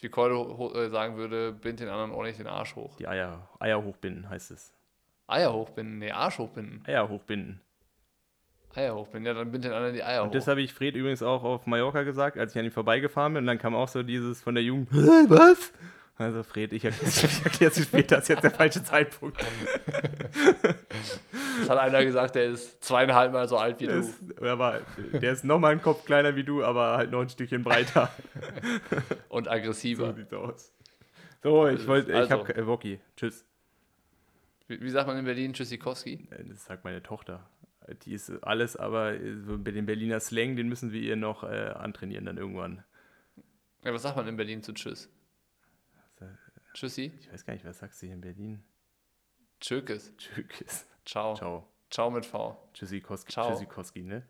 Wie 0.00 0.10
ho- 0.14 0.74
äh, 0.74 0.90
sagen 0.90 1.16
würde, 1.16 1.52
bind 1.52 1.80
den 1.80 1.88
anderen 1.88 2.10
ordentlich 2.10 2.36
den 2.36 2.46
Arsch 2.46 2.76
hoch. 2.76 2.96
Die 2.98 3.08
Eier, 3.08 3.48
Eier 3.58 3.82
hochbinden 3.82 4.28
heißt 4.28 4.50
es. 4.50 4.74
Eier 5.28 5.52
hochbinden, 5.52 5.98
nee, 5.98 6.10
Arsch 6.12 6.38
hochbinden. 6.38 6.82
Eier 6.86 7.08
hochbinden. 7.08 7.60
Eier 8.74 8.94
hochbinden, 8.94 9.26
ja, 9.26 9.34
dann 9.34 9.50
bind 9.50 9.64
den 9.64 9.72
anderen 9.72 9.94
die 9.94 10.02
Eier 10.04 10.22
Und 10.22 10.28
hoch. 10.28 10.32
das 10.34 10.46
habe 10.46 10.60
ich 10.60 10.72
Fred 10.74 10.94
übrigens 10.94 11.22
auch 11.22 11.42
auf 11.42 11.66
Mallorca 11.66 12.02
gesagt, 12.02 12.38
als 12.38 12.52
ich 12.54 12.58
an 12.58 12.64
ihm 12.66 12.70
vorbeigefahren 12.72 13.32
bin. 13.34 13.42
Und 13.44 13.46
dann 13.46 13.58
kam 13.58 13.74
auch 13.74 13.88
so 13.88 14.02
dieses 14.02 14.40
von 14.42 14.54
der 14.54 14.62
Jugend, 14.64 14.90
"Hä, 14.92 15.24
was? 15.28 15.72
Also 16.18 16.42
Fred, 16.42 16.72
ich 16.72 16.84
erkläre 16.84 17.06
es 17.10 17.20
dir 17.74 17.82
später, 17.82 18.16
das 18.16 18.24
ist 18.24 18.28
jetzt 18.28 18.44
der 18.44 18.50
falsche 18.50 18.82
Zeitpunkt. 18.82 19.38
Das 21.60 21.70
hat 21.70 21.78
einer 21.78 22.04
gesagt, 22.04 22.34
der 22.34 22.44
ist 22.46 22.84
zweieinhalb 22.84 23.32
Mal 23.32 23.48
so 23.48 23.56
alt 23.56 23.80
wie 23.80 23.86
Der 23.86 23.94
du. 23.96 24.00
ist, 24.00 24.42
aber, 24.42 24.80
der 25.12 25.32
ist 25.32 25.42
nochmal 25.44 25.72
einen 25.72 25.80
Kopf 25.82 26.04
kleiner 26.04 26.36
wie 26.36 26.44
du, 26.44 26.62
aber 26.62 26.96
halt 26.98 27.10
noch 27.10 27.20
ein 27.22 27.28
Stückchen 27.30 27.62
breiter. 27.64 28.10
Und 29.30 29.44
So 29.44 29.50
aggressiver. 29.50 30.12
sieht's 30.14 30.32
aus. 30.34 30.72
So, 31.42 31.66
ich 31.66 31.86
wollte, 31.86 32.10
ich 32.12 32.16
Also. 32.16 32.30
habe 32.30 32.54
äh, 32.54 32.66
Woki. 32.66 33.00
Tschüss. 33.16 33.44
Wie, 34.68 34.80
wie 34.80 34.90
sagt 34.90 35.06
man 35.06 35.16
in 35.18 35.24
Berlin? 35.24 35.52
Tschüssikowski? 35.52 36.28
Äh, 36.30 36.44
Das 36.44 36.64
sagt 36.64 36.84
meine 36.84 37.02
Tochter. 37.02 37.48
Die 38.02 38.12
ist 38.14 38.30
alles, 38.42 38.76
aber 38.76 39.14
äh, 39.14 39.20
dem 39.72 39.86
Berliner 39.86 40.18
Slang, 40.20 40.56
den 40.56 40.68
müssen 40.68 40.92
wir 40.92 41.00
ihr 41.00 41.16
noch 41.16 41.44
äh, 41.44 41.68
antrainieren 41.68 42.24
dann 42.24 42.36
irgendwann. 42.36 42.84
Ja, 43.84 43.92
was 43.94 44.02
sagt 44.02 44.16
man 44.16 44.26
in 44.26 44.36
Berlin 44.36 44.62
zu 44.62 44.72
Tschüss? 44.72 45.08
Tschüssi? 46.74 47.12
Ich 47.20 47.32
weiß 47.32 47.46
gar 47.46 47.54
nicht, 47.54 47.64
was 47.64 47.78
sagst 47.78 48.02
du 48.02 48.06
hier 48.06 48.14
in 48.14 48.20
Berlin? 48.20 48.62
Tschökes. 49.60 50.14
Tschüss. 50.18 50.86
Ciao. 51.06 51.34
Ciao. 51.34 51.68
Ciao 51.90 52.10
mit 52.10 52.26
V. 52.26 52.68
Tschüssikowski, 52.74 53.32
Ciao. 53.32 53.50
Tschüssikowski, 53.50 54.02
ne? 54.02 54.26